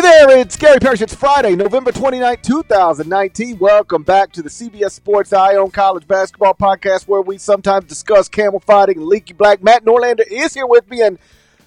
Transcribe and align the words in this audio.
Hey 0.00 0.24
there, 0.24 0.38
it's 0.38 0.56
Gary 0.56 0.78
Parrish. 0.78 1.02
It's 1.02 1.14
Friday, 1.14 1.54
November 1.54 1.92
29, 1.92 2.38
2019. 2.40 3.58
Welcome 3.58 4.02
back 4.02 4.32
to 4.32 4.40
the 4.40 4.48
CBS 4.48 4.92
Sports 4.92 5.30
Eye 5.30 5.56
on 5.56 5.70
College 5.70 6.08
Basketball 6.08 6.54
Podcast, 6.54 7.06
where 7.06 7.20
we 7.20 7.36
sometimes 7.36 7.84
discuss 7.84 8.26
camel 8.26 8.60
fighting 8.60 8.96
and 8.96 9.06
leaky 9.06 9.34
black. 9.34 9.62
Matt 9.62 9.84
Norlander 9.84 10.26
is 10.26 10.54
here 10.54 10.66
with 10.66 10.88
me, 10.88 11.02
and 11.02 11.18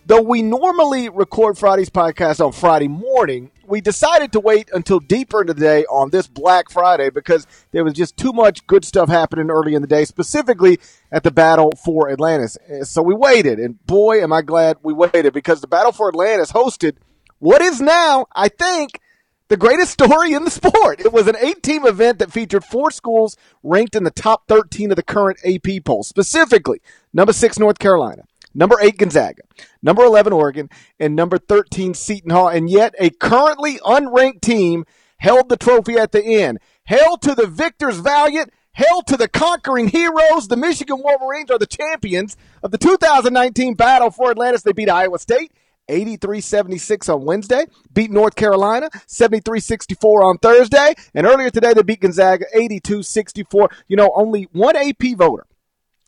though 0.08 0.24
we 0.24 0.42
normally 0.42 1.10
record 1.10 1.60
Friday's 1.60 1.92
podcast 1.92 2.44
on 2.44 2.54
Friday 2.54 2.88
morning, 2.88 3.52
we 3.68 3.82
decided 3.82 4.32
to 4.32 4.40
wait 4.40 4.68
until 4.74 5.00
deeper 5.00 5.42
into 5.42 5.54
the 5.54 5.62
day 5.62 5.86
on 5.86 6.10
this 6.10 6.26
Black 6.26 6.72
Friday 6.72 7.12
because 7.12 7.46
there 7.70 7.84
was 7.84 7.94
just 7.94 8.18
too 8.18 8.34
much 8.34 8.66
good 8.66 8.84
stuff 8.84 9.10
happening 9.10 9.52
early 9.52 9.76
in 9.76 9.84
the 9.84 9.88
day, 9.88 10.06
specifically 10.06 10.80
at 11.12 11.22
the 11.22 11.30
Battle 11.30 11.72
for 11.86 12.10
Atlantis. 12.10 12.58
So 12.82 13.04
we 13.04 13.14
waited, 13.14 13.60
and 13.60 13.86
boy, 13.86 14.24
am 14.24 14.34
I 14.34 14.42
glad 14.42 14.78
we 14.82 14.92
waited 14.92 15.34
because 15.34 15.62
the 15.62 15.68
Battle 15.68 15.92
for 15.92 16.10
Atlantis 16.10 16.52
hosted– 16.52 16.96
what 17.44 17.62
is 17.62 17.82
now, 17.82 18.26
I 18.34 18.48
think, 18.48 19.02
the 19.50 19.58
greatest 19.58 19.92
story 19.92 20.32
in 20.32 20.46
the 20.46 20.50
sport. 20.50 21.02
It 21.02 21.12
was 21.12 21.28
an 21.28 21.36
eight 21.42 21.62
team 21.62 21.86
event 21.86 22.20
that 22.20 22.32
featured 22.32 22.64
four 22.64 22.90
schools 22.90 23.36
ranked 23.62 23.98
in 23.98 24.06
the 24.06 24.12
top 24.12 24.48
13 24.48 24.92
of 24.92 24.96
the 24.96 25.04
current 25.04 25.40
AP 25.46 25.84
poll, 25.84 26.04
specifically 26.04 26.82
number 27.12 27.34
six, 27.34 27.60
North 27.60 27.80
Carolina, 27.80 28.24
number 28.54 28.78
eight, 28.82 28.98
Gonzaga, 28.98 29.42
number 29.82 30.06
11, 30.06 30.32
Oregon, 30.32 30.70
and 31.02 31.18
number 31.18 31.38
13, 31.38 31.94
Seton 31.94 32.32
Hall. 32.32 32.48
And 32.48 32.70
yet, 32.70 32.96
a 32.98 33.10
currently 33.10 33.78
unranked 33.80 34.40
team 34.40 34.86
held 35.18 35.50
the 35.50 35.58
trophy 35.58 35.98
at 35.98 36.14
the 36.14 36.24
end. 36.24 36.60
Hail 36.86 37.18
to 37.18 37.36
the 37.36 37.48
victors 37.48 37.98
valiant. 37.98 38.54
Hail 38.72 39.02
to 39.04 39.18
the 39.18 39.28
conquering 39.28 39.90
heroes. 39.90 40.48
The 40.48 40.58
Michigan 40.58 41.02
Wolverines 41.04 41.52
are 41.52 41.60
the 41.60 41.68
champions 41.68 42.38
of 42.64 42.72
the 42.72 42.78
2019 42.78 43.76
Battle 43.76 44.12
for 44.12 44.32
Atlantis. 44.32 44.64
They 44.64 44.72
beat 44.72 44.90
Iowa 44.90 45.20
State 45.20 45.52
83-76 45.90 47.14
on 47.14 47.26
Wednesday, 47.26 47.66
beat 47.94 48.12
North 48.12 48.36
Carolina 48.36 48.90
73-64 49.08 50.24
on 50.24 50.38
Thursday, 50.38 50.96
and 51.14 51.26
earlier 51.28 51.50
today 51.50 51.74
they 51.74 51.84
beat 51.84 52.02
Gonzaga 52.02 52.46
82-64. 52.56 53.68
You 53.88 53.98
know, 53.98 54.12
only 54.16 54.48
one 54.52 54.76
AP 54.76 55.16
voter 55.18 55.46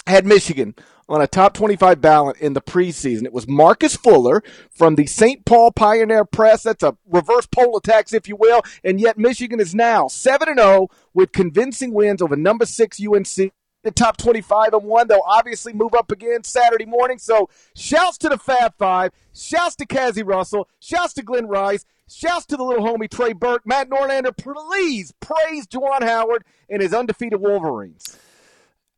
had 0.07 0.25
Michigan 0.25 0.75
on 1.07 1.21
a 1.21 1.27
top 1.27 1.53
25 1.53 2.01
ballot 2.01 2.37
in 2.37 2.53
the 2.53 2.61
preseason. 2.61 3.25
It 3.25 3.33
was 3.33 3.47
Marcus 3.47 3.95
Fuller 3.95 4.43
from 4.71 4.95
the 4.95 5.05
St. 5.05 5.45
Paul 5.45 5.71
Pioneer 5.71 6.25
Press. 6.25 6.63
That's 6.63 6.83
a 6.83 6.97
reverse 7.07 7.45
poll 7.45 7.77
attacks, 7.77 8.13
if 8.13 8.27
you 8.27 8.35
will. 8.35 8.61
And 8.83 8.99
yet 8.99 9.17
Michigan 9.17 9.59
is 9.59 9.75
now 9.75 10.07
7 10.07 10.55
0 10.57 10.87
with 11.13 11.31
convincing 11.31 11.93
wins 11.93 12.21
over 12.21 12.35
number 12.35 12.65
six 12.65 12.99
UNC 12.99 13.51
the 13.85 13.91
top 13.91 14.17
25 14.17 14.73
and 14.73 14.83
one. 14.83 15.07
They'll 15.07 15.21
obviously 15.25 15.71
move 15.71 15.93
up 15.93 16.11
again 16.11 16.43
Saturday 16.43 16.85
morning. 16.85 17.19
So 17.19 17.49
shouts 17.75 18.17
to 18.17 18.29
the 18.29 18.37
Fab 18.37 18.73
Five. 18.77 19.11
Shouts 19.33 19.75
to 19.77 19.85
Cazzie 19.85 20.23
Russell. 20.23 20.67
Shouts 20.79 21.13
to 21.13 21.23
Glen 21.23 21.47
Rice. 21.47 21.85
Shouts 22.09 22.45
to 22.47 22.57
the 22.57 22.63
little 22.63 22.83
homie 22.83 23.09
Trey 23.09 23.33
Burke. 23.33 23.65
Matt 23.65 23.89
Norlander, 23.89 24.35
please 24.35 25.13
praise 25.19 25.65
Juwan 25.67 26.03
Howard 26.03 26.43
and 26.69 26.81
his 26.81 26.93
undefeated 26.93 27.39
Wolverines. 27.39 28.17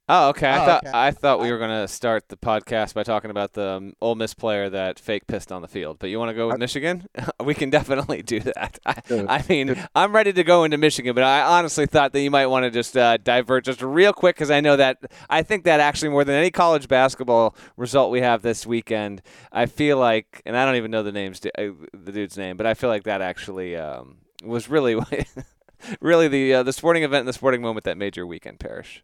Oh, 0.10 0.30
okay. 0.30 0.48
I 0.48 0.62
oh, 0.62 0.66
thought 0.66 0.86
okay. 0.86 0.98
I 0.98 1.12
thought 1.12 1.42
we 1.42 1.52
were 1.52 1.58
going 1.58 1.82
to 1.82 1.88
start 1.88 2.30
the 2.30 2.38
podcast 2.38 2.94
by 2.94 3.04
talking 3.04 3.30
about 3.30 3.54
the 3.54 3.72
um, 3.72 3.94
Ole 4.02 4.16
Miss 4.16 4.34
player 4.34 4.70
that 4.70 5.00
fake 5.00 5.28
pissed 5.28 5.52
on 5.52 5.62
the 5.62 5.68
field. 5.68 6.00
But 6.00 6.10
you 6.10 6.18
want 6.18 6.30
to 6.30 6.34
go 6.34 6.48
with 6.48 6.56
I, 6.56 6.60
Michigan? 6.60 7.08
we 7.44 7.54
can 7.54 7.70
definitely 7.70 8.22
do 8.22 8.40
that. 8.40 8.80
I, 8.86 9.02
I, 9.10 9.44
mean, 9.50 9.76
I'm 9.94 10.16
ready 10.16 10.32
to 10.32 10.44
go 10.46 10.64
into 10.64 10.78
Michigan, 10.78 11.14
but 11.14 11.26
I 11.26 11.42
honestly 11.42 11.88
thought 11.88 12.14
that 12.14 12.22
you 12.22 12.32
might 12.32 12.46
want 12.46 12.64
to 12.64 12.72
just 12.72 12.96
uh, 12.96 13.18
divert 13.18 13.66
just 13.66 13.82
real 13.82 14.14
quick 14.14 14.38
because 14.38 14.50
I 14.50 14.62
know 14.62 14.78
that 14.78 15.00
I 15.30 15.44
think 15.44 15.66
that 15.66 15.82
actually 15.82 16.10
more 16.10 16.24
than 16.24 16.36
any 16.36 16.52
college 16.52 16.88
basketball 16.88 17.54
result 17.76 18.10
we 18.10 18.22
have 18.22 18.42
this 18.42 18.66
weekend, 18.66 19.22
I 19.52 19.66
feel 19.66 19.98
like, 19.98 20.42
and 20.46 20.56
I 20.56 20.66
don't 20.66 20.76
even 20.76 20.90
know 20.90 21.04
the 21.04 21.12
names, 21.12 21.42
uh, 21.46 21.64
the 21.94 22.12
dude's 22.14 22.38
name, 22.38 22.56
but 22.56 22.66
I 22.66 22.76
feel 22.76 22.90
like 22.90 23.04
that 23.04 23.22
actually 23.22 23.76
um, 23.76 24.20
was 24.42 24.70
really, 24.70 24.96
really 26.02 26.28
the 26.28 26.54
uh, 26.56 26.64
the 26.64 26.74
sporting 26.74 27.04
event 27.04 27.22
and 27.22 27.28
the 27.28 27.34
sporting 27.34 27.62
moment 27.62 27.84
that 27.86 27.98
made 27.98 28.16
your 28.16 28.28
weekend 28.28 28.60
Parrish. 28.60 29.04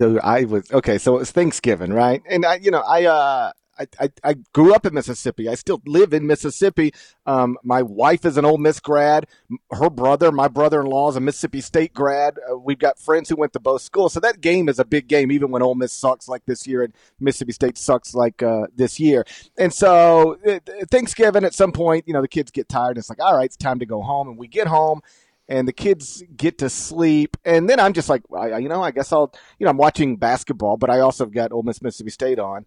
So 0.00 0.18
I 0.20 0.44
was 0.44 0.70
okay. 0.72 0.98
So 0.98 1.16
it 1.16 1.20
was 1.20 1.30
Thanksgiving, 1.30 1.92
right? 1.92 2.22
And 2.28 2.44
I, 2.44 2.56
you 2.56 2.70
know, 2.70 2.80
I, 2.80 3.04
uh, 3.04 3.52
I, 3.78 3.86
I, 3.98 4.10
I 4.22 4.34
grew 4.52 4.74
up 4.74 4.84
in 4.84 4.94
Mississippi. 4.94 5.48
I 5.48 5.54
still 5.54 5.80
live 5.86 6.12
in 6.12 6.26
Mississippi. 6.26 6.92
Um, 7.24 7.56
my 7.62 7.82
wife 7.82 8.24
is 8.24 8.36
an 8.36 8.44
Ole 8.44 8.58
Miss 8.58 8.80
grad. 8.80 9.26
Her 9.70 9.88
brother, 9.88 10.30
my 10.30 10.48
brother-in-law, 10.48 11.10
is 11.10 11.16
a 11.16 11.20
Mississippi 11.20 11.60
State 11.60 11.94
grad. 11.94 12.38
Uh, 12.50 12.58
we've 12.58 12.78
got 12.78 12.98
friends 12.98 13.28
who 13.28 13.36
went 13.36 13.52
to 13.54 13.60
both 13.60 13.82
schools, 13.82 14.12
so 14.12 14.20
that 14.20 14.40
game 14.40 14.68
is 14.68 14.78
a 14.78 14.84
big 14.84 15.08
game, 15.08 15.32
even 15.32 15.50
when 15.50 15.62
Ole 15.62 15.74
Miss 15.74 15.92
sucks 15.92 16.28
like 16.28 16.44
this 16.46 16.66
year 16.66 16.82
and 16.82 16.92
Mississippi 17.18 17.52
State 17.52 17.78
sucks 17.78 18.14
like 18.14 18.42
uh, 18.42 18.66
this 18.74 19.00
year. 19.00 19.24
And 19.56 19.72
so 19.72 20.38
uh, 20.46 20.58
Thanksgiving, 20.90 21.44
at 21.44 21.54
some 21.54 21.72
point, 21.72 22.06
you 22.06 22.12
know, 22.12 22.22
the 22.22 22.28
kids 22.28 22.50
get 22.50 22.68
tired. 22.68 22.90
And 22.90 22.98
it's 22.98 23.08
like, 23.08 23.22
all 23.22 23.36
right, 23.36 23.46
it's 23.46 23.56
time 23.56 23.78
to 23.78 23.86
go 23.86 24.02
home. 24.02 24.28
And 24.28 24.36
we 24.36 24.48
get 24.48 24.66
home, 24.66 25.00
and 25.48 25.66
the 25.66 25.72
kids 25.72 26.22
get 26.36 26.58
to 26.58 26.70
sleep. 26.70 27.36
And 27.44 27.68
then 27.68 27.80
I'm 27.80 27.92
just 27.92 28.08
like, 28.08 28.22
I, 28.36 28.58
you 28.58 28.68
know, 28.68 28.82
I 28.82 28.90
guess 28.90 29.12
I'll, 29.12 29.32
you 29.58 29.64
know, 29.64 29.70
I'm 29.70 29.76
watching 29.76 30.16
basketball, 30.16 30.76
but 30.76 30.90
I 30.90 31.00
also 31.00 31.26
got 31.26 31.52
Ole 31.52 31.62
Miss 31.62 31.82
Mississippi 31.82 32.10
State 32.10 32.38
on. 32.38 32.66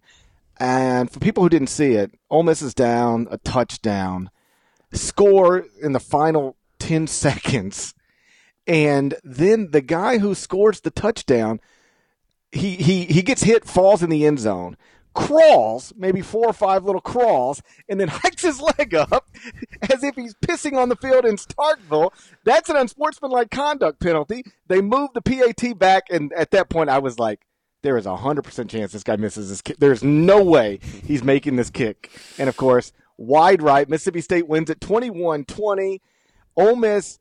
And 0.58 1.10
for 1.10 1.20
people 1.20 1.42
who 1.42 1.48
didn't 1.48 1.68
see 1.68 1.92
it, 1.92 2.12
Ole 2.30 2.42
Miss 2.42 2.62
is 2.62 2.74
down 2.74 3.28
a 3.30 3.38
touchdown, 3.38 4.30
score 4.92 5.66
in 5.82 5.92
the 5.92 6.00
final 6.00 6.56
10 6.78 7.06
seconds. 7.08 7.94
And 8.66 9.14
then 9.22 9.70
the 9.70 9.80
guy 9.82 10.18
who 10.18 10.34
scores 10.34 10.80
the 10.80 10.90
touchdown, 10.90 11.60
he, 12.50 12.76
he, 12.76 13.04
he 13.04 13.22
gets 13.22 13.42
hit, 13.42 13.64
falls 13.64 14.02
in 14.02 14.10
the 14.10 14.26
end 14.26 14.40
zone 14.40 14.76
crawls, 15.16 15.94
maybe 15.96 16.20
four 16.20 16.46
or 16.46 16.52
five 16.52 16.84
little 16.84 17.00
crawls, 17.00 17.62
and 17.88 17.98
then 17.98 18.08
hikes 18.22 18.42
his 18.42 18.60
leg 18.60 18.94
up 18.94 19.28
as 19.90 20.04
if 20.04 20.14
he's 20.14 20.34
pissing 20.34 20.76
on 20.76 20.88
the 20.88 20.96
field 20.96 21.24
in 21.24 21.36
Starkville. 21.36 22.10
That's 22.44 22.68
an 22.68 22.76
unsportsmanlike 22.76 23.50
conduct 23.50 23.98
penalty. 23.98 24.44
They 24.68 24.80
moved 24.80 25.14
the 25.14 25.22
PAT 25.22 25.76
back, 25.78 26.04
and 26.10 26.32
at 26.34 26.52
that 26.52 26.68
point, 26.68 26.90
I 26.90 26.98
was 26.98 27.18
like, 27.18 27.40
there 27.82 27.96
is 27.96 28.06
a 28.06 28.10
100% 28.10 28.68
chance 28.68 28.92
this 28.92 29.02
guy 29.02 29.16
misses 29.16 29.48
this 29.48 29.62
kick. 29.62 29.78
There's 29.78 30.04
no 30.04 30.42
way 30.42 30.80
he's 31.04 31.24
making 31.24 31.56
this 31.56 31.70
kick. 31.70 32.10
And 32.38 32.48
of 32.48 32.56
course, 32.56 32.92
wide 33.16 33.62
right, 33.62 33.88
Mississippi 33.88 34.20
State 34.20 34.46
wins 34.46 34.70
at 34.70 34.80
21 34.80 35.44
20. 35.44 36.02
Ole 36.56 36.76
Miss 36.76 37.18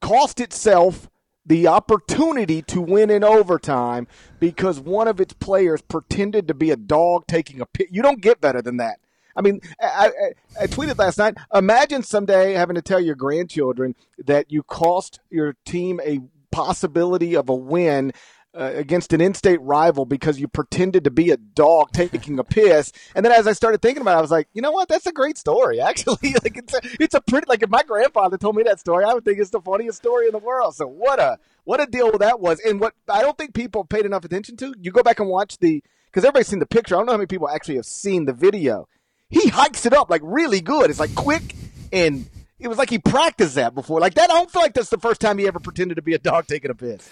cost 0.00 0.40
itself 0.40 1.08
the 1.48 1.66
opportunity 1.66 2.62
to 2.62 2.80
win 2.80 3.10
in 3.10 3.24
overtime 3.24 4.06
because 4.38 4.78
one 4.78 5.08
of 5.08 5.20
its 5.20 5.32
players 5.32 5.80
pretended 5.80 6.46
to 6.48 6.54
be 6.54 6.70
a 6.70 6.76
dog 6.76 7.26
taking 7.26 7.60
a 7.60 7.66
pit. 7.66 7.88
You 7.90 8.02
don't 8.02 8.20
get 8.20 8.40
better 8.40 8.62
than 8.62 8.76
that. 8.76 9.00
I 9.34 9.40
mean, 9.40 9.60
I, 9.80 10.10
I, 10.58 10.62
I, 10.62 10.66
tweeted 10.66 10.98
last 10.98 11.16
night. 11.16 11.36
Imagine 11.54 12.02
someday 12.02 12.54
having 12.54 12.74
to 12.74 12.82
tell 12.82 13.00
your 13.00 13.14
grandchildren 13.14 13.94
that 14.26 14.50
you 14.50 14.64
cost 14.64 15.20
your 15.30 15.54
team 15.64 16.00
a 16.04 16.20
possibility 16.50 17.36
of 17.36 17.48
a 17.48 17.54
win 17.54 18.12
uh, 18.54 18.72
against 18.74 19.12
an 19.12 19.20
in-state 19.20 19.60
rival 19.60 20.04
because 20.04 20.40
you 20.40 20.48
pretended 20.48 21.04
to 21.04 21.10
be 21.10 21.30
a 21.30 21.36
dog 21.36 21.90
taking 21.92 22.38
a 22.38 22.44
piss. 22.44 22.92
And 23.14 23.24
then 23.24 23.32
as 23.32 23.46
I 23.46 23.52
started 23.52 23.82
thinking 23.82 24.02
about 24.02 24.14
it, 24.14 24.18
I 24.18 24.22
was 24.22 24.30
like, 24.30 24.48
you 24.52 24.62
know 24.62 24.72
what? 24.72 24.88
That's 24.88 25.06
a 25.06 25.12
great 25.12 25.38
story, 25.38 25.80
actually. 25.82 26.34
like 26.42 26.56
it's 26.56 26.74
a, 26.74 26.80
it's 27.00 27.14
a 27.14 27.20
pretty 27.20 27.46
like 27.48 27.62
if 27.62 27.70
my 27.70 27.82
grandfather 27.82 28.38
told 28.38 28.56
me 28.56 28.62
that 28.64 28.80
story, 28.80 29.04
I 29.04 29.14
would 29.14 29.24
think 29.24 29.38
it's 29.38 29.50
the 29.50 29.60
funniest 29.60 29.98
story 29.98 30.26
in 30.26 30.32
the 30.32 30.38
world. 30.38 30.74
So 30.74 30.86
what 30.86 31.20
a 31.20 31.38
what 31.64 31.80
a 31.80 31.86
deal 31.86 32.16
that 32.18 32.40
was. 32.40 32.60
And 32.60 32.80
what 32.80 32.94
I 33.08 33.22
don't 33.22 33.36
think 33.36 33.54
people 33.54 33.84
paid 33.84 34.06
enough 34.06 34.24
attention 34.24 34.56
to. 34.58 34.74
You 34.80 34.90
go 34.90 35.02
back 35.02 35.20
and 35.20 35.28
watch 35.28 35.58
the 35.58 35.82
because 36.06 36.24
everybody's 36.24 36.48
seen 36.48 36.58
the 36.58 36.66
picture. 36.66 36.94
I 36.94 36.98
don't 36.98 37.06
know 37.06 37.12
how 37.12 37.18
many 37.18 37.26
people 37.26 37.48
actually 37.48 37.76
have 37.76 37.86
seen 37.86 38.24
the 38.24 38.32
video. 38.32 38.88
He 39.28 39.48
hikes 39.48 39.84
it 39.84 39.92
up 39.92 40.08
like 40.08 40.22
really 40.24 40.60
good. 40.60 40.88
It's 40.88 41.00
like 41.00 41.14
quick 41.14 41.54
and 41.92 42.28
it 42.58 42.68
was 42.68 42.78
like 42.78 42.90
he 42.90 42.98
practiced 42.98 43.54
that 43.54 43.74
before. 43.74 44.00
Like 44.00 44.14
that, 44.14 44.30
I 44.30 44.34
don't 44.34 44.50
feel 44.50 44.62
like 44.62 44.74
that's 44.74 44.88
the 44.88 44.98
first 44.98 45.20
time 45.20 45.38
he 45.38 45.46
ever 45.46 45.60
pretended 45.60 45.96
to 45.96 46.02
be 46.02 46.14
a 46.14 46.18
dog 46.18 46.46
taking 46.46 46.70
a 46.70 46.74
piss. 46.74 47.08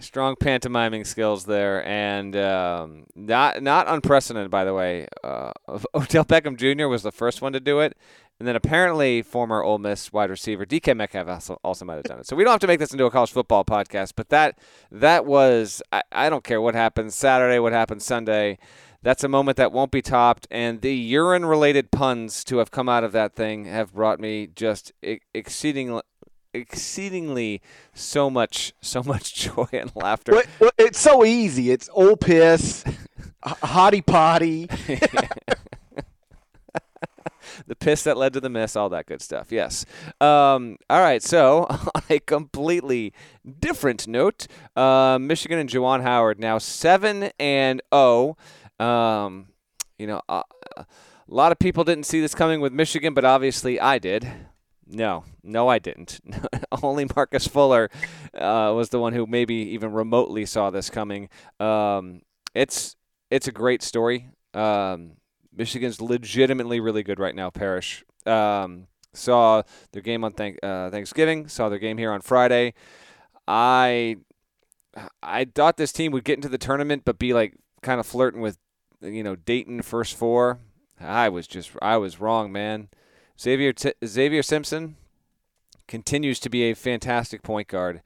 Strong 0.00 0.36
pantomiming 0.36 1.04
skills 1.04 1.44
there, 1.44 1.86
and 1.86 2.34
um, 2.36 3.04
not 3.14 3.62
not 3.62 3.88
unprecedented, 3.88 4.50
by 4.50 4.64
the 4.64 4.74
way. 4.74 5.06
Uh, 5.22 5.52
Odell 5.94 6.24
Beckham 6.24 6.56
Jr. 6.56 6.88
was 6.88 7.04
the 7.04 7.12
first 7.12 7.40
one 7.40 7.52
to 7.52 7.60
do 7.60 7.78
it, 7.78 7.96
and 8.38 8.48
then 8.48 8.56
apparently 8.56 9.22
former 9.22 9.62
Ole 9.62 9.78
Miss 9.78 10.12
wide 10.12 10.28
receiver 10.28 10.66
DK 10.66 10.96
Metcalf 10.96 11.28
also, 11.28 11.60
also 11.62 11.84
might 11.84 11.94
have 11.94 12.04
done 12.04 12.18
it. 12.18 12.26
So 12.26 12.34
we 12.34 12.42
don't 12.42 12.50
have 12.50 12.60
to 12.60 12.66
make 12.66 12.80
this 12.80 12.92
into 12.92 13.06
a 13.06 13.10
college 13.12 13.30
football 13.30 13.64
podcast, 13.64 14.14
but 14.16 14.28
that 14.30 14.58
that 14.90 15.24
was 15.24 15.82
I, 15.92 16.02
I 16.10 16.30
don't 16.30 16.44
care 16.44 16.60
what 16.60 16.74
happens 16.74 17.14
Saturday, 17.14 17.60
what 17.60 17.72
happens 17.72 18.04
Sunday. 18.04 18.58
That's 19.02 19.22
a 19.22 19.28
moment 19.28 19.56
that 19.58 19.70
won't 19.70 19.92
be 19.92 20.02
topped, 20.02 20.48
and 20.50 20.80
the 20.80 20.94
urine-related 20.96 21.92
puns 21.92 22.42
to 22.44 22.58
have 22.58 22.72
come 22.72 22.88
out 22.88 23.04
of 23.04 23.12
that 23.12 23.36
thing 23.36 23.66
have 23.66 23.94
brought 23.94 24.18
me 24.18 24.48
just 24.48 24.92
exceedingly 25.32 26.02
exceedingly 26.56 27.60
so 27.94 28.30
much 28.30 28.72
so 28.80 29.02
much 29.02 29.34
joy 29.54 29.68
and 29.72 29.92
laughter. 29.94 30.42
it's 30.78 31.00
so 31.00 31.24
easy. 31.24 31.70
It's 31.70 31.88
old 31.92 32.20
piss, 32.20 32.84
hottie 33.44 34.04
potty. 34.04 34.68
the 37.66 37.76
piss 37.76 38.02
that 38.04 38.16
led 38.16 38.32
to 38.34 38.40
the 38.40 38.48
miss, 38.48 38.76
all 38.76 38.88
that 38.90 39.06
good 39.06 39.22
stuff. 39.22 39.50
Yes. 39.50 39.84
Um, 40.20 40.78
all 40.90 41.00
right. 41.00 41.22
So, 41.22 41.64
on 41.94 42.02
a 42.10 42.18
completely 42.20 43.12
different 43.58 44.06
note, 44.08 44.46
uh, 44.74 45.18
Michigan 45.20 45.58
and 45.58 45.68
Juwan 45.68 46.02
Howard 46.02 46.38
now 46.40 46.58
seven 46.58 47.30
and 47.38 47.82
zero. 47.92 48.36
Oh. 48.80 48.84
Um, 48.84 49.48
you 49.98 50.06
know, 50.06 50.20
uh, 50.28 50.42
a 50.76 50.84
lot 51.28 51.50
of 51.50 51.58
people 51.58 51.82
didn't 51.84 52.04
see 52.04 52.20
this 52.20 52.34
coming 52.34 52.60
with 52.60 52.72
Michigan, 52.72 53.14
but 53.14 53.24
obviously 53.24 53.80
I 53.80 53.98
did 53.98 54.30
No, 54.88 55.24
no, 55.42 55.68
I 55.68 55.78
didn't. 55.78 56.20
Only 56.82 57.06
Marcus 57.14 57.46
Fuller 57.46 57.90
uh, 58.34 58.72
was 58.74 58.90
the 58.90 59.00
one 59.00 59.12
who 59.12 59.26
maybe 59.26 59.54
even 59.54 59.92
remotely 59.92 60.46
saw 60.46 60.70
this 60.70 60.90
coming. 60.90 61.28
Um, 61.58 62.22
it's 62.54 62.96
it's 63.30 63.48
a 63.48 63.52
great 63.52 63.82
story. 63.82 64.30
Um, 64.54 65.12
Michigan's 65.54 66.00
legitimately 66.00 66.80
really 66.80 67.02
good 67.02 67.18
right 67.18 67.34
now. 67.34 67.50
Parrish 67.50 68.04
um, 68.26 68.86
saw 69.12 69.62
their 69.92 70.02
game 70.02 70.22
on 70.22 70.32
thank, 70.32 70.58
uh, 70.62 70.90
Thanksgiving. 70.90 71.48
Saw 71.48 71.68
their 71.68 71.78
game 71.78 71.98
here 71.98 72.12
on 72.12 72.20
Friday. 72.20 72.74
I 73.48 74.16
I 75.22 75.46
thought 75.52 75.76
this 75.76 75.92
team 75.92 76.12
would 76.12 76.24
get 76.24 76.36
into 76.36 76.48
the 76.48 76.58
tournament, 76.58 77.02
but 77.04 77.18
be 77.18 77.34
like 77.34 77.54
kind 77.82 78.00
of 78.00 78.06
flirting 78.06 78.40
with 78.40 78.58
you 79.00 79.22
know 79.22 79.36
Dayton 79.36 79.82
first 79.82 80.16
four. 80.16 80.60
I 81.00 81.28
was 81.28 81.46
just 81.46 81.72
I 81.82 81.96
was 81.96 82.20
wrong, 82.20 82.52
man. 82.52 82.88
Xavier 83.40 83.72
T- 83.72 83.94
Xavier 84.04 84.42
Simpson 84.42 84.96
continues 85.86 86.40
to 86.40 86.50
be 86.50 86.64
a 86.64 86.74
fantastic 86.74 87.42
point 87.42 87.68
guard. 87.68 88.02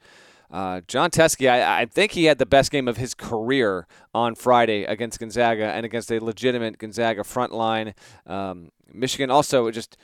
Uh, 0.51 0.81
Jon 0.85 1.09
Teske, 1.09 1.49
I, 1.49 1.81
I, 1.81 1.85
think 1.85 2.11
he 2.11 2.25
had 2.25 2.37
the 2.37 2.45
best 2.45 2.71
game 2.71 2.89
of 2.89 2.97
his 2.97 3.13
career 3.13 3.87
on 4.13 4.35
Friday 4.35 4.83
against 4.83 5.17
Gonzaga 5.17 5.67
and 5.67 5.85
against 5.85 6.11
a 6.11 6.19
legitimate 6.19 6.77
Gonzaga 6.77 7.23
front 7.23 7.53
line. 7.53 7.93
Um, 8.27 8.69
Michigan 8.93 9.31
also 9.31 9.71
just 9.71 9.95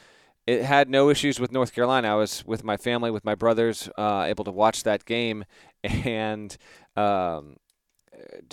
it 0.47 0.63
had 0.63 0.89
no 0.89 1.09
issues 1.09 1.39
with 1.39 1.51
North 1.51 1.73
Carolina. 1.75 2.07
I 2.07 2.15
was 2.15 2.45
with 2.45 2.63
my 2.63 2.77
family, 2.77 3.11
with 3.11 3.25
my 3.25 3.35
brothers, 3.35 3.89
uh, 3.97 4.23
able 4.25 4.45
to 4.45 4.51
watch 4.51 4.83
that 4.83 5.03
game, 5.03 5.43
and 5.83 6.55
um, 6.95 7.57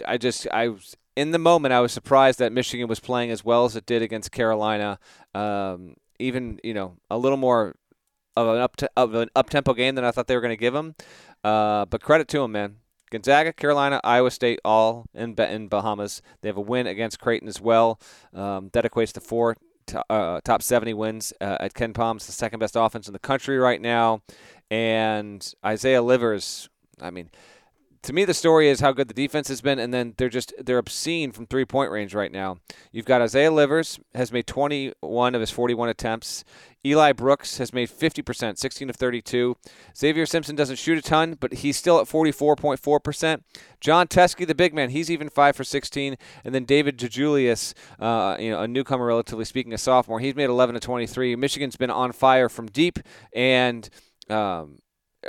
I 0.04 0.18
just 0.18 0.48
I 0.48 0.68
was 0.68 0.96
in 1.14 1.30
the 1.30 1.38
moment. 1.38 1.72
I 1.72 1.80
was 1.80 1.92
surprised 1.92 2.40
that 2.40 2.52
Michigan 2.52 2.88
was 2.88 2.98
playing 2.98 3.30
as 3.30 3.44
well 3.44 3.64
as 3.64 3.76
it 3.76 3.86
did 3.86 4.02
against 4.02 4.32
Carolina. 4.32 4.98
Um, 5.32 5.94
even 6.18 6.60
you 6.62 6.74
know 6.74 6.96
a 7.10 7.18
little 7.18 7.38
more 7.38 7.74
of 8.36 8.48
an 8.48 8.60
up 8.60 8.76
of 8.96 9.14
an 9.14 9.28
up 9.34 9.50
tempo 9.50 9.74
game 9.74 9.94
than 9.94 10.04
I 10.04 10.10
thought 10.10 10.26
they 10.26 10.34
were 10.34 10.40
going 10.40 10.50
to 10.50 10.56
give 10.56 10.74
them. 10.74 10.94
Uh, 11.42 11.84
but 11.86 12.02
credit 12.02 12.28
to 12.28 12.38
them, 12.40 12.52
man. 12.52 12.76
Gonzaga, 13.10 13.52
Carolina, 13.52 14.00
Iowa 14.02 14.30
State, 14.30 14.58
all 14.64 15.06
in 15.14 15.34
in 15.34 15.68
Bahamas. 15.68 16.20
They 16.40 16.48
have 16.48 16.56
a 16.56 16.62
win 16.62 16.86
against 16.86 17.20
Creighton 17.20 17.48
as 17.48 17.60
well. 17.60 18.00
Um, 18.32 18.70
that 18.72 18.84
equates 18.84 19.12
to 19.12 19.20
four 19.20 19.56
uh, 20.10 20.40
top 20.44 20.62
70 20.62 20.94
wins 20.94 21.32
uh, 21.40 21.58
at 21.60 21.74
Palm's. 21.94 22.26
the 22.26 22.32
second 22.32 22.58
best 22.58 22.76
offense 22.76 23.06
in 23.06 23.12
the 23.12 23.18
country 23.18 23.58
right 23.58 23.80
now. 23.80 24.22
And 24.70 25.46
Isaiah 25.64 26.02
Livers, 26.02 26.68
I 27.00 27.10
mean, 27.10 27.30
to 28.04 28.12
me, 28.12 28.26
the 28.26 28.34
story 28.34 28.68
is 28.68 28.80
how 28.80 28.92
good 28.92 29.08
the 29.08 29.14
defense 29.14 29.48
has 29.48 29.62
been, 29.62 29.78
and 29.78 29.92
then 29.92 30.14
they're 30.18 30.28
just 30.28 30.52
they're 30.62 30.78
obscene 30.78 31.32
from 31.32 31.46
three 31.46 31.64
point 31.64 31.90
range 31.90 32.14
right 32.14 32.30
now. 32.30 32.58
You've 32.92 33.06
got 33.06 33.22
Isaiah 33.22 33.50
Livers 33.50 33.98
has 34.14 34.30
made 34.30 34.46
21 34.46 35.34
of 35.34 35.40
his 35.40 35.50
41 35.50 35.88
attempts. 35.88 36.44
Eli 36.86 37.12
Brooks 37.12 37.56
has 37.56 37.72
made 37.72 37.88
50%, 37.88 38.58
16 38.58 38.90
of 38.90 38.96
32. 38.96 39.56
Xavier 39.96 40.26
Simpson 40.26 40.54
doesn't 40.54 40.76
shoot 40.76 40.98
a 40.98 41.02
ton, 41.02 41.34
but 41.40 41.54
he's 41.54 41.78
still 41.78 41.98
at 41.98 42.06
44.4%. 42.06 43.40
Jon 43.80 44.06
Teske, 44.06 44.46
the 44.46 44.54
big 44.54 44.74
man, 44.74 44.90
he's 44.90 45.10
even 45.10 45.30
5 45.30 45.56
for 45.56 45.64
16. 45.64 46.16
And 46.44 46.54
then 46.54 46.66
David 46.66 46.98
DeJulius, 46.98 47.72
uh, 47.98 48.36
you 48.38 48.50
know, 48.50 48.60
a 48.60 48.68
newcomer, 48.68 49.06
relatively 49.06 49.46
speaking, 49.46 49.72
a 49.72 49.78
sophomore, 49.78 50.20
he's 50.20 50.34
made 50.34 50.50
11 50.50 50.74
to 50.74 50.80
23. 50.80 51.36
Michigan's 51.36 51.76
been 51.76 51.90
on 51.90 52.12
fire 52.12 52.50
from 52.50 52.66
deep, 52.66 52.98
and 53.32 53.88
um, 54.28 54.76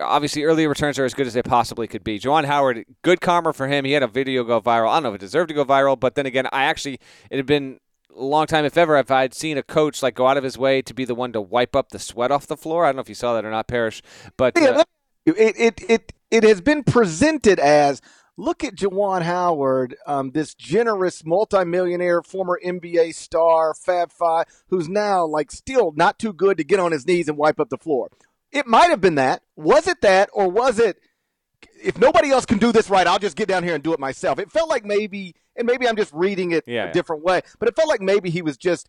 obviously 0.02 0.44
early 0.44 0.68
returns 0.68 1.00
are 1.00 1.06
as 1.06 1.14
good 1.14 1.28
as 1.28 1.34
they 1.34 1.44
possibly 1.44 1.88
could 1.88 2.04
be. 2.04 2.20
Juwan 2.20 2.46
Howard, 2.46 2.86
good 3.02 3.22
karma 3.22 3.54
for 3.54 3.68
him. 3.68 3.86
He 3.86 3.92
had 3.92 4.04
a 4.04 4.08
video 4.08 4.44
go 4.44 4.62
viral. 4.62 4.90
I 4.90 4.96
don't 4.96 5.04
know 5.04 5.10
if 5.10 5.16
it 5.16 5.22
deserved 5.22 5.50
to 5.50 5.54
go 5.54 5.66
viral, 5.66 6.00
but 6.00 6.16
then 6.16 6.26
again, 6.26 6.48
I 6.52 6.66
actually 6.66 7.00
it 7.30 7.38
had 7.38 7.46
been 7.46 7.80
a 8.16 8.24
long 8.24 8.48
time, 8.48 8.66
if 8.66 8.78
ever, 8.78 8.98
if 8.98 9.12
I'd 9.12 9.34
seen 9.34 9.58
a 9.58 9.64
coach 9.64 10.02
like 10.02 10.16
go 10.16 10.28
out 10.28 10.38
of 10.38 10.44
his 10.44 10.58
way 10.58 10.82
to 10.82 10.94
be 10.94 11.06
the 11.06 11.16
one 11.16 11.34
to 11.34 11.42
wipe 11.42 11.76
up 11.76 11.90
the 11.90 12.00
sweat 12.00 12.32
off 12.32 12.48
the 12.48 12.58
floor. 12.58 12.86
I 12.86 12.90
don't 12.90 12.98
know 12.98 13.02
if 13.02 13.10
you 13.10 13.16
saw 13.16 13.34
that 13.34 13.46
or 13.46 13.52
not, 13.52 13.68
Parrish, 13.68 14.02
but 14.38 14.58
uh, 14.58 14.84
it, 15.26 15.56
it 15.58 15.90
it 15.90 16.14
it 16.32 16.44
has 16.44 16.62
been 16.62 16.84
presented 16.84 17.60
as 17.60 18.02
look 18.38 18.64
at 18.64 18.76
Juwan 18.76 19.22
Howard, 19.22 19.96
um, 20.06 20.32
this 20.32 20.54
generous 20.54 21.24
multimillionaire, 21.26 22.22
former 22.22 22.60
NBA 22.64 23.16
star, 23.16 23.74
Fab 23.74 24.12
Five, 24.12 24.46
who's 24.70 24.90
now 24.90 25.26
like 25.26 25.52
still 25.52 25.94
not 25.96 26.20
too 26.20 26.34
good 26.34 26.58
to 26.58 26.64
get 26.64 26.80
on 26.80 26.92
his 26.92 27.06
knees 27.06 27.28
and 27.28 27.38
wipe 27.38 27.60
up 27.60 27.70
the 27.70 27.78
floor. 27.78 28.10
It 28.56 28.66
might 28.66 28.90
have 28.90 29.02
been 29.02 29.16
that. 29.16 29.44
Was 29.58 29.86
it 29.86 30.00
that, 30.00 30.30
or 30.32 30.50
was 30.50 30.80
it? 30.80 30.98
If 31.84 31.98
nobody 31.98 32.32
else 32.32 32.46
can 32.46 32.58
do 32.58 32.72
this 32.72 32.90
right, 32.90 33.06
I'll 33.06 33.20
just 33.20 33.36
get 33.36 33.50
down 33.50 33.64
here 33.64 33.76
and 33.76 33.84
do 33.84 33.92
it 33.92 34.00
myself. 34.00 34.40
It 34.40 34.50
felt 34.50 34.70
like 34.70 34.86
maybe, 34.86 35.36
and 35.58 35.68
maybe 35.68 35.88
I'm 35.88 35.98
just 35.98 36.14
reading 36.14 36.52
it 36.52 36.64
yeah, 36.66 36.86
a 36.86 36.94
different 36.94 37.22
way, 37.22 37.42
but 37.60 37.68
it 37.68 37.76
felt 37.76 37.90
like 37.90 38.00
maybe 38.00 38.30
he 38.30 38.42
was 38.42 38.56
just 38.56 38.88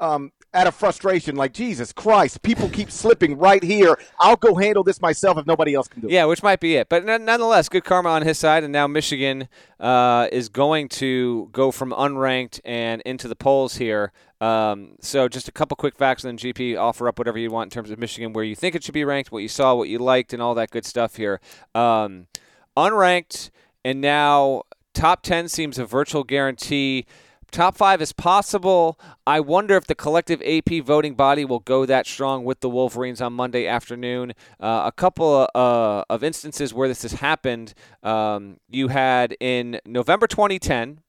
um, 0.00 0.32
out 0.54 0.66
of 0.66 0.74
frustration, 0.74 1.36
like 1.36 1.52
Jesus 1.52 1.92
Christ, 1.92 2.42
people 2.42 2.68
keep 2.68 2.90
slipping 2.90 3.36
right 3.36 3.62
here. 3.62 3.98
I'll 4.18 4.36
go 4.36 4.54
handle 4.54 4.82
this 4.82 5.00
myself 5.00 5.38
if 5.38 5.46
nobody 5.46 5.74
else 5.74 5.88
can 5.88 6.00
do 6.00 6.08
it. 6.08 6.12
Yeah, 6.12 6.24
which 6.24 6.42
might 6.42 6.60
be 6.60 6.76
it, 6.76 6.88
but 6.88 7.04
nonetheless, 7.04 7.68
good 7.68 7.84
karma 7.84 8.08
on 8.08 8.22
his 8.22 8.38
side, 8.38 8.64
and 8.64 8.72
now 8.72 8.86
Michigan 8.86 9.48
uh, 9.78 10.28
is 10.32 10.48
going 10.48 10.88
to 10.88 11.48
go 11.52 11.70
from 11.70 11.90
unranked 11.90 12.60
and 12.64 13.02
into 13.02 13.28
the 13.28 13.36
polls 13.36 13.76
here. 13.76 14.12
Um, 14.40 14.96
so 15.00 15.28
just 15.28 15.48
a 15.48 15.52
couple 15.52 15.76
quick 15.76 15.96
facts, 15.96 16.24
and 16.24 16.38
then 16.38 16.52
GP 16.52 16.78
offer 16.78 17.08
up 17.08 17.18
whatever 17.18 17.38
you 17.38 17.50
want 17.50 17.66
in 17.66 17.70
terms 17.70 17.90
of 17.90 17.98
Michigan, 17.98 18.32
where 18.32 18.44
you 18.44 18.54
think 18.54 18.74
it 18.74 18.84
should 18.84 18.94
be 18.94 19.04
ranked, 19.04 19.30
what 19.32 19.42
you 19.42 19.48
saw, 19.48 19.74
what 19.74 19.88
you 19.88 19.98
liked, 19.98 20.32
and 20.32 20.40
all 20.40 20.54
that 20.54 20.70
good 20.70 20.86
stuff 20.86 21.16
here. 21.16 21.40
Um, 21.74 22.28
unranked, 22.76 23.50
and 23.84 24.00
now 24.00 24.62
top 24.94 25.22
ten 25.22 25.48
seems 25.48 25.78
a 25.78 25.84
virtual 25.84 26.24
guarantee. 26.24 27.06
Top 27.50 27.76
five 27.76 28.02
is 28.02 28.12
possible. 28.12 29.00
I 29.26 29.40
wonder 29.40 29.76
if 29.76 29.86
the 29.86 29.94
collective 29.94 30.42
AP 30.42 30.84
voting 30.84 31.14
body 31.14 31.46
will 31.46 31.60
go 31.60 31.86
that 31.86 32.06
strong 32.06 32.44
with 32.44 32.60
the 32.60 32.68
Wolverines 32.68 33.22
on 33.22 33.32
Monday 33.32 33.66
afternoon. 33.66 34.34
Uh, 34.60 34.82
a 34.84 34.92
couple 34.92 35.48
uh, 35.54 36.04
of 36.10 36.22
instances 36.22 36.74
where 36.74 36.88
this 36.88 37.02
has 37.02 37.12
happened. 37.12 37.72
Um, 38.02 38.58
you 38.68 38.88
had 38.88 39.34
in 39.40 39.80
November 39.86 40.26
2010, 40.26 41.00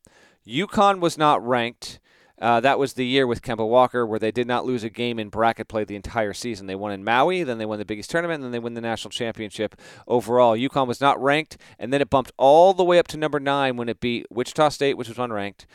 UConn 0.47 1.01
was 1.01 1.17
not 1.17 1.45
ranked. 1.45 1.99
Uh, 2.41 2.61
that 2.61 2.79
was 2.79 2.93
the 2.93 3.05
year 3.05 3.27
with 3.27 3.41
Kemba 3.41 3.67
Walker 3.67 4.05
where 4.05 4.17
they 4.17 4.31
did 4.31 4.47
not 4.47 4.65
lose 4.65 4.85
a 4.85 4.89
game 4.89 5.19
in 5.19 5.27
bracket 5.27 5.67
play 5.67 5.83
the 5.83 5.97
entire 5.97 6.33
season. 6.33 6.67
They 6.67 6.75
won 6.75 6.93
in 6.93 7.03
Maui, 7.03 7.43
then 7.43 7.57
they 7.57 7.65
won 7.65 7.79
the 7.79 7.85
biggest 7.85 8.09
tournament, 8.09 8.37
and 8.37 8.45
then 8.45 8.51
they 8.53 8.59
win 8.59 8.75
the 8.75 8.81
national 8.81 9.11
championship 9.11 9.75
overall. 10.07 10.55
UConn 10.55 10.87
was 10.87 11.01
not 11.01 11.21
ranked, 11.21 11.57
and 11.77 11.91
then 11.91 12.01
it 12.01 12.09
bumped 12.09 12.31
all 12.37 12.73
the 12.73 12.83
way 12.85 12.97
up 12.97 13.07
to 13.07 13.17
number 13.17 13.41
nine 13.41 13.75
when 13.75 13.89
it 13.89 13.99
beat 13.99 14.25
Wichita 14.29 14.69
State, 14.69 14.95
which 14.95 15.09
was 15.09 15.17
unranked. 15.17 15.65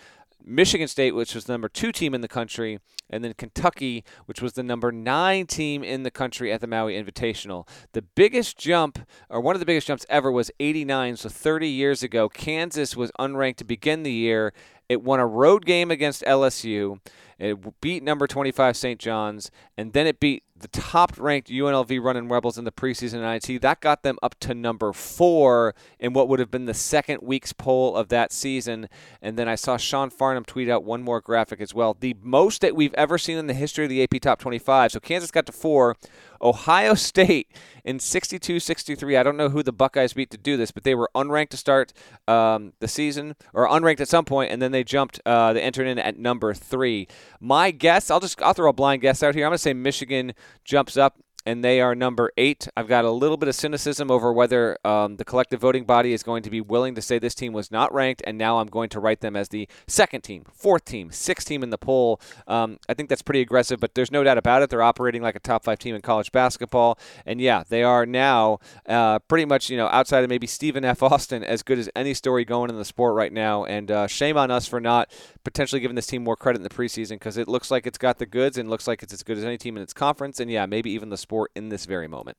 Michigan 0.44 0.88
State, 0.88 1.14
which 1.14 1.34
was 1.34 1.44
the 1.44 1.52
number 1.52 1.68
two 1.68 1.90
team 1.90 2.14
in 2.14 2.20
the 2.20 2.28
country, 2.28 2.78
and 3.08 3.24
then 3.24 3.34
Kentucky, 3.34 4.04
which 4.26 4.42
was 4.42 4.52
the 4.52 4.62
number 4.62 4.92
nine 4.92 5.46
team 5.46 5.82
in 5.82 6.02
the 6.02 6.10
country 6.10 6.52
at 6.52 6.60
the 6.60 6.66
Maui 6.66 6.94
Invitational. 6.94 7.66
The 7.92 8.02
biggest 8.02 8.56
jump, 8.58 8.98
or 9.28 9.40
one 9.40 9.56
of 9.56 9.60
the 9.60 9.66
biggest 9.66 9.86
jumps 9.86 10.06
ever, 10.08 10.30
was 10.30 10.50
89. 10.60 11.16
So 11.16 11.28
30 11.28 11.68
years 11.68 12.02
ago, 12.02 12.28
Kansas 12.28 12.96
was 12.96 13.10
unranked 13.18 13.56
to 13.56 13.64
begin 13.64 14.02
the 14.02 14.12
year. 14.12 14.52
It 14.88 15.02
won 15.02 15.18
a 15.20 15.26
road 15.26 15.64
game 15.64 15.90
against 15.90 16.22
LSU. 16.22 17.00
It 17.38 17.80
beat 17.80 18.02
number 18.02 18.26
25 18.26 18.76
St. 18.76 19.00
John's, 19.00 19.50
and 19.76 19.92
then 19.92 20.06
it 20.06 20.20
beat 20.20 20.43
the 20.56 20.68
top 20.68 21.18
ranked 21.18 21.48
UNLV 21.48 22.00
running 22.00 22.28
Rebels 22.28 22.56
in 22.56 22.64
the 22.64 22.70
preseason 22.70 23.20
NIT. 23.20 23.60
That 23.60 23.80
got 23.80 24.02
them 24.04 24.18
up 24.22 24.38
to 24.40 24.54
number 24.54 24.92
four 24.92 25.74
in 25.98 26.12
what 26.12 26.28
would 26.28 26.38
have 26.38 26.50
been 26.50 26.66
the 26.66 26.74
second 26.74 27.20
week's 27.22 27.52
poll 27.52 27.96
of 27.96 28.08
that 28.10 28.32
season. 28.32 28.88
And 29.20 29.36
then 29.36 29.48
I 29.48 29.56
saw 29.56 29.76
Sean 29.76 30.10
Farnham 30.10 30.44
tweet 30.44 30.68
out 30.68 30.84
one 30.84 31.02
more 31.02 31.20
graphic 31.20 31.60
as 31.60 31.74
well. 31.74 31.96
The 31.98 32.16
most 32.22 32.60
that 32.60 32.76
we've 32.76 32.94
ever 32.94 33.18
seen 33.18 33.36
in 33.36 33.48
the 33.48 33.54
history 33.54 33.84
of 33.84 33.90
the 33.90 34.02
AP 34.04 34.20
Top 34.20 34.38
25. 34.38 34.92
So 34.92 35.00
Kansas 35.00 35.32
got 35.32 35.46
to 35.46 35.52
four. 35.52 35.96
Ohio 36.40 36.94
State 36.94 37.50
in 37.84 37.98
62 37.98 38.60
63. 38.60 39.16
I 39.16 39.22
don't 39.22 39.36
know 39.36 39.48
who 39.48 39.62
the 39.62 39.72
Buckeyes 39.72 40.12
beat 40.12 40.30
to 40.30 40.38
do 40.38 40.56
this, 40.56 40.70
but 40.70 40.84
they 40.84 40.94
were 40.94 41.10
unranked 41.14 41.50
to 41.50 41.56
start 41.56 41.92
um, 42.26 42.72
the 42.80 42.88
season, 42.88 43.36
or 43.52 43.68
unranked 43.68 44.00
at 44.00 44.08
some 44.08 44.24
point, 44.24 44.50
and 44.52 44.60
then 44.60 44.72
they 44.72 44.84
jumped, 44.84 45.20
uh, 45.26 45.52
they 45.52 45.60
entered 45.60 45.86
in 45.86 45.98
at 45.98 46.18
number 46.18 46.54
three. 46.54 47.08
My 47.40 47.70
guess, 47.70 48.10
I'll 48.10 48.20
just 48.20 48.40
I'll 48.42 48.54
throw 48.54 48.70
a 48.70 48.72
blind 48.72 49.02
guess 49.02 49.22
out 49.22 49.34
here. 49.34 49.44
I'm 49.44 49.50
going 49.50 49.56
to 49.56 49.62
say 49.62 49.74
Michigan 49.74 50.34
jumps 50.64 50.96
up 50.96 51.18
and 51.46 51.64
they 51.64 51.80
are 51.80 51.94
number 51.94 52.32
eight. 52.36 52.68
I've 52.76 52.88
got 52.88 53.04
a 53.04 53.10
little 53.10 53.36
bit 53.36 53.48
of 53.48 53.54
cynicism 53.54 54.10
over 54.10 54.32
whether 54.32 54.78
um, 54.84 55.16
the 55.16 55.24
collective 55.24 55.60
voting 55.60 55.84
body 55.84 56.12
is 56.12 56.22
going 56.22 56.42
to 56.42 56.50
be 56.50 56.60
willing 56.60 56.94
to 56.94 57.02
say 57.02 57.18
this 57.18 57.34
team 57.34 57.52
was 57.52 57.70
not 57.70 57.92
ranked, 57.92 58.22
and 58.26 58.38
now 58.38 58.58
I'm 58.58 58.68
going 58.68 58.88
to 58.90 59.00
write 59.00 59.20
them 59.20 59.36
as 59.36 59.48
the 59.48 59.68
second 59.86 60.22
team, 60.22 60.44
fourth 60.52 60.84
team, 60.84 61.10
sixth 61.10 61.46
team 61.46 61.62
in 61.62 61.70
the 61.70 61.78
poll. 61.78 62.20
Um, 62.46 62.78
I 62.88 62.94
think 62.94 63.08
that's 63.08 63.22
pretty 63.22 63.40
aggressive, 63.40 63.80
but 63.80 63.94
there's 63.94 64.10
no 64.10 64.24
doubt 64.24 64.38
about 64.38 64.62
it. 64.62 64.70
They're 64.70 64.82
operating 64.82 65.22
like 65.22 65.36
a 65.36 65.40
top 65.40 65.64
five 65.64 65.78
team 65.78 65.94
in 65.94 66.02
college 66.02 66.32
basketball, 66.32 66.98
and 67.26 67.40
yeah, 67.40 67.64
they 67.68 67.82
are 67.82 68.06
now 68.06 68.58
uh, 68.86 69.18
pretty 69.20 69.44
much 69.44 69.68
you 69.68 69.76
know 69.76 69.88
outside 69.88 70.24
of 70.24 70.30
maybe 70.30 70.46
Stephen 70.46 70.84
F. 70.84 71.02
Austin 71.02 71.44
as 71.44 71.62
good 71.62 71.78
as 71.78 71.90
any 71.94 72.14
story 72.14 72.44
going 72.44 72.70
in 72.70 72.76
the 72.76 72.84
sport 72.84 73.14
right 73.14 73.32
now. 73.32 73.64
And 73.64 73.90
uh, 73.90 74.06
shame 74.06 74.36
on 74.36 74.50
us 74.50 74.66
for 74.66 74.80
not 74.80 75.10
potentially 75.44 75.80
giving 75.80 75.94
this 75.94 76.06
team 76.06 76.24
more 76.24 76.36
credit 76.36 76.58
in 76.58 76.62
the 76.62 76.70
preseason 76.70 77.10
because 77.10 77.36
it 77.36 77.48
looks 77.48 77.70
like 77.70 77.86
it's 77.86 77.98
got 77.98 78.18
the 78.18 78.26
goods 78.26 78.56
and 78.56 78.70
looks 78.70 78.88
like 78.88 79.02
it's 79.02 79.12
as 79.12 79.22
good 79.22 79.36
as 79.36 79.44
any 79.44 79.58
team 79.58 79.76
in 79.76 79.82
its 79.82 79.92
conference, 79.92 80.40
and 80.40 80.50
yeah, 80.50 80.64
maybe 80.64 80.90
even 80.90 81.10
the 81.10 81.18
sport 81.18 81.33
in 81.54 81.68
this 81.68 81.86
very 81.86 82.08
moment. 82.08 82.36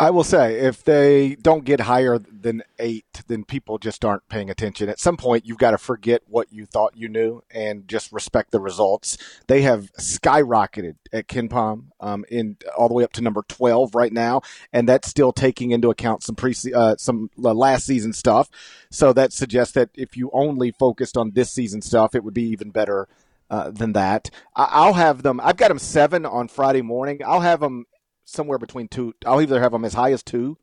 I 0.00 0.10
will 0.10 0.24
say, 0.24 0.56
if 0.58 0.82
they 0.82 1.36
don't 1.36 1.64
get 1.64 1.78
higher 1.78 2.18
than 2.18 2.64
eight, 2.80 3.22
then 3.28 3.44
people 3.44 3.78
just 3.78 4.04
aren't 4.04 4.28
paying 4.28 4.50
attention. 4.50 4.88
At 4.88 4.98
some 4.98 5.16
point, 5.16 5.46
you've 5.46 5.58
got 5.58 5.70
to 5.70 5.78
forget 5.78 6.22
what 6.26 6.52
you 6.52 6.66
thought 6.66 6.96
you 6.96 7.08
knew 7.08 7.44
and 7.52 7.86
just 7.86 8.10
respect 8.10 8.50
the 8.50 8.58
results. 8.58 9.16
They 9.46 9.62
have 9.62 9.92
skyrocketed 9.92 10.96
at 11.12 11.28
KenPom 11.28 11.84
um, 12.00 12.24
in 12.28 12.56
all 12.76 12.88
the 12.88 12.94
way 12.94 13.04
up 13.04 13.12
to 13.12 13.22
number 13.22 13.44
twelve 13.46 13.94
right 13.94 14.12
now, 14.12 14.42
and 14.72 14.88
that's 14.88 15.08
still 15.08 15.32
taking 15.32 15.70
into 15.70 15.90
account 15.90 16.24
some 16.24 16.34
pre 16.34 16.56
uh, 16.74 16.96
some 16.98 17.30
uh, 17.42 17.54
last 17.54 17.86
season 17.86 18.12
stuff. 18.12 18.50
So 18.90 19.12
that 19.12 19.32
suggests 19.32 19.74
that 19.74 19.90
if 19.94 20.16
you 20.16 20.28
only 20.32 20.72
focused 20.72 21.16
on 21.16 21.30
this 21.30 21.52
season 21.52 21.82
stuff, 21.82 22.16
it 22.16 22.24
would 22.24 22.34
be 22.34 22.48
even 22.48 22.70
better 22.70 23.06
uh, 23.48 23.70
than 23.70 23.92
that. 23.92 24.28
I- 24.56 24.86
will 24.86 24.94
have 24.94 25.22
them. 25.22 25.40
I've 25.40 25.56
got 25.56 25.68
them 25.68 25.78
seven 25.78 26.26
on 26.26 26.48
Friday 26.48 26.82
morning. 26.82 27.20
I'll 27.24 27.40
have 27.40 27.60
them 27.60 27.86
somewhere 28.24 28.58
between 28.58 28.88
two. 28.88 29.14
I'll 29.26 29.40
either 29.40 29.60
have 29.60 29.72
them 29.72 29.84
as 29.84 29.94
high 29.94 30.12
as 30.12 30.22
two, 30.22 30.58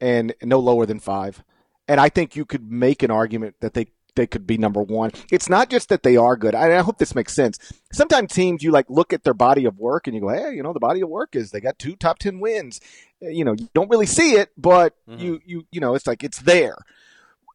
and 0.00 0.34
no 0.42 0.58
lower 0.58 0.86
than 0.86 1.00
five. 1.00 1.42
And 1.88 2.00
I 2.00 2.08
think 2.08 2.36
you 2.36 2.44
could 2.44 2.70
make 2.70 3.02
an 3.02 3.10
argument 3.10 3.56
that 3.60 3.74
they 3.74 3.88
they 4.14 4.26
could 4.26 4.46
be 4.46 4.58
number 4.58 4.82
one. 4.82 5.10
It's 5.30 5.48
not 5.48 5.70
just 5.70 5.88
that 5.88 6.02
they 6.02 6.16
are 6.16 6.36
good. 6.36 6.54
I, 6.54 6.78
I 6.78 6.82
hope 6.82 6.98
this 6.98 7.14
makes 7.14 7.32
sense. 7.32 7.58
Sometimes 7.92 8.32
teams 8.32 8.62
you 8.62 8.70
like 8.70 8.86
look 8.90 9.12
at 9.12 9.24
their 9.24 9.34
body 9.34 9.64
of 9.64 9.78
work 9.78 10.06
and 10.06 10.14
you 10.14 10.20
go, 10.20 10.28
hey, 10.28 10.54
you 10.54 10.62
know, 10.62 10.72
the 10.72 10.80
body 10.80 11.00
of 11.00 11.08
work 11.08 11.34
is 11.34 11.50
they 11.50 11.60
got 11.60 11.78
two 11.78 11.96
top 11.96 12.18
ten 12.18 12.40
wins. 12.40 12.80
Uh, 13.24 13.28
you 13.28 13.44
know, 13.44 13.52
you 13.52 13.68
don't 13.74 13.90
really 13.90 14.06
see 14.06 14.34
it, 14.34 14.50
but 14.56 14.94
mm-hmm. 15.08 15.20
you 15.20 15.40
you 15.44 15.66
you 15.70 15.80
know, 15.80 15.94
it's 15.94 16.06
like 16.06 16.22
it's 16.22 16.40
there. 16.40 16.76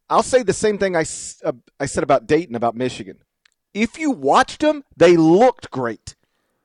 I'll 0.10 0.24
say 0.24 0.42
the 0.42 0.54
same 0.54 0.78
thing 0.78 0.96
I 0.96 1.06
uh, 1.44 1.54
I 1.80 1.86
said 1.86 2.04
about 2.04 2.28
Dayton 2.28 2.56
about 2.56 2.76
Michigan. 2.76 3.20
If 3.74 4.00
you 4.00 4.12
watched 4.12 4.62
them, 4.62 4.84
they 4.96 5.16
looked 5.16 5.70
great. 5.70 6.16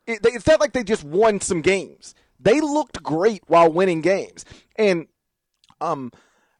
It, 0.06 0.20
it's 0.24 0.46
not 0.46 0.60
like 0.60 0.72
they 0.72 0.84
just 0.84 1.04
won 1.04 1.40
some 1.40 1.60
games. 1.60 2.14
They 2.42 2.60
looked 2.60 3.02
great 3.02 3.42
while 3.46 3.70
winning 3.70 4.00
games. 4.00 4.44
And 4.76 5.06
um, 5.80 6.12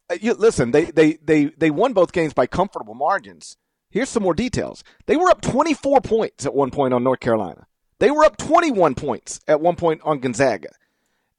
uh, 0.09 0.17
you, 0.21 0.33
listen, 0.33 0.71
they, 0.71 0.85
they, 0.85 1.13
they, 1.23 1.45
they 1.45 1.71
won 1.71 1.93
both 1.93 2.11
games 2.11 2.33
by 2.33 2.47
comfortable 2.47 2.93
margins. 2.93 3.57
Here's 3.89 4.09
some 4.09 4.23
more 4.23 4.33
details. 4.33 4.83
They 5.05 5.15
were 5.15 5.29
up 5.29 5.41
24 5.41 6.01
points 6.01 6.45
at 6.45 6.55
one 6.55 6.71
point 6.71 6.93
on 6.93 7.03
North 7.03 7.19
Carolina. 7.19 7.67
They 7.99 8.11
were 8.11 8.25
up 8.25 8.37
21 8.37 8.95
points 8.95 9.39
at 9.47 9.61
one 9.61 9.75
point 9.75 10.01
on 10.03 10.19
Gonzaga. 10.19 10.69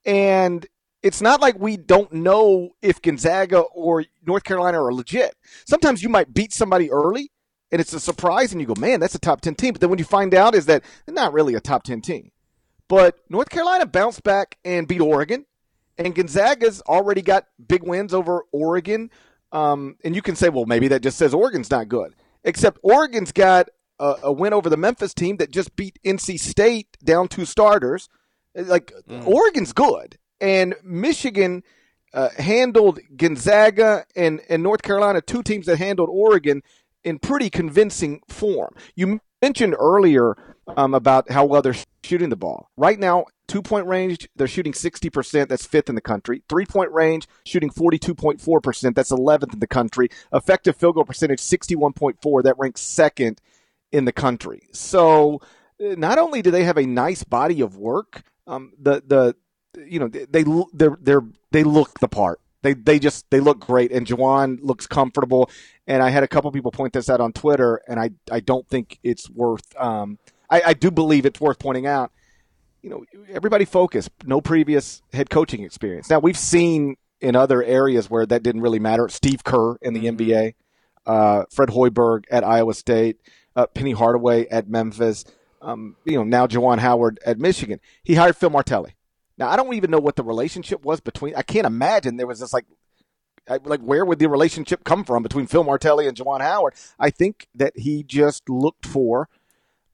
And 0.05 0.65
it's 1.03 1.21
not 1.21 1.41
like 1.41 1.59
we 1.59 1.77
don't 1.77 2.11
know 2.13 2.69
if 2.81 3.01
Gonzaga 3.01 3.59
or 3.59 4.05
North 4.25 4.43
Carolina 4.43 4.81
are 4.81 4.93
legit. 4.93 5.35
Sometimes 5.67 6.01
you 6.01 6.09
might 6.09 6.33
beat 6.33 6.53
somebody 6.53 6.89
early 6.89 7.31
and 7.71 7.81
it's 7.81 7.93
a 7.93 7.99
surprise 7.99 8.51
and 8.51 8.61
you 8.61 8.67
go, 8.67 8.73
man, 8.79 8.99
that's 8.99 9.15
a 9.15 9.19
top 9.19 9.41
10 9.41 9.55
team. 9.55 9.73
But 9.73 9.81
then 9.81 9.89
when 9.89 9.99
you 9.99 10.05
find 10.05 10.33
out 10.33 10.55
is 10.55 10.65
that 10.67 10.83
they're 11.05 11.13
not 11.13 11.33
really 11.33 11.55
a 11.55 11.59
top 11.59 11.83
10 11.83 12.01
team. 12.01 12.31
But 12.87 13.19
North 13.29 13.49
Carolina 13.49 13.85
bounced 13.85 14.23
back 14.23 14.57
and 14.63 14.87
beat 14.87 15.01
Oregon, 15.01 15.45
and 15.97 16.13
Gonzaga's 16.13 16.81
already 16.81 17.21
got 17.21 17.47
big 17.67 17.83
wins 17.83 18.13
over 18.13 18.43
Oregon. 18.51 19.09
Um, 19.51 19.95
and 20.03 20.15
you 20.15 20.21
can 20.21 20.35
say, 20.35 20.49
well, 20.49 20.65
maybe 20.65 20.87
that 20.89 21.01
just 21.01 21.17
says 21.17 21.33
Oregon's 21.33 21.71
not 21.71 21.87
good. 21.87 22.15
Except 22.43 22.77
Oregon's 22.83 23.31
got 23.31 23.69
a, 23.99 24.15
a 24.23 24.31
win 24.31 24.53
over 24.53 24.69
the 24.69 24.77
Memphis 24.77 25.13
team 25.13 25.37
that 25.37 25.51
just 25.51 25.75
beat 25.75 25.99
NC 26.05 26.39
State 26.39 26.97
down 27.03 27.27
two 27.27 27.45
starters. 27.45 28.09
Like 28.53 28.93
mm. 29.09 29.25
Oregon's 29.27 29.73
good, 29.73 30.17
and 30.39 30.75
Michigan 30.83 31.63
uh, 32.13 32.29
handled 32.37 32.99
Gonzaga 33.17 34.05
and 34.15 34.39
and 34.47 34.63
North 34.63 34.81
Carolina, 34.81 35.21
two 35.21 35.43
teams 35.43 35.65
that 35.65 35.77
handled 35.77 36.09
Oregon 36.09 36.61
in 37.03 37.19
pretty 37.19 37.49
convincing 37.49 38.21
form. 38.29 38.73
You 38.95 39.19
mentioned 39.41 39.75
earlier 39.77 40.35
um, 40.67 40.93
about 40.93 41.29
how 41.31 41.45
well 41.45 41.61
they're 41.61 41.75
shooting 42.03 42.29
the 42.29 42.35
ball. 42.35 42.69
Right 42.77 42.99
now, 42.99 43.25
two 43.47 43.61
point 43.61 43.87
range, 43.87 44.27
they're 44.35 44.47
shooting 44.47 44.73
60%. 44.73 45.47
That's 45.47 45.65
fifth 45.65 45.89
in 45.89 45.95
the 45.95 46.01
country. 46.01 46.41
Three 46.49 46.65
point 46.65 46.91
range, 46.91 47.27
shooting 47.45 47.69
42.4%. 47.69 48.95
That's 48.95 49.11
11th 49.11 49.53
in 49.53 49.59
the 49.59 49.67
country. 49.67 50.09
Effective 50.33 50.75
field 50.75 50.95
goal 50.95 51.05
percentage, 51.05 51.39
61.4. 51.39 52.43
That 52.43 52.55
ranks 52.57 52.81
second 52.81 53.41
in 53.91 54.05
the 54.05 54.11
country. 54.11 54.63
So 54.71 55.41
uh, 55.81 55.95
not 55.97 56.17
only 56.17 56.41
do 56.41 56.51
they 56.51 56.63
have 56.63 56.77
a 56.77 56.85
nice 56.85 57.23
body 57.23 57.61
of 57.61 57.77
work, 57.77 58.23
um, 58.47 58.73
the, 58.79 59.03
the, 59.05 59.35
you 59.85 59.99
know, 59.99 60.07
they, 60.07 60.43
they're, 60.73 60.97
they're, 61.01 61.23
they 61.51 61.63
look 61.63 61.99
the 61.99 62.07
part. 62.07 62.39
They, 62.61 62.73
they 62.73 62.97
just 62.97 63.29
they 63.29 63.41
look 63.41 63.59
great 63.59 63.91
and 63.91 64.07
Juwan 64.07 64.57
looks 64.63 64.87
comfortable 64.87 65.51
and 65.85 66.01
I 66.01 66.09
had 66.09 66.23
a 66.23 66.27
couple 66.27 66.51
people 66.51 66.71
point 66.71 66.93
this 66.93 67.11
out 67.11 67.21
on 67.21 67.31
Twitter 67.31 67.79
and 67.87 67.99
I 67.99 68.09
I 68.31 68.39
don't 68.39 68.67
think 68.67 68.97
it's 69.03 69.29
worth 69.29 69.75
um, 69.77 70.17
I, 70.49 70.61
I 70.67 70.73
do 70.73 70.91
believe 70.91 71.25
it's 71.25 71.39
worth 71.39 71.59
pointing 71.59 71.87
out. 71.87 72.11
You 72.81 72.89
know, 72.89 73.05
everybody 73.29 73.65
focused, 73.65 74.11
No 74.25 74.41
previous 74.41 75.01
head 75.11 75.29
coaching 75.29 75.63
experience. 75.63 76.09
Now 76.09 76.19
we've 76.19 76.37
seen 76.37 76.97
in 77.19 77.35
other 77.35 77.63
areas 77.63 78.09
where 78.09 78.25
that 78.25 78.43
didn't 78.43 78.61
really 78.61 78.79
matter. 78.79 79.09
Steve 79.09 79.43
Kerr 79.43 79.77
in 79.81 79.93
the 79.93 80.05
mm-hmm. 80.05 80.17
NBA, 80.17 80.53
uh, 81.05 81.45
Fred 81.49 81.69
Hoiberg 81.69 82.25
at 82.29 82.43
Iowa 82.43 82.73
State, 82.73 83.17
uh, 83.55 83.65
Penny 83.67 83.93
Hardaway 83.93 84.47
at 84.47 84.69
Memphis. 84.69 85.25
Um, 85.61 85.95
you 86.05 86.17
know, 86.17 86.23
now 86.23 86.45
Juwan 86.45 86.77
Howard 86.77 87.19
at 87.25 87.39
Michigan. 87.39 87.79
He 88.03 88.15
hired 88.15 88.35
Phil 88.35 88.51
Martelli. 88.51 88.95
Now 89.37 89.49
I 89.49 89.55
don't 89.55 89.73
even 89.73 89.91
know 89.91 89.99
what 89.99 90.15
the 90.15 90.23
relationship 90.23 90.85
was 90.85 90.99
between. 90.99 91.35
I 91.35 91.41
can't 91.41 91.65
imagine 91.65 92.17
there 92.17 92.27
was 92.27 92.39
this 92.39 92.53
like 92.53 92.65
like 93.47 93.81
where 93.81 94.05
would 94.05 94.19
the 94.19 94.27
relationship 94.27 94.83
come 94.83 95.03
from 95.03 95.23
between 95.23 95.47
Phil 95.47 95.63
Martelli 95.63 96.07
and 96.07 96.17
Juwan 96.17 96.41
Howard? 96.41 96.73
I 96.99 97.09
think 97.09 97.47
that 97.55 97.73
he 97.75 98.03
just 98.03 98.49
looked 98.49 98.85
for 98.85 99.29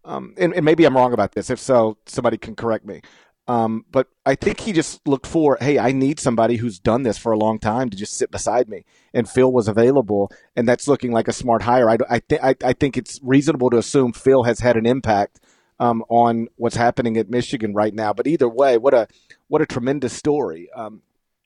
um, 0.04 0.34
and, 0.38 0.54
and, 0.54 0.66
maybe 0.66 0.86
I'm 0.86 0.96
wrong 0.96 1.14
about 1.14 1.34
this. 1.34 1.50
If 1.50 1.60
so, 1.60 1.98
somebody 2.06 2.38
can 2.38 2.56
correct 2.56 2.86
me. 2.86 3.02
Um, 3.48 3.86
but 3.92 4.08
I 4.26 4.36
think 4.36 4.62
he 4.62 4.72
just 4.72 5.06
looked 5.08 5.28
for, 5.28 5.58
hey, 5.60 5.78
I 5.78 5.92
need 5.92 6.20
somebody 6.20 6.58
who's 6.58 6.80
done 6.80 7.04
this 7.04 7.18
for 7.18 7.32
a 7.32 7.38
long 7.38 7.60
time 7.60 7.90
to 7.90 7.98
just 7.98 8.14
sit 8.14 8.32
beside 8.32 8.70
me. 8.70 8.86
And 9.14 9.30
Phil 9.30 9.52
was 9.52 9.68
available, 9.68 10.32
and 10.56 10.68
that's 10.68 10.88
looking 10.88 11.12
like 11.12 11.28
a 11.28 11.34
smart 11.34 11.64
hire. 11.64 11.90
I, 11.90 11.98
I, 12.10 12.20
th- 12.20 12.42
I, 12.42 12.56
I 12.64 12.74
think 12.74 12.98
it's 12.98 13.20
reasonable 13.22 13.70
to 13.72 13.78
assume 13.78 14.14
Phil 14.14 14.44
has 14.44 14.60
had 14.60 14.78
an 14.78 14.86
impact 14.86 15.40
um, 15.82 16.04
on 16.10 16.48
what's 16.56 16.76
happening 16.76 17.18
at 17.18 17.30
Michigan 17.30 17.74
right 17.74 17.94
now. 17.94 18.14
But 18.14 18.28
either 18.28 18.48
way, 18.48 18.78
what 18.78 18.94
a 18.94 19.08
what 19.48 19.62
a 19.62 19.66
tremendous 19.66 20.14
story. 20.14 20.70
Um, 20.74 21.02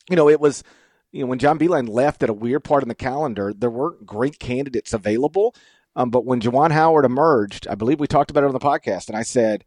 you 0.09 0.17
know, 0.17 0.29
it 0.29 0.39
was 0.39 0.63
you 1.11 1.21
know 1.21 1.27
when 1.27 1.39
John 1.39 1.57
Beilein 1.57 1.87
left 1.87 2.21
at 2.21 2.29
a 2.29 2.33
weird 2.33 2.65
part 2.65 2.83
in 2.83 2.89
the 2.89 2.95
calendar, 2.95 3.53
there 3.53 3.69
weren't 3.69 4.05
great 4.05 4.37
candidates 4.37 4.93
available. 4.93 5.55
Um, 5.95 6.09
but 6.09 6.25
when 6.25 6.41
Juwan 6.41 6.71
Howard 6.71 7.05
emerged, 7.05 7.67
I 7.67 7.75
believe 7.75 7.99
we 7.99 8.07
talked 8.07 8.31
about 8.31 8.43
it 8.43 8.47
on 8.47 8.53
the 8.53 8.59
podcast, 8.59 9.07
and 9.07 9.17
I 9.17 9.23
said, 9.23 9.63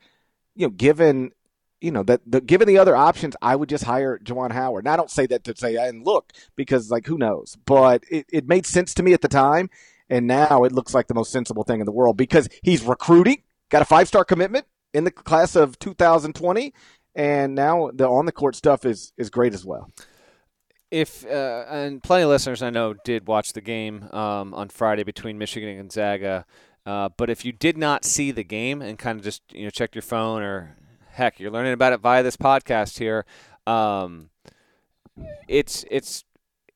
you 0.54 0.66
know, 0.66 0.70
given 0.70 1.32
you 1.80 1.92
know 1.92 2.02
that 2.02 2.20
the, 2.26 2.40
given 2.40 2.66
the 2.68 2.78
other 2.78 2.96
options, 2.96 3.36
I 3.40 3.56
would 3.56 3.68
just 3.68 3.84
hire 3.84 4.18
Juwan 4.18 4.52
Howard. 4.52 4.84
And 4.84 4.92
I 4.92 4.96
don't 4.96 5.10
say 5.10 5.26
that 5.26 5.44
to 5.44 5.56
say 5.56 5.76
and 5.76 6.04
look 6.04 6.32
because 6.56 6.90
like 6.90 7.06
who 7.06 7.18
knows, 7.18 7.56
but 7.64 8.04
it, 8.10 8.26
it 8.32 8.48
made 8.48 8.66
sense 8.66 8.94
to 8.94 9.02
me 9.02 9.12
at 9.12 9.22
the 9.22 9.28
time, 9.28 9.70
and 10.10 10.26
now 10.26 10.64
it 10.64 10.72
looks 10.72 10.94
like 10.94 11.06
the 11.06 11.14
most 11.14 11.32
sensible 11.32 11.64
thing 11.64 11.80
in 11.80 11.86
the 11.86 11.92
world 11.92 12.16
because 12.16 12.48
he's 12.62 12.82
recruiting, 12.82 13.42
got 13.70 13.82
a 13.82 13.86
five 13.86 14.08
star 14.08 14.24
commitment 14.24 14.66
in 14.92 15.04
the 15.04 15.10
class 15.10 15.56
of 15.56 15.78
2020, 15.78 16.74
and 17.14 17.54
now 17.54 17.90
the 17.94 18.08
on 18.08 18.26
the 18.26 18.32
court 18.32 18.56
stuff 18.56 18.84
is 18.84 19.12
is 19.16 19.30
great 19.30 19.54
as 19.54 19.64
well 19.64 19.90
if 20.90 21.24
uh, 21.26 21.64
and 21.68 22.02
plenty 22.02 22.22
of 22.24 22.30
listeners 22.30 22.62
I 22.62 22.70
know 22.70 22.94
did 23.04 23.26
watch 23.26 23.52
the 23.52 23.60
game 23.60 24.08
um, 24.12 24.54
on 24.54 24.68
Friday 24.68 25.04
between 25.04 25.38
Michigan 25.38 25.68
and 25.68 25.78
Gonzaga, 25.78 26.46
uh, 26.86 27.10
but 27.16 27.30
if 27.30 27.44
you 27.44 27.52
did 27.52 27.76
not 27.76 28.04
see 28.04 28.30
the 28.30 28.44
game 28.44 28.80
and 28.80 28.98
kind 28.98 29.18
of 29.18 29.24
just 29.24 29.42
you 29.52 29.64
know 29.64 29.70
checked 29.70 29.94
your 29.94 30.02
phone 30.02 30.42
or 30.42 30.76
heck, 31.10 31.38
you're 31.38 31.50
learning 31.50 31.72
about 31.72 31.92
it 31.92 32.00
via 32.00 32.22
this 32.22 32.36
podcast 32.36 32.98
here. 32.98 33.26
Um, 33.66 34.30
it's 35.48 35.84
it's 35.90 36.24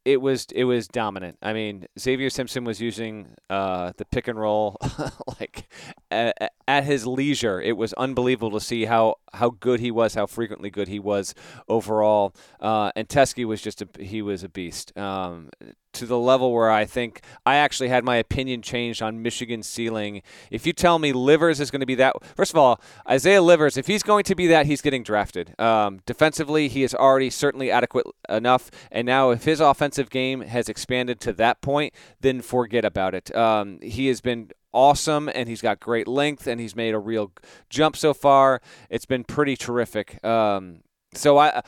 it 0.05 0.21
was 0.21 0.47
it 0.53 0.65
was 0.65 0.89
dominant. 0.89 1.39
I 1.43 1.53
mean, 1.53 1.87
Xavier 1.99 2.31
Simpson 2.31 2.65
was 2.65 2.81
using 2.81 3.35
uh, 3.49 3.93
the 3.97 4.05
pick 4.05 4.27
and 4.29 4.39
roll 4.39 4.77
like 5.41 5.73
at, 6.11 6.53
at, 6.67 6.85
his 6.85 7.07
leisure. 7.07 7.61
It 7.61 7.77
was 7.77 7.93
unbelievable 7.95 8.51
to 8.59 8.65
see 8.65 8.85
how 8.87 9.17
how 9.33 9.51
good 9.51 9.81
he 9.81 9.91
was, 9.91 10.15
how 10.15 10.27
frequently 10.27 10.71
good 10.71 10.89
he 10.89 10.99
was 10.99 11.35
overall. 11.69 12.35
Uh, 12.61 12.91
and 12.97 13.09
Teske 13.09 13.45
was 13.45 13.63
just 13.63 13.83
a 13.83 13.89
he 13.99 14.23
was 14.23 14.43
a 14.43 14.49
beast. 14.49 14.97
Um, 14.99 15.51
to 15.95 16.07
the 16.07 16.19
level 16.19 16.53
where 16.53 16.71
I 16.71 16.85
think 16.85 17.23
I 17.45 17.57
actually 17.57 17.89
had 17.89 18.05
my 18.05 18.17
opinion 18.17 18.63
changed 18.63 19.03
on 19.03 19.23
Michigan's 19.23 19.67
ceiling. 19.67 20.23
If 20.51 20.67
you 20.67 20.73
tell 20.73 20.99
me 20.99 21.13
Livers 21.13 21.61
is 21.61 21.71
going 21.71 21.81
to 21.81 21.87
be 21.87 21.95
that, 21.97 22.17
first 22.37 22.53
of 22.53 22.59
all, 22.59 22.81
Isaiah 23.09 23.43
Livers, 23.43 23.77
if 23.77 23.87
he's 23.87 24.03
going 24.03 24.25
to 24.25 24.35
be 24.35 24.47
that, 24.49 24.67
he's 24.67 24.81
getting 24.81 25.03
drafted. 25.03 25.59
Um, 25.61 26.01
defensively, 26.07 26.69
he 26.69 26.83
is 26.83 26.95
already 26.95 27.31
certainly 27.31 27.71
adequate 27.71 28.07
enough. 28.29 28.71
And 28.91 29.07
now, 29.07 29.31
if 29.31 29.45
his 29.45 29.61
offensive 29.61 30.11
game 30.11 30.43
has 30.43 30.69
expanded 30.69 31.21
to 31.21 31.33
that 31.35 31.61
point, 31.61 31.95
then 32.21 32.41
forget 32.41 32.85
about 32.85 33.15
it. 33.15 33.35
Um, 33.35 33.79
he 33.83 34.09
has 34.09 34.21
been 34.21 34.51
awesome 34.73 35.29
and 35.35 35.49
he's 35.49 35.61
got 35.61 35.81
great 35.81 36.09
length 36.09 36.47
and 36.47 36.61
he's 36.61 36.75
made 36.75 36.95
a 36.95 36.99
real 36.99 37.33
jump 37.69 37.97
so 37.97 38.15
far. 38.15 38.61
It's 38.89 39.07
been 39.07 39.25
pretty 39.25 39.57
terrific. 39.57 40.25
Um, 40.25 40.81
so 41.15 41.39
I 41.39 41.63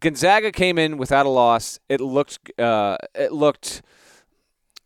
Gonzaga 0.00 0.52
came 0.52 0.78
in 0.78 0.96
without 0.96 1.26
a 1.26 1.30
loss. 1.30 1.78
It 1.88 2.00
looked 2.00 2.58
uh, 2.58 2.98
it 3.14 3.32
looked 3.32 3.82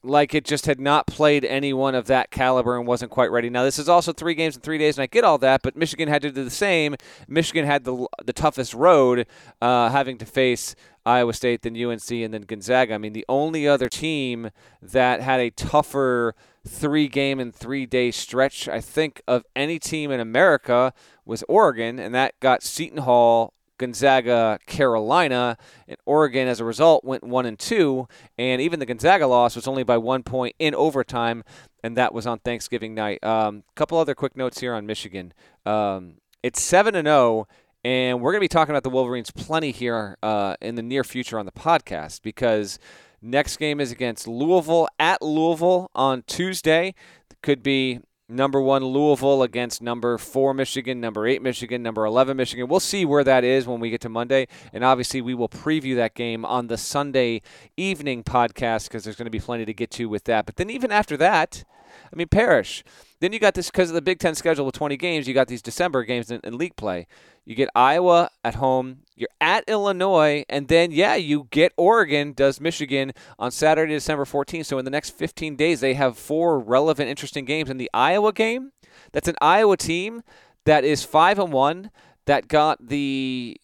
like 0.02 0.34
it 0.34 0.44
just 0.44 0.64
had 0.64 0.80
not 0.80 1.06
played 1.06 1.44
anyone 1.44 1.94
of 1.94 2.06
that 2.06 2.30
caliber 2.30 2.78
and 2.78 2.86
wasn't 2.86 3.10
quite 3.10 3.30
ready. 3.30 3.50
Now 3.50 3.64
this 3.64 3.78
is 3.78 3.88
also 3.88 4.12
three 4.12 4.34
games 4.34 4.56
in 4.56 4.62
three 4.62 4.78
days, 4.78 4.96
and 4.96 5.02
I 5.02 5.06
get 5.06 5.24
all 5.24 5.38
that, 5.38 5.62
but 5.62 5.76
Michigan 5.76 6.08
had 6.08 6.22
to 6.22 6.30
do 6.30 6.42
the 6.42 6.50
same. 6.50 6.96
Michigan 7.28 7.66
had 7.66 7.84
the 7.84 8.06
the 8.24 8.32
toughest 8.32 8.74
road, 8.74 9.26
uh, 9.60 9.90
having 9.90 10.18
to 10.18 10.26
face 10.26 10.74
Iowa 11.04 11.32
State, 11.32 11.62
then 11.62 11.76
UNC, 11.76 12.10
and 12.10 12.32
then 12.32 12.42
Gonzaga. 12.42 12.94
I 12.94 12.98
mean, 12.98 13.12
the 13.12 13.26
only 13.28 13.68
other 13.68 13.88
team 13.88 14.50
that 14.80 15.20
had 15.20 15.40
a 15.40 15.50
tougher 15.50 16.34
three 16.66 17.08
game 17.08 17.40
and 17.40 17.54
three 17.54 17.86
day 17.86 18.10
stretch, 18.10 18.68
I 18.68 18.80
think, 18.80 19.22
of 19.26 19.44
any 19.56 19.78
team 19.78 20.10
in 20.10 20.20
America 20.20 20.92
was 21.24 21.44
Oregon, 21.48 21.98
and 21.98 22.14
that 22.14 22.38
got 22.40 22.62
Seton 22.62 22.98
Hall, 22.98 23.54
Gonzaga, 23.80 24.58
Carolina, 24.66 25.56
and 25.88 25.96
Oregon 26.04 26.46
as 26.48 26.60
a 26.60 26.66
result 26.66 27.02
went 27.02 27.24
one 27.24 27.46
and 27.46 27.58
two, 27.58 28.06
and 28.36 28.60
even 28.60 28.78
the 28.78 28.84
Gonzaga 28.84 29.26
loss 29.26 29.56
was 29.56 29.66
only 29.66 29.84
by 29.84 29.96
one 29.96 30.22
point 30.22 30.54
in 30.58 30.74
overtime, 30.74 31.42
and 31.82 31.96
that 31.96 32.12
was 32.12 32.26
on 32.26 32.40
Thanksgiving 32.40 32.94
night. 32.94 33.20
A 33.22 33.30
um, 33.30 33.62
couple 33.74 33.96
other 33.96 34.14
quick 34.14 34.36
notes 34.36 34.60
here 34.60 34.74
on 34.74 34.84
Michigan. 34.84 35.32
Um, 35.64 36.16
it's 36.42 36.60
seven 36.60 36.94
and 36.94 37.06
zero, 37.06 37.16
oh, 37.16 37.46
and 37.82 38.20
we're 38.20 38.32
going 38.32 38.40
to 38.40 38.44
be 38.44 38.48
talking 38.48 38.72
about 38.72 38.82
the 38.82 38.90
Wolverines 38.90 39.30
plenty 39.30 39.70
here 39.70 40.18
uh, 40.22 40.56
in 40.60 40.74
the 40.74 40.82
near 40.82 41.02
future 41.02 41.38
on 41.38 41.46
the 41.46 41.52
podcast 41.52 42.20
because 42.20 42.78
next 43.22 43.56
game 43.56 43.80
is 43.80 43.90
against 43.90 44.28
Louisville 44.28 44.88
at 44.98 45.22
Louisville 45.22 45.90
on 45.94 46.22
Tuesday. 46.26 46.94
Could 47.42 47.62
be 47.62 48.00
number 48.30 48.60
one 48.60 48.84
Louisville 48.84 49.42
against 49.42 49.82
number 49.82 50.16
four 50.18 50.54
Michigan, 50.54 51.00
number 51.00 51.26
eight 51.26 51.42
Michigan, 51.42 51.82
number 51.82 52.04
11 52.04 52.36
Michigan. 52.36 52.68
We'll 52.68 52.80
see 52.80 53.04
where 53.04 53.24
that 53.24 53.44
is 53.44 53.66
when 53.66 53.80
we 53.80 53.90
get 53.90 54.00
to 54.02 54.08
Monday. 54.08 54.48
And 54.72 54.84
obviously, 54.84 55.20
we 55.20 55.34
will 55.34 55.48
preview 55.48 55.96
that 55.96 56.14
game 56.14 56.44
on 56.44 56.68
the 56.68 56.78
Sunday 56.78 57.42
evening 57.76 58.24
podcast 58.24 58.88
because 58.88 59.04
there's 59.04 59.16
going 59.16 59.26
to 59.26 59.30
be 59.30 59.40
plenty 59.40 59.64
to 59.64 59.74
get 59.74 59.90
to 59.92 60.08
with 60.08 60.24
that. 60.24 60.46
But 60.46 60.56
then, 60.56 60.70
even 60.70 60.92
after 60.92 61.16
that, 61.18 61.64
I 62.12 62.16
mean, 62.16 62.28
Parrish. 62.28 62.84
Then 63.20 63.32
you 63.32 63.38
got 63.38 63.54
this 63.54 63.70
because 63.70 63.90
of 63.90 63.94
the 63.94 64.02
Big 64.02 64.18
Ten 64.18 64.34
schedule 64.34 64.64
with 64.64 64.74
20 64.74 64.96
games. 64.96 65.28
You 65.28 65.34
got 65.34 65.48
these 65.48 65.62
December 65.62 66.04
games 66.04 66.30
in, 66.30 66.40
in, 66.42 66.56
league 66.56 66.76
play. 66.76 67.06
You 67.44 67.54
get 67.54 67.68
Iowa 67.74 68.30
at 68.42 68.54
home. 68.54 69.00
You're 69.14 69.28
at 69.40 69.64
Illinois, 69.68 70.44
and 70.48 70.68
then 70.68 70.90
yeah, 70.90 71.16
you 71.16 71.46
get 71.50 71.72
Oregon. 71.76 72.32
Does 72.32 72.60
Michigan 72.60 73.12
on 73.38 73.50
Saturday, 73.50 73.92
December 73.92 74.24
14th? 74.24 74.66
So 74.66 74.78
in 74.78 74.84
the 74.84 74.90
next 74.90 75.10
15 75.10 75.56
days, 75.56 75.80
they 75.80 75.94
have 75.94 76.16
four 76.16 76.58
relevant, 76.58 77.10
interesting 77.10 77.44
games. 77.44 77.68
In 77.68 77.76
the 77.76 77.90
Iowa 77.92 78.32
game, 78.32 78.72
that's 79.12 79.28
an 79.28 79.36
Iowa 79.40 79.76
team 79.76 80.22
that 80.64 80.84
is 80.84 81.04
five 81.04 81.38
and 81.38 81.52
one 81.52 81.90
that 82.26 82.48
got 82.48 82.88
the 82.88 83.60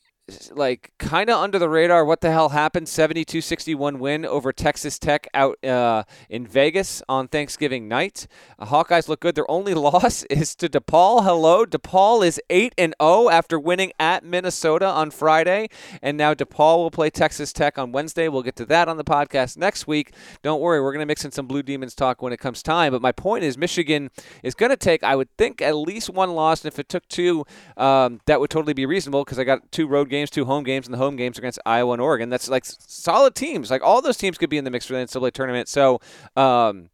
like 0.50 0.92
kind 0.98 1.30
of 1.30 1.40
under 1.40 1.58
the 1.58 1.68
radar. 1.68 2.04
What 2.04 2.20
the 2.20 2.32
hell 2.32 2.48
happened? 2.48 2.88
72-61 2.88 3.98
win 3.98 4.24
over 4.24 4.52
Texas 4.52 4.98
Tech 4.98 5.28
out 5.32 5.62
uh, 5.64 6.02
in 6.28 6.46
Vegas 6.46 7.02
on 7.08 7.28
Thanksgiving 7.28 7.86
night. 7.86 8.26
Uh, 8.58 8.66
Hawkeyes 8.66 9.08
look 9.08 9.20
good. 9.20 9.36
Their 9.36 9.48
only 9.50 9.74
loss 9.86 10.24
is 10.24 10.56
to 10.56 10.68
DePaul. 10.68 11.22
Hello, 11.22 11.64
DePaul 11.64 12.26
is 12.26 12.40
eight 12.50 12.74
and 12.76 12.94
zero 13.00 13.26
oh 13.26 13.30
after 13.30 13.58
winning 13.58 13.92
at 14.00 14.24
Minnesota 14.24 14.86
on 14.86 15.10
Friday, 15.10 15.68
and 16.02 16.16
now 16.16 16.34
DePaul 16.34 16.78
will 16.78 16.90
play 16.90 17.08
Texas 17.08 17.52
Tech 17.52 17.78
on 17.78 17.92
Wednesday. 17.92 18.28
We'll 18.28 18.42
get 18.42 18.56
to 18.56 18.66
that 18.66 18.88
on 18.88 18.96
the 18.96 19.04
podcast 19.04 19.56
next 19.56 19.86
week. 19.86 20.12
Don't 20.42 20.60
worry, 20.60 20.80
we're 20.80 20.92
going 20.92 21.00
to 21.00 21.06
mix 21.06 21.24
in 21.24 21.30
some 21.30 21.46
Blue 21.46 21.62
Demons 21.62 21.94
talk 21.94 22.20
when 22.20 22.32
it 22.32 22.40
comes 22.40 22.62
time. 22.62 22.92
But 22.92 23.02
my 23.02 23.12
point 23.12 23.44
is, 23.44 23.56
Michigan 23.56 24.10
is 24.42 24.54
going 24.54 24.70
to 24.70 24.76
take, 24.76 25.04
I 25.04 25.14
would 25.14 25.28
think, 25.36 25.62
at 25.62 25.76
least 25.76 26.10
one 26.10 26.32
loss, 26.32 26.64
and 26.64 26.72
if 26.72 26.80
it 26.80 26.88
took 26.88 27.06
two, 27.08 27.44
um, 27.76 28.20
that 28.26 28.40
would 28.40 28.50
totally 28.50 28.74
be 28.74 28.86
reasonable 28.86 29.24
because 29.24 29.38
I 29.38 29.44
got 29.44 29.70
two 29.70 29.86
road 29.86 30.08
games 30.08 30.15
games, 30.16 30.30
two 30.30 30.44
home 30.44 30.64
games, 30.64 30.86
and 30.86 30.94
the 30.94 30.98
home 30.98 31.16
games 31.16 31.38
against 31.38 31.58
Iowa 31.66 31.92
and 31.92 32.02
Oregon. 32.02 32.30
That's 32.30 32.48
like 32.48 32.64
solid 32.64 33.34
teams. 33.34 33.70
Like 33.70 33.82
all 33.82 34.00
those 34.00 34.16
teams 34.16 34.38
could 34.38 34.50
be 34.50 34.58
in 34.58 34.64
the 34.64 34.70
mix 34.70 34.86
for 34.86 34.94
the 34.94 35.00
NCAA 35.00 35.32
tournament. 35.32 35.68
So. 35.68 36.00
Um, 36.36 36.90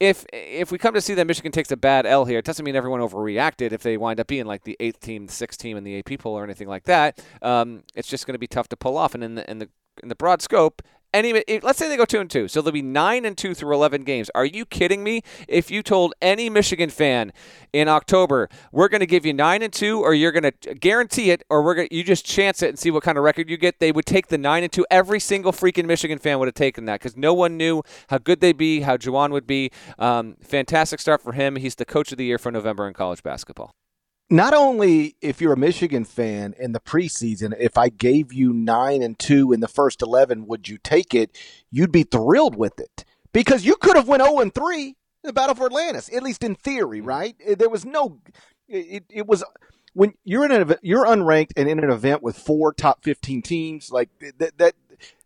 if 0.00 0.26
if 0.32 0.72
we 0.72 0.78
come 0.78 0.92
to 0.94 1.00
see 1.00 1.14
that 1.14 1.26
Michigan 1.26 1.52
takes 1.52 1.70
a 1.70 1.76
bad 1.76 2.04
L 2.04 2.24
here, 2.24 2.40
it 2.40 2.44
doesn't 2.44 2.64
mean 2.64 2.74
everyone 2.74 2.98
overreacted. 3.00 3.70
If 3.70 3.84
they 3.84 3.96
wind 3.96 4.18
up 4.18 4.26
being 4.26 4.44
like 4.44 4.64
the 4.64 4.76
eighth 4.80 4.98
team, 4.98 5.26
the 5.26 5.32
sixth 5.32 5.60
team 5.60 5.76
in 5.76 5.84
the 5.84 6.00
AP 6.00 6.18
poll 6.18 6.34
or 6.34 6.42
anything 6.42 6.66
like 6.66 6.82
that, 6.84 7.24
um, 7.42 7.84
it's 7.94 8.08
just 8.08 8.26
going 8.26 8.34
to 8.34 8.38
be 8.40 8.48
tough 8.48 8.68
to 8.70 8.76
pull 8.76 8.98
off. 8.98 9.14
And 9.14 9.22
in 9.22 9.36
the 9.36 9.48
in 9.48 9.60
the 9.60 9.68
in 10.02 10.08
the 10.08 10.16
broad 10.16 10.42
scope, 10.42 10.82
any 11.14 11.42
let's 11.62 11.78
say 11.78 11.88
they 11.88 11.96
go 11.96 12.04
two 12.04 12.20
and 12.20 12.28
two, 12.28 12.48
so 12.48 12.60
they'll 12.60 12.72
be 12.72 12.82
nine 12.82 13.24
and 13.24 13.38
two 13.38 13.54
through 13.54 13.72
eleven 13.72 14.02
games. 14.02 14.30
Are 14.34 14.44
you 14.44 14.66
kidding 14.66 15.02
me? 15.02 15.22
If 15.48 15.70
you 15.70 15.82
told 15.82 16.12
any 16.20 16.50
Michigan 16.50 16.90
fan 16.90 17.32
in 17.72 17.88
October 17.88 18.48
we're 18.72 18.88
going 18.88 19.00
to 19.00 19.06
give 19.06 19.24
you 19.24 19.32
nine 19.32 19.62
and 19.62 19.72
two, 19.72 20.00
or 20.00 20.12
you're 20.14 20.32
going 20.32 20.50
to 20.50 20.74
guarantee 20.74 21.30
it, 21.30 21.42
or 21.48 21.62
we're 21.62 21.74
going 21.74 21.88
you 21.90 22.02
just 22.02 22.26
chance 22.26 22.62
it 22.62 22.68
and 22.68 22.78
see 22.78 22.90
what 22.90 23.02
kind 23.02 23.16
of 23.16 23.24
record 23.24 23.48
you 23.48 23.56
get, 23.56 23.80
they 23.80 23.92
would 23.92 24.06
take 24.06 24.26
the 24.28 24.38
nine 24.38 24.62
and 24.62 24.72
two. 24.72 24.84
Every 24.90 25.20
single 25.20 25.52
freaking 25.52 25.86
Michigan 25.86 26.18
fan 26.18 26.38
would 26.40 26.48
have 26.48 26.54
taken 26.54 26.84
that 26.86 27.00
because 27.00 27.16
no 27.16 27.32
one 27.32 27.56
knew 27.56 27.82
how 28.08 28.18
good 28.18 28.40
they'd 28.40 28.56
be, 28.56 28.80
how 28.80 28.96
Juwan 28.96 29.30
would 29.30 29.46
be. 29.46 29.70
Um, 29.98 30.36
fantastic 30.42 31.00
start 31.00 31.22
for 31.22 31.32
him. 31.32 31.56
He's 31.56 31.76
the 31.76 31.84
coach 31.84 32.12
of 32.12 32.18
the 32.18 32.24
year 32.24 32.38
for 32.38 32.50
November 32.50 32.88
in 32.88 32.94
college 32.94 33.22
basketball 33.22 33.74
not 34.30 34.54
only 34.54 35.16
if 35.20 35.40
you're 35.40 35.52
a 35.52 35.58
Michigan 35.58 36.04
fan 36.04 36.54
in 36.58 36.72
the 36.72 36.80
preseason, 36.80 37.54
if 37.58 37.76
I 37.76 37.88
gave 37.88 38.32
you 38.32 38.52
nine 38.52 39.02
and 39.02 39.18
two 39.18 39.52
in 39.52 39.60
the 39.60 39.68
first 39.68 40.02
eleven, 40.02 40.46
would 40.46 40.68
you 40.68 40.78
take 40.78 41.14
it? 41.14 41.36
You'd 41.70 41.92
be 41.92 42.04
thrilled 42.04 42.56
with 42.56 42.80
it 42.80 43.04
because 43.32 43.64
you 43.64 43.76
could 43.76 43.96
have 43.96 44.08
went 44.08 44.22
zero 44.22 44.40
and 44.40 44.54
three 44.54 44.88
in 44.88 45.28
the 45.28 45.32
Battle 45.32 45.54
for 45.54 45.66
Atlantis, 45.66 46.10
at 46.14 46.22
least 46.22 46.42
in 46.42 46.54
theory, 46.54 46.98
mm-hmm. 46.98 47.08
right? 47.08 47.36
There 47.58 47.68
was 47.68 47.84
no, 47.84 48.20
it, 48.68 49.04
it 49.10 49.26
was 49.26 49.44
when 49.92 50.14
you're 50.24 50.44
in 50.44 50.52
an 50.52 50.74
you're 50.82 51.06
unranked 51.06 51.52
and 51.56 51.68
in 51.68 51.78
an 51.78 51.90
event 51.90 52.22
with 52.22 52.36
four 52.36 52.72
top 52.72 53.04
fifteen 53.04 53.42
teams, 53.42 53.90
like 53.90 54.08
that, 54.38 54.56
that 54.58 54.74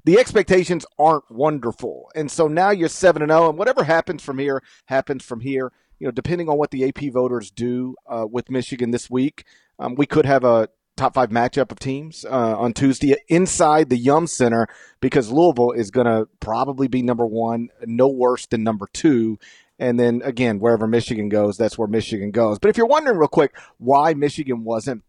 the 0.04 0.18
expectations 0.18 0.84
aren't 0.98 1.30
wonderful, 1.30 2.11
and 2.16 2.30
so 2.30 2.48
now 2.48 2.70
you're 2.70 2.88
seven 2.88 3.22
and 3.22 3.30
0 3.30 3.50
and 3.50 3.58
whatever 3.58 3.84
happens 3.84 4.22
from 4.22 4.38
here 4.38 4.62
happens 4.87 5.24
from 5.24 5.40
here 5.40 5.72
you 5.98 6.06
know, 6.06 6.11
depending 6.11 6.48
on 6.48 6.58
what 6.58 6.70
the 6.70 6.88
AP 6.88 7.12
voters 7.12 7.50
do 7.50 7.94
uh, 8.06 8.26
with 8.30 8.50
Michigan 8.50 8.90
this 8.90 9.11
week, 9.11 9.44
um, 9.78 9.94
we 9.94 10.06
could 10.06 10.26
have 10.26 10.44
a 10.44 10.68
top 10.96 11.14
five 11.14 11.30
matchup 11.30 11.70
of 11.70 11.78
teams 11.78 12.24
uh, 12.24 12.58
on 12.58 12.72
Tuesday 12.72 13.14
inside 13.28 13.88
the 13.88 13.96
Yum 13.96 14.26
Center 14.26 14.66
because 15.00 15.30
Louisville 15.30 15.72
is 15.72 15.90
going 15.90 16.06
to 16.06 16.28
probably 16.40 16.88
be 16.88 17.02
number 17.02 17.24
one, 17.24 17.68
no 17.87 18.08
worse 18.08 18.46
than 18.46 18.62
number 18.62 18.88
two. 18.92 19.38
And 19.78 19.98
then 19.98 20.20
again, 20.24 20.58
wherever 20.58 20.87
Michigan 20.87 21.28
goes, 21.28 21.56
that's 21.56 21.78
where 21.78 21.88
Michigan 21.88 22.32
goes. 22.32 22.58
But 22.58 22.68
if 22.68 22.76
you're 22.76 22.87
wondering 22.87 23.16
real 23.16 23.28
quick 23.28 23.56
why 23.78 24.12
Michigan 24.14 24.64
wasn't 24.64 25.04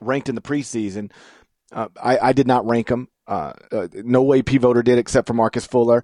ranked 0.00 0.28
in 0.28 0.34
the 0.34 0.40
preseason, 0.40 1.12
uh, 1.70 1.88
I, 2.02 2.18
I, 2.18 2.32
did 2.32 2.46
not 2.46 2.66
rank 2.66 2.88
them. 2.88 3.08
Uh, 3.26 3.52
uh 3.70 3.88
no 3.94 4.34
AP 4.34 4.50
voter 4.50 4.82
did 4.82 4.98
except 4.98 5.26
for 5.26 5.34
Marcus 5.34 5.64
Fuller. 5.64 6.02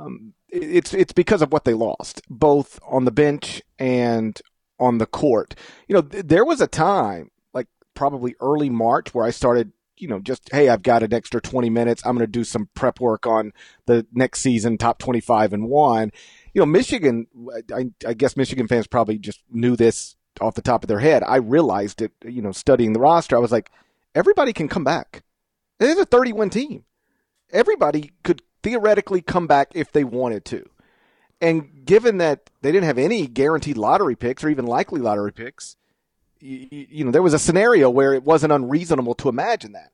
Um, 0.00 0.34
it's 0.48 0.94
it's 0.94 1.12
because 1.12 1.42
of 1.42 1.52
what 1.52 1.64
they 1.64 1.74
lost, 1.74 2.22
both 2.28 2.80
on 2.86 3.04
the 3.04 3.10
bench 3.10 3.62
and 3.78 4.40
on 4.78 4.98
the 4.98 5.06
court. 5.06 5.54
You 5.88 5.94
know, 5.94 6.02
th- 6.02 6.26
there 6.26 6.44
was 6.44 6.60
a 6.60 6.66
time, 6.66 7.30
like 7.52 7.68
probably 7.94 8.34
early 8.40 8.70
March, 8.70 9.14
where 9.14 9.24
I 9.24 9.30
started, 9.30 9.72
you 9.96 10.08
know, 10.08 10.18
just 10.18 10.48
hey, 10.52 10.68
I've 10.68 10.82
got 10.82 11.02
an 11.02 11.12
extra 11.12 11.40
twenty 11.40 11.70
minutes. 11.70 12.02
I'm 12.04 12.16
going 12.16 12.26
to 12.26 12.30
do 12.30 12.44
some 12.44 12.68
prep 12.74 13.00
work 13.00 13.26
on 13.26 13.52
the 13.86 14.06
next 14.12 14.40
season, 14.40 14.78
top 14.78 14.98
twenty 14.98 15.20
five 15.20 15.52
and 15.52 15.68
one. 15.68 16.10
You 16.54 16.62
know, 16.62 16.66
Michigan. 16.66 17.26
I, 17.72 17.90
I 18.06 18.14
guess 18.14 18.36
Michigan 18.36 18.66
fans 18.66 18.86
probably 18.86 19.18
just 19.18 19.40
knew 19.50 19.76
this 19.76 20.16
off 20.40 20.54
the 20.54 20.62
top 20.62 20.82
of 20.82 20.88
their 20.88 21.00
head. 21.00 21.22
I 21.22 21.36
realized 21.36 22.02
it, 22.02 22.12
you 22.24 22.42
know, 22.42 22.52
studying 22.52 22.92
the 22.92 23.00
roster. 23.00 23.36
I 23.36 23.40
was 23.40 23.52
like, 23.52 23.70
everybody 24.14 24.52
can 24.52 24.68
come 24.68 24.84
back. 24.84 25.22
It's 25.78 26.00
a 26.00 26.04
31 26.04 26.50
team. 26.50 26.84
Everybody 27.52 28.12
could 28.22 28.42
theoretically 28.62 29.22
come 29.22 29.46
back 29.46 29.68
if 29.74 29.92
they 29.92 30.04
wanted 30.04 30.44
to. 30.46 30.68
And 31.40 31.84
given 31.84 32.18
that 32.18 32.50
they 32.60 32.70
didn't 32.70 32.86
have 32.86 32.98
any 32.98 33.26
guaranteed 33.26 33.78
lottery 33.78 34.16
picks 34.16 34.44
or 34.44 34.50
even 34.50 34.66
likely 34.66 35.00
lottery 35.00 35.32
picks, 35.32 35.76
you, 36.40 36.68
you, 36.70 37.04
know, 37.04 37.10
there 37.10 37.22
was 37.22 37.34
a 37.34 37.38
scenario 37.38 37.88
where 37.88 38.12
it 38.14 38.24
wasn't 38.24 38.52
unreasonable 38.52 39.14
to 39.14 39.28
imagine 39.28 39.72
that. 39.72 39.92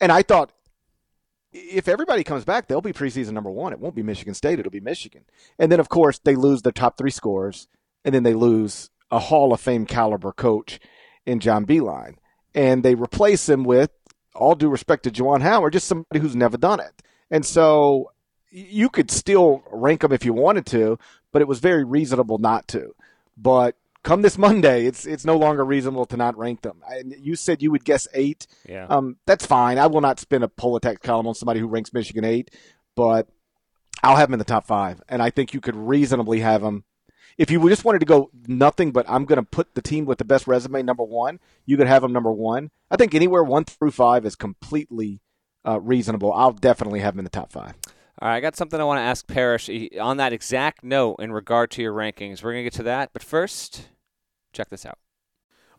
And 0.00 0.12
I 0.12 0.22
thought, 0.22 0.52
if 1.52 1.88
everybody 1.88 2.24
comes 2.24 2.44
back, 2.44 2.66
they'll 2.66 2.80
be 2.80 2.92
preseason 2.92 3.32
number 3.32 3.50
one. 3.50 3.72
It 3.72 3.80
won't 3.80 3.94
be 3.94 4.02
Michigan 4.02 4.34
State, 4.34 4.58
it'll 4.58 4.70
be 4.70 4.80
Michigan. 4.80 5.24
And 5.58 5.70
then, 5.72 5.80
of 5.80 5.88
course, 5.88 6.18
they 6.18 6.36
lose 6.36 6.62
their 6.62 6.72
top 6.72 6.96
three 6.96 7.10
scores, 7.10 7.68
and 8.04 8.14
then 8.14 8.22
they 8.22 8.34
lose 8.34 8.90
a 9.10 9.18
Hall 9.18 9.52
of 9.52 9.60
Fame 9.60 9.86
caliber 9.86 10.32
coach 10.32 10.78
in 11.26 11.40
John 11.40 11.66
Beilein. 11.66 12.14
And 12.54 12.82
they 12.82 12.94
replace 12.94 13.48
him 13.48 13.64
with, 13.64 13.90
all 14.34 14.54
due 14.54 14.68
respect 14.68 15.02
to 15.04 15.10
Juwan 15.10 15.42
Howard, 15.42 15.72
just 15.72 15.88
somebody 15.88 16.20
who's 16.20 16.36
never 16.36 16.56
done 16.56 16.80
it. 16.80 17.02
And 17.30 17.44
so 17.46 18.12
you 18.50 18.88
could 18.88 19.10
still 19.10 19.62
rank 19.70 20.00
them 20.00 20.12
if 20.12 20.24
you 20.24 20.32
wanted 20.32 20.66
to, 20.66 20.98
but 21.32 21.42
it 21.42 21.48
was 21.48 21.60
very 21.60 21.84
reasonable 21.84 22.38
not 22.38 22.66
to. 22.68 22.94
But 23.36 23.76
come 24.02 24.22
this 24.22 24.38
Monday, 24.38 24.86
it's 24.86 25.06
it's 25.06 25.24
no 25.24 25.36
longer 25.36 25.64
reasonable 25.64 26.06
to 26.06 26.16
not 26.16 26.36
rank 26.36 26.62
them. 26.62 26.82
And 26.88 27.14
you 27.18 27.36
said 27.36 27.62
you 27.62 27.70
would 27.70 27.84
guess 27.84 28.08
eight. 28.14 28.46
Yeah. 28.68 28.86
Um, 28.88 29.16
that's 29.26 29.46
fine. 29.46 29.78
I 29.78 29.86
will 29.86 30.00
not 30.00 30.20
spin 30.20 30.42
a 30.42 30.48
Poll 30.48 30.76
Attacks 30.76 31.00
column 31.02 31.26
on 31.26 31.34
somebody 31.34 31.60
who 31.60 31.68
ranks 31.68 31.92
Michigan 31.92 32.24
eight, 32.24 32.50
but 32.96 33.28
I'll 34.02 34.16
have 34.16 34.28
them 34.28 34.34
in 34.34 34.38
the 34.38 34.44
top 34.44 34.66
five, 34.66 35.02
and 35.08 35.22
I 35.22 35.30
think 35.30 35.54
you 35.54 35.60
could 35.60 35.76
reasonably 35.76 36.40
have 36.40 36.62
them. 36.62 36.84
If 37.38 37.50
you 37.50 37.66
just 37.68 37.84
wanted 37.84 38.00
to 38.00 38.06
go 38.06 38.30
nothing, 38.46 38.90
but 38.92 39.08
I'm 39.08 39.24
going 39.24 39.38
to 39.38 39.42
put 39.42 39.74
the 39.74 39.80
team 39.82 40.04
with 40.04 40.18
the 40.18 40.24
best 40.24 40.46
resume 40.46 40.82
number 40.82 41.04
one, 41.04 41.38
you 41.64 41.76
could 41.76 41.86
have 41.86 42.02
them 42.02 42.12
number 42.12 42.32
one. 42.32 42.70
I 42.90 42.96
think 42.96 43.14
anywhere 43.14 43.42
one 43.42 43.64
through 43.64 43.92
five 43.92 44.26
is 44.26 44.36
completely 44.36 45.20
uh, 45.66 45.80
reasonable. 45.80 46.32
I'll 46.32 46.52
definitely 46.52 47.00
have 47.00 47.14
him 47.14 47.20
in 47.20 47.24
the 47.24 47.30
top 47.30 47.52
five. 47.52 47.74
All 48.20 48.28
right, 48.28 48.36
I 48.36 48.40
got 48.40 48.56
something 48.56 48.78
I 48.78 48.84
want 48.84 48.98
to 48.98 49.02
ask 49.02 49.26
Parrish 49.26 49.70
on 49.98 50.18
that 50.18 50.32
exact 50.32 50.84
note 50.84 51.16
in 51.20 51.32
regard 51.32 51.70
to 51.72 51.82
your 51.82 51.94
rankings. 51.94 52.42
We're 52.42 52.52
going 52.52 52.64
to 52.64 52.70
get 52.70 52.74
to 52.74 52.82
that, 52.84 53.10
but 53.12 53.22
first, 53.22 53.88
check 54.52 54.68
this 54.68 54.84
out. 54.84 54.98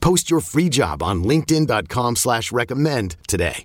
Post 0.00 0.30
your 0.30 0.40
free 0.40 0.68
job 0.68 1.02
on 1.02 1.24
LinkedIn.com 1.24 2.16
slash 2.16 2.52
recommend 2.52 3.16
today. 3.26 3.64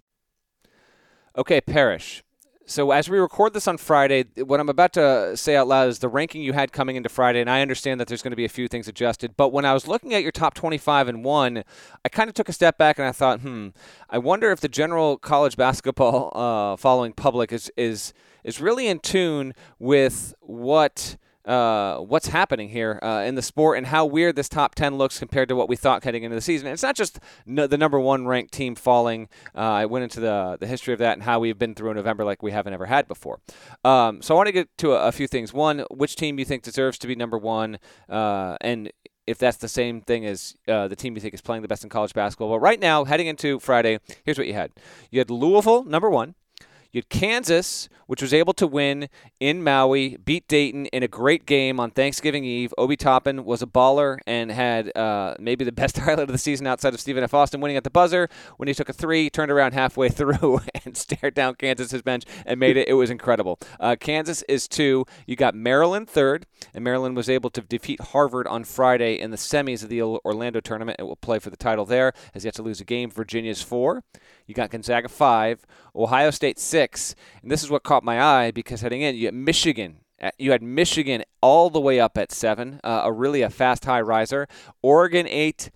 Okay, 1.37 1.59
Parrish. 1.59 2.23
So 2.67 2.89
as 2.89 3.07
we 3.07 3.19
record 3.19 3.53
this 3.53 3.67
on 3.67 3.77
Friday, 3.77 4.25
what 4.37 4.59
I'm 4.59 4.69
about 4.69 4.93
to 4.93 5.37
say 5.37 5.55
out 5.55 5.67
loud 5.67 5.87
is 5.87 5.99
the 5.99 6.09
ranking 6.09 6.41
you 6.41 6.53
had 6.53 6.71
coming 6.71 6.95
into 6.95 7.09
Friday, 7.09 7.39
and 7.39 7.49
I 7.49 7.61
understand 7.61 7.99
that 7.99 8.07
there's 8.07 8.23
going 8.23 8.31
to 8.31 8.37
be 8.37 8.45
a 8.45 8.49
few 8.49 8.67
things 8.67 8.87
adjusted. 8.87 9.37
But 9.37 9.49
when 9.49 9.65
I 9.65 9.73
was 9.73 9.87
looking 9.87 10.15
at 10.15 10.23
your 10.23 10.31
top 10.31 10.55
25 10.55 11.07
and 11.07 11.23
one, 11.23 11.63
I 12.03 12.09
kind 12.09 12.27
of 12.27 12.33
took 12.33 12.49
a 12.49 12.53
step 12.53 12.79
back 12.79 12.97
and 12.97 13.07
I 13.07 13.11
thought, 13.11 13.41
hmm, 13.41 13.67
I 14.09 14.17
wonder 14.17 14.51
if 14.51 14.61
the 14.61 14.67
general 14.67 15.17
college 15.17 15.55
basketball 15.57 16.31
uh, 16.33 16.75
following 16.77 17.13
public 17.13 17.53
is 17.53 17.71
is 17.77 18.13
is 18.43 18.59
really 18.59 18.87
in 18.87 18.99
tune 18.99 19.53
with 19.77 20.33
what 20.39 21.17
uh, 21.45 21.97
what's 21.97 22.27
happening 22.27 22.69
here 22.69 22.99
uh, 23.01 23.23
in 23.25 23.35
the 23.35 23.41
sport 23.41 23.77
and 23.77 23.87
how 23.87 24.05
weird 24.05 24.35
this 24.35 24.49
top 24.49 24.75
10 24.75 24.97
looks 24.97 25.19
compared 25.19 25.49
to 25.49 25.55
what 25.55 25.69
we 25.69 25.75
thought 25.75 26.03
heading 26.03 26.23
into 26.23 26.35
the 26.35 26.41
season. 26.41 26.67
It's 26.67 26.83
not 26.83 26.95
just 26.95 27.19
no, 27.45 27.67
the 27.67 27.77
number 27.77 27.99
one 27.99 28.27
ranked 28.27 28.53
team 28.53 28.75
falling. 28.75 29.29
Uh, 29.55 29.59
I 29.59 29.85
went 29.85 30.03
into 30.03 30.19
the, 30.19 30.57
the 30.59 30.67
history 30.67 30.93
of 30.93 30.99
that 30.99 31.13
and 31.13 31.23
how 31.23 31.39
we've 31.39 31.57
been 31.57 31.75
through 31.75 31.91
a 31.91 31.93
November 31.93 32.25
like 32.25 32.41
we 32.41 32.51
haven't 32.51 32.73
ever 32.73 32.85
had 32.85 33.07
before. 33.07 33.39
Um, 33.83 34.21
so 34.21 34.35
I 34.35 34.37
want 34.37 34.47
to 34.47 34.53
get 34.53 34.77
to 34.79 34.93
a, 34.93 35.07
a, 35.07 35.11
few 35.11 35.27
things. 35.27 35.53
One, 35.53 35.85
which 35.91 36.15
team 36.15 36.39
you 36.39 36.45
think 36.45 36.63
deserves 36.63 36.97
to 36.99 37.07
be 37.07 37.15
number 37.15 37.37
one? 37.37 37.79
Uh, 38.09 38.57
and 38.61 38.91
if 39.27 39.37
that's 39.37 39.57
the 39.57 39.67
same 39.67 40.01
thing 40.01 40.25
as 40.25 40.55
uh, 40.67 40.87
the 40.87 40.95
team 40.95 41.15
you 41.15 41.21
think 41.21 41.33
is 41.33 41.41
playing 41.41 41.61
the 41.61 41.67
best 41.67 41.83
in 41.83 41.89
college 41.89 42.13
basketball. 42.13 42.49
But 42.49 42.59
right 42.59 42.79
now, 42.79 43.05
heading 43.05 43.27
into 43.27 43.59
Friday, 43.59 43.99
here's 44.23 44.37
what 44.37 44.47
you 44.47 44.53
had. 44.53 44.71
You 45.09 45.19
had 45.19 45.29
Louisville, 45.29 45.83
number 45.83 46.09
one. 46.09 46.35
You 46.95 46.99
had 46.99 47.09
Kansas, 47.09 47.89
which 48.07 48.21
was 48.21 48.33
able 48.33 48.53
to 48.53 48.65
win 48.65 49.09
in 49.41 49.61
Maui, 49.61 50.15
beat 50.15 50.47
Dayton 50.47 50.85
in 50.85 51.03
a 51.03 51.09
great 51.09 51.45
game 51.45 51.77
on 51.77 51.91
Thanksgiving 51.91 52.45
Eve. 52.45 52.73
Obi 52.77 52.95
Toppin 52.95 53.43
was 53.43 53.61
a 53.61 53.65
baller 53.65 54.19
and 54.25 54.49
had 54.49 54.95
uh, 54.95 55.35
maybe 55.37 55.65
the 55.65 55.73
best 55.73 55.97
highlight 55.99 56.29
of 56.29 56.31
the 56.31 56.37
season 56.37 56.65
outside 56.65 56.93
of 56.93 57.01
Stephen 57.01 57.21
F. 57.21 57.33
Austin 57.33 57.59
winning 57.59 57.75
at 57.75 57.83
the 57.83 57.89
buzzer 57.89 58.29
when 58.55 58.69
he 58.69 58.73
took 58.73 58.87
a 58.87 58.93
three, 58.93 59.29
turned 59.29 59.51
around 59.51 59.73
halfway 59.73 60.07
through, 60.17 60.61
and 60.85 60.95
stared 60.95 61.33
down 61.33 61.55
Kansas's 61.55 62.01
bench 62.01 62.23
and 62.45 62.61
made 62.61 62.77
it. 62.77 62.87
It 62.87 62.93
was 62.93 63.09
incredible. 63.09 63.59
Uh, 63.77 63.97
Kansas 63.99 64.41
is 64.43 64.65
two. 64.65 65.05
You 65.27 65.35
got 65.35 65.53
Maryland 65.53 66.09
third, 66.09 66.45
and 66.73 66.81
Maryland 66.81 67.17
was 67.17 67.29
able 67.29 67.49
to 67.49 67.61
defeat 67.61 67.99
Harvard 67.99 68.47
on 68.47 68.63
Friday 68.63 69.19
in 69.19 69.31
the 69.31 69.37
semis 69.37 69.83
of 69.83 69.89
the 69.89 70.01
Orlando 70.01 70.61
tournament. 70.61 70.95
It 70.97 71.03
will 71.03 71.17
play 71.17 71.39
for 71.39 71.49
the 71.49 71.57
title 71.57 71.83
there, 71.83 72.13
as 72.33 72.45
yet 72.45 72.53
to 72.53 72.63
lose 72.63 72.79
a 72.79 72.85
game. 72.85 73.11
Virginia's 73.11 73.61
four. 73.61 74.01
You 74.47 74.53
got 74.53 74.69
Gonzaga 74.69 75.07
five, 75.07 75.65
Ohio 75.95 76.31
State 76.31 76.59
six, 76.59 77.15
and 77.41 77.51
this 77.51 77.63
is 77.63 77.69
what 77.69 77.83
caught 77.83 78.03
my 78.03 78.21
eye 78.21 78.51
because 78.51 78.81
heading 78.81 79.01
in, 79.01 79.15
you 79.15 79.25
had 79.25 79.33
Michigan. 79.33 79.97
You 80.37 80.51
had 80.51 80.63
Michigan 80.63 81.23
all 81.41 81.69
the 81.69 81.81
way 81.81 81.99
up 81.99 82.17
at 82.17 82.31
seven, 82.31 82.79
uh, 82.83 83.01
a 83.03 83.11
really 83.11 83.41
a 83.41 83.49
fast 83.49 83.85
high 83.85 84.01
riser. 84.01 84.47
Oregon 84.81 85.27
eight, 85.27 85.69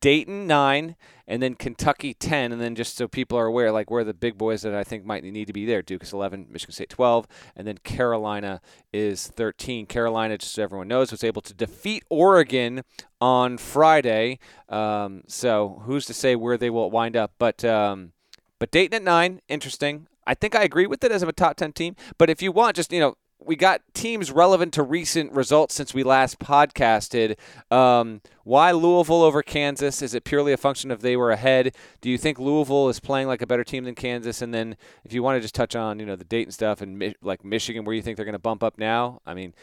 Dayton 0.00 0.46
nine, 0.46 0.96
and 1.26 1.42
then 1.42 1.54
Kentucky 1.54 2.14
10. 2.14 2.52
And 2.52 2.60
then 2.60 2.74
just 2.74 2.96
so 2.96 3.08
people 3.08 3.38
are 3.38 3.46
aware, 3.46 3.72
like 3.72 3.90
where 3.90 4.04
the 4.04 4.14
big 4.14 4.36
boys 4.38 4.62
that 4.62 4.74
I 4.74 4.84
think 4.84 5.04
might 5.04 5.24
need 5.24 5.46
to 5.46 5.52
be 5.52 5.64
there 5.64 5.82
Duke 5.82 6.02
is 6.02 6.12
11, 6.12 6.48
Michigan 6.50 6.72
State 6.72 6.90
12, 6.90 7.26
and 7.54 7.66
then 7.66 7.78
Carolina 7.78 8.60
is 8.92 9.26
13. 9.28 9.86
Carolina, 9.86 10.38
just 10.38 10.54
so 10.54 10.62
everyone 10.62 10.88
knows, 10.88 11.10
was 11.10 11.24
able 11.24 11.42
to 11.42 11.54
defeat 11.54 12.04
Oregon 12.10 12.82
on 13.20 13.58
Friday. 13.58 14.38
Um, 14.68 15.22
so 15.26 15.82
who's 15.84 16.06
to 16.06 16.14
say 16.14 16.36
where 16.36 16.56
they 16.56 16.70
will 16.70 16.90
wind 16.90 17.16
up? 17.16 17.32
But 17.38 17.64
um, 17.64 18.12
but 18.58 18.70
Dayton 18.70 18.94
at 18.94 19.02
nine, 19.02 19.40
interesting. 19.48 20.08
I 20.26 20.34
think 20.34 20.54
I 20.54 20.62
agree 20.62 20.86
with 20.86 21.04
it 21.04 21.12
as 21.12 21.22
a 21.22 21.32
top 21.32 21.56
10 21.56 21.72
team. 21.72 21.94
But 22.18 22.30
if 22.30 22.42
you 22.42 22.50
want, 22.50 22.76
just, 22.76 22.92
you 22.92 23.00
know, 23.00 23.14
we 23.44 23.54
got 23.54 23.80
teams 23.94 24.30
relevant 24.30 24.72
to 24.74 24.82
recent 24.82 25.32
results 25.32 25.74
since 25.74 25.94
we 25.94 26.02
last 26.02 26.38
podcasted. 26.38 27.36
Um, 27.70 28.20
why 28.44 28.72
Louisville 28.72 29.22
over 29.22 29.42
Kansas? 29.42 30.02
Is 30.02 30.14
it 30.14 30.24
purely 30.24 30.52
a 30.52 30.56
function 30.56 30.90
of 30.90 31.00
they 31.00 31.16
were 31.16 31.30
ahead? 31.30 31.74
Do 32.00 32.10
you 32.10 32.18
think 32.18 32.38
Louisville 32.38 32.88
is 32.88 32.98
playing 32.98 33.28
like 33.28 33.42
a 33.42 33.46
better 33.46 33.64
team 33.64 33.84
than 33.84 33.94
Kansas? 33.94 34.42
And 34.42 34.54
then, 34.54 34.76
if 35.04 35.12
you 35.12 35.22
want 35.22 35.36
to 35.36 35.40
just 35.40 35.54
touch 35.54 35.76
on 35.76 35.98
you 36.00 36.06
know 36.06 36.16
the 36.16 36.24
Dayton 36.24 36.52
stuff 36.52 36.80
and 36.80 37.14
like 37.22 37.44
Michigan, 37.44 37.84
where 37.84 37.94
you 37.94 38.02
think 38.02 38.16
they're 38.16 38.24
going 38.24 38.32
to 38.32 38.38
bump 38.38 38.62
up 38.62 38.78
now? 38.78 39.20
I 39.26 39.34
mean, 39.34 39.54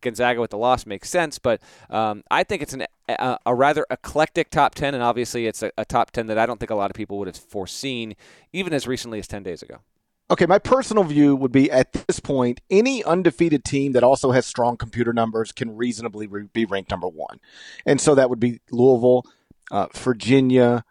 Gonzaga 0.00 0.40
with 0.40 0.50
the 0.50 0.58
loss 0.58 0.86
makes 0.86 1.10
sense, 1.10 1.38
but 1.38 1.60
um, 1.90 2.22
I 2.30 2.44
think 2.44 2.62
it's 2.62 2.74
an, 2.74 2.86
a, 3.08 3.38
a, 3.44 3.54
rather 3.54 3.86
eclectic 3.90 4.50
top 4.50 4.74
ten, 4.74 4.94
and 4.94 5.02
obviously 5.02 5.46
it's 5.46 5.62
a, 5.62 5.72
a 5.76 5.84
top 5.84 6.10
ten 6.10 6.26
that 6.28 6.38
I 6.38 6.46
don't 6.46 6.58
think 6.60 6.70
a 6.70 6.74
lot 6.76 6.90
of 6.90 6.94
people 6.94 7.18
would 7.18 7.28
have 7.28 7.36
foreseen, 7.36 8.14
even 8.52 8.72
as 8.72 8.86
recently 8.86 9.18
as 9.18 9.26
ten 9.26 9.42
days 9.42 9.62
ago. 9.62 9.80
Okay, 10.28 10.46
my 10.46 10.58
personal 10.58 11.04
view 11.04 11.36
would 11.36 11.52
be 11.52 11.70
at 11.70 11.92
this 11.92 12.18
point, 12.18 12.60
any 12.68 13.04
undefeated 13.04 13.64
team 13.64 13.92
that 13.92 14.02
also 14.02 14.32
has 14.32 14.44
strong 14.44 14.76
computer 14.76 15.12
numbers 15.12 15.52
can 15.52 15.76
reasonably 15.76 16.26
re- 16.26 16.48
be 16.52 16.64
ranked 16.64 16.90
number 16.90 17.06
one. 17.06 17.38
And 17.84 18.00
so 18.00 18.16
that 18.16 18.28
would 18.28 18.40
be 18.40 18.60
Louisville, 18.72 19.24
uh, 19.70 19.86
Virginia, 19.94 20.84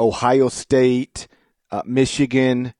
Ohio 0.00 0.48
State, 0.48 1.28
uh, 1.70 1.82
Michigan, 1.86 2.74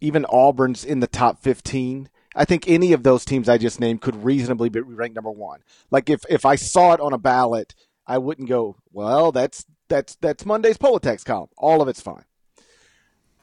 even 0.00 0.24
Auburn's 0.24 0.84
in 0.84 0.98
the 0.98 1.06
top 1.06 1.40
15. 1.40 2.08
I 2.34 2.44
think 2.44 2.68
any 2.68 2.92
of 2.92 3.04
those 3.04 3.24
teams 3.24 3.48
I 3.48 3.56
just 3.56 3.78
named 3.78 4.00
could 4.00 4.24
reasonably 4.24 4.70
be 4.70 4.80
ranked 4.80 5.14
number 5.14 5.30
one. 5.30 5.60
Like 5.88 6.10
if, 6.10 6.24
if 6.28 6.44
I 6.44 6.56
saw 6.56 6.94
it 6.94 7.00
on 7.00 7.12
a 7.12 7.18
ballot, 7.18 7.76
I 8.08 8.18
wouldn't 8.18 8.48
go, 8.48 8.76
well, 8.90 9.30
that's, 9.30 9.64
that's, 9.88 10.16
that's 10.16 10.44
Monday's 10.44 10.78
Poll 10.78 10.96
Attacks 10.96 11.22
column. 11.22 11.50
All 11.56 11.80
of 11.80 11.86
it's 11.86 12.00
fine. 12.00 12.24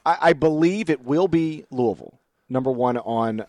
I, 0.05 0.17
I 0.21 0.33
believe 0.33 0.89
it 0.89 1.03
will 1.03 1.27
be 1.27 1.65
Louisville, 1.69 2.19
number 2.49 2.71
one 2.71 2.97
on 2.97 3.45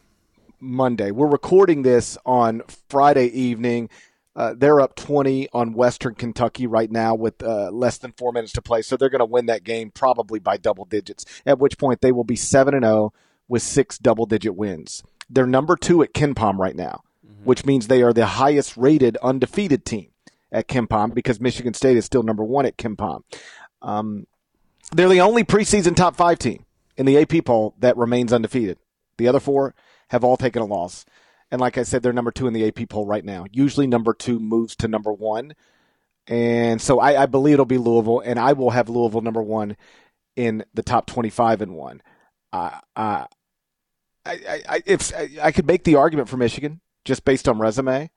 Monday. 0.61 1.11
We're 1.11 1.29
recording 1.29 1.83
this 1.83 2.19
on 2.25 2.63
Friday 2.89 3.27
evening. 3.27 3.89
Uh, 4.35 4.55
they're 4.57 4.81
up 4.81 4.95
20 4.97 5.49
on 5.53 5.75
Western 5.75 6.15
Kentucky 6.15 6.67
right 6.67 6.91
now 6.91 7.15
with 7.15 7.43
uh, 7.43 7.71
less 7.71 7.99
than 7.99 8.13
four 8.13 8.33
minutes 8.33 8.53
to 8.53 8.63
play. 8.63 8.81
So 8.81 8.97
they're 8.97 9.11
going 9.11 9.19
to 9.21 9.27
win 9.27 9.47
that 9.47 9.65
game 9.65 9.91
probably 9.91 10.39
by 10.39 10.57
double 10.57 10.87
digits, 10.87 11.25
at 11.45 11.59
which 11.59 11.77
point 11.77 12.01
they 12.01 12.13
will 12.13 12.25
be 12.25 12.37
7 12.37 12.73
and 12.75 12.85
0 12.85 13.13
with 13.49 13.63
six 13.63 13.99
double 13.99 14.25
digit 14.25 14.57
wins. 14.57 15.03
They're 15.29 15.47
number 15.47 15.77
two 15.77 16.03
at 16.03 16.15
KenPom 16.15 16.57
right 16.57 16.77
now, 16.77 17.03
mm-hmm. 17.27 17.45
which 17.45 17.67
means 17.67 17.89
they 17.89 18.03
are 18.03 18.13
the 18.13 18.25
highest 18.25 18.77
rated 18.77 19.19
undefeated 19.19 19.85
team 19.85 20.09
at 20.51 20.69
KenPom 20.69 21.13
because 21.13 21.41
Michigan 21.41 21.75
State 21.75 21.97
is 21.97 22.07
still 22.07 22.23
number 22.23 22.45
one 22.45 22.65
at 22.65 22.79
KenPom. 22.79 23.23
Um, 23.83 24.27
they're 24.91 25.09
the 25.09 25.21
only 25.21 25.45
preseason 25.45 25.95
top 25.95 26.17
five 26.17 26.39
team 26.39 26.65
in 26.97 27.07
the 27.07 27.19
AP 27.19 27.45
poll 27.45 27.75
that 27.79 27.97
remains 27.97 28.33
undefeated. 28.33 28.79
The 29.19 29.29
other 29.29 29.41
four 29.41 29.75
have 30.09 30.25
all 30.25 30.37
taken 30.37 30.63
a 30.63 30.67
loss. 30.67 31.05
And 31.51 31.61
like 31.61 31.79
I 31.79 31.83
said, 31.83 32.03
they're 32.03 32.13
number 32.13 32.31
two 32.31 32.47
in 32.47 32.55
the 32.55 32.67
AP 32.67 32.89
poll 32.89 33.07
right 33.07 33.25
now. 33.25 33.47
Usually 33.53 33.87
number 33.87 34.15
two 34.15 34.39
moves 34.41 34.75
to 34.77 34.89
number 34.89 35.13
one. 35.13 35.55
And 36.27 36.81
so 36.81 36.99
I, 37.01 37.23
I 37.23 37.27
believe 37.27 37.55
it'll 37.55 37.67
be 37.67 37.79
Louisville, 37.79 38.21
and 38.21 38.39
I 38.39 38.53
will 38.53 38.71
have 38.71 38.89
Louisville 38.89 39.21
number 39.21 39.43
one 39.43 39.77
in 40.37 40.65
the 40.73 40.83
top 40.83 41.07
25 41.07 41.63
and 41.63 41.75
one. 41.75 42.01
Uh, 42.53 42.79
I, 42.97 43.27
I, 44.25 44.83
if 44.87 45.13
I 45.41 45.53
could 45.53 45.67
make 45.67 45.85
the 45.85 45.97
argument 45.97 46.29
for 46.29 46.37
Michigan 46.37 46.81
just 47.05 47.25
based 47.25 47.49
on 47.49 47.59
resume, 47.59 48.11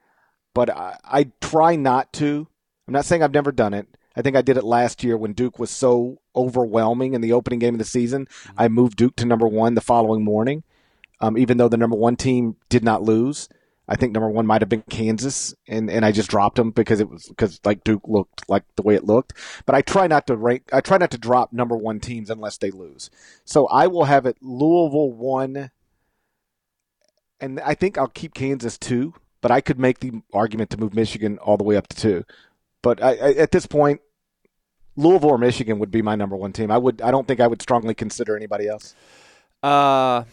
but 0.54 0.70
I, 0.70 0.98
I 1.04 1.32
try 1.42 1.76
not 1.76 2.14
to. 2.14 2.48
I'm 2.88 2.94
not 2.94 3.06
saying 3.06 3.24
I've 3.24 3.34
never 3.34 3.52
done 3.52 3.74
it. 3.74 3.88
I 4.16 4.22
think 4.22 4.36
I 4.36 4.42
did 4.42 4.58
it 4.58 4.64
last 4.64 5.04
year 5.04 5.18
when 5.18 5.34
Duke 5.34 5.60
was 5.60 5.70
so 5.70 6.20
overwhelming 6.36 7.14
in 7.14 7.22
the 7.22 7.34
opening 7.34 7.60
game 7.60 7.76
of 7.76 7.80
the 7.80 7.86
season. 7.86 8.26
Mm-hmm. 8.26 8.54
I 8.58 8.68
moved 8.68 8.98
Duke 8.98 9.16
to 9.18 9.26
number 9.26 9.48
one 9.48 9.76
the 9.76 9.82
following 9.82 10.24
morning, 10.24 10.64
um, 11.20 11.38
even 11.38 11.58
though 11.58 11.70
the 11.70 11.78
number 11.78 11.98
one 11.98 12.16
team 12.16 12.56
did 12.70 12.84
not 12.84 13.04
lose. 13.04 13.50
I 13.88 13.96
think 13.96 14.14
number 14.14 14.30
one 14.30 14.48
might 14.48 14.62
have 14.62 14.70
been 14.70 14.84
Kansas, 14.90 15.54
and, 15.68 15.92
and 15.92 16.04
I 16.04 16.12
just 16.12 16.30
dropped 16.30 16.56
them 16.56 16.72
because 16.72 17.00
it 17.00 17.10
was 17.10 17.28
because 17.28 17.60
like 17.64 17.84
Duke 17.84 18.08
looked 18.08 18.50
like 18.50 18.64
the 18.76 18.82
way 18.82 18.96
it 18.96 19.06
looked. 19.06 19.34
But 19.66 19.76
I 19.76 19.82
try 19.82 20.08
not 20.08 20.26
to 20.28 20.36
rank. 20.36 20.64
I 20.74 20.82
try 20.82 20.98
not 20.98 21.12
to 21.12 21.20
drop 21.20 21.54
number 21.54 21.78
one 21.78 22.00
teams 22.00 22.32
unless 22.32 22.58
they 22.58 22.72
lose. 22.72 23.12
So 23.44 23.68
I 23.68 23.86
will 23.86 24.06
have 24.06 24.26
it 24.26 24.38
Louisville 24.42 25.12
one, 25.12 25.70
and 27.40 27.60
I 27.60 27.76
think 27.76 27.98
I'll 27.98 28.08
keep 28.08 28.34
Kansas 28.34 28.78
two. 28.78 29.14
But 29.42 29.52
I 29.52 29.62
could 29.62 29.78
make 29.78 30.00
the 30.00 30.24
argument 30.34 30.72
to 30.72 30.78
move 30.78 30.96
Michigan 30.96 31.38
all 31.38 31.56
the 31.56 31.64
way 31.64 31.78
up 31.78 31.88
to 31.90 31.96
two. 31.96 32.24
But 32.82 33.04
I, 33.04 33.12
I, 33.12 33.34
at 33.34 33.52
this 33.52 33.68
point, 33.68 34.02
Louisville 34.96 35.32
or 35.32 35.38
Michigan 35.38 35.80
would 35.80 35.92
be 35.92 36.02
my 36.02 36.16
number 36.16 36.36
one 36.36 36.54
team. 36.54 36.72
I 36.72 36.78
would. 36.78 37.02
I 37.02 37.12
don't 37.12 37.28
think 37.28 37.40
I 37.40 37.48
would 37.48 37.62
strongly 37.62 37.94
consider 37.94 38.36
anybody 38.36 38.68
else. 38.68 38.96
Uh, 39.62 40.24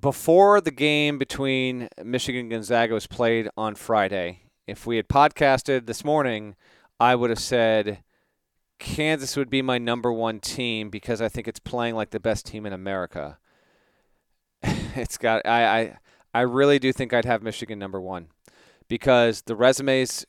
before 0.00 0.60
the 0.60 0.70
game 0.70 1.18
between 1.18 1.88
Michigan 2.02 2.42
and 2.42 2.50
Gonzaga 2.50 2.94
was 2.94 3.06
played 3.06 3.48
on 3.56 3.74
Friday, 3.74 4.40
if 4.66 4.86
we 4.86 4.96
had 4.96 5.08
podcasted 5.08 5.86
this 5.86 6.04
morning, 6.04 6.56
I 6.98 7.14
would 7.14 7.30
have 7.30 7.38
said 7.38 8.02
Kansas 8.78 9.36
would 9.36 9.50
be 9.50 9.62
my 9.62 9.78
number 9.78 10.12
one 10.12 10.40
team 10.40 10.90
because 10.90 11.20
I 11.20 11.28
think 11.28 11.46
it's 11.46 11.60
playing 11.60 11.94
like 11.94 12.10
the 12.10 12.20
best 12.20 12.46
team 12.46 12.66
in 12.66 12.72
America. 12.72 13.38
it's 14.62 15.18
got 15.18 15.46
I, 15.46 15.80
I 15.80 15.98
I 16.34 16.40
really 16.40 16.78
do 16.78 16.92
think 16.92 17.12
I'd 17.12 17.24
have 17.24 17.42
Michigan 17.42 17.78
number 17.78 18.00
one 18.00 18.28
because 18.88 19.42
the 19.42 19.54
resume's 19.54 20.24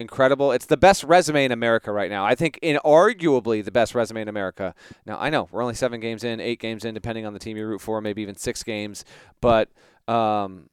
incredible. 0.00 0.50
It's 0.50 0.66
the 0.66 0.76
best 0.76 1.04
resume 1.04 1.44
in 1.44 1.52
America 1.52 1.92
right 1.92 2.10
now. 2.10 2.24
I 2.24 2.34
think 2.34 2.58
inarguably 2.62 3.64
the 3.64 3.70
best 3.70 3.94
resume 3.94 4.22
in 4.22 4.28
America. 4.28 4.74
Now 5.06 5.18
I 5.20 5.30
know 5.30 5.48
we're 5.52 5.62
only 5.62 5.74
seven 5.74 6.00
games 6.00 6.24
in, 6.24 6.40
eight 6.40 6.58
games 6.58 6.84
in, 6.84 6.94
depending 6.94 7.26
on 7.26 7.34
the 7.34 7.38
team 7.38 7.56
you 7.56 7.66
root 7.66 7.80
for, 7.80 8.00
maybe 8.00 8.22
even 8.22 8.36
six 8.36 8.62
games. 8.62 9.04
But 9.40 9.68
um, 10.08 10.70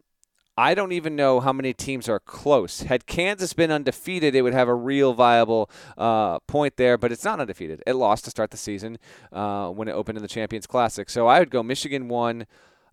I 0.58 0.74
don't 0.74 0.94
even 0.94 1.16
know 1.16 1.40
how 1.40 1.54
many 1.54 1.74
teams 1.74 2.10
are 2.10 2.20
close. 2.20 2.82
Had 2.82 3.06
Kansas 3.06 3.54
been 3.54 3.70
undefeated, 3.70 4.34
it 4.34 4.42
would 4.42 4.54
have 4.54 4.68
a 4.68 4.74
real 4.74 5.14
viable 5.14 5.70
uh, 5.98 6.40
point 6.40 6.78
there, 6.78 6.98
but 6.98 7.12
it's 7.12 7.24
not 7.24 7.40
undefeated. 7.40 7.84
It 7.86 7.94
lost 7.94 8.24
to 8.24 8.32
start 8.32 8.50
the 8.50 8.58
season 8.58 8.98
uh, 9.32 9.68
when 9.70 9.88
it 9.88 9.92
opened 9.92 10.18
in 10.18 10.24
the 10.24 10.28
Champions 10.28 10.66
Classic. 10.66 11.10
So 11.10 11.28
I 11.28 11.40
would 11.40 11.52
go 11.52 11.62
Michigan 11.62 12.08
one. 12.08 12.48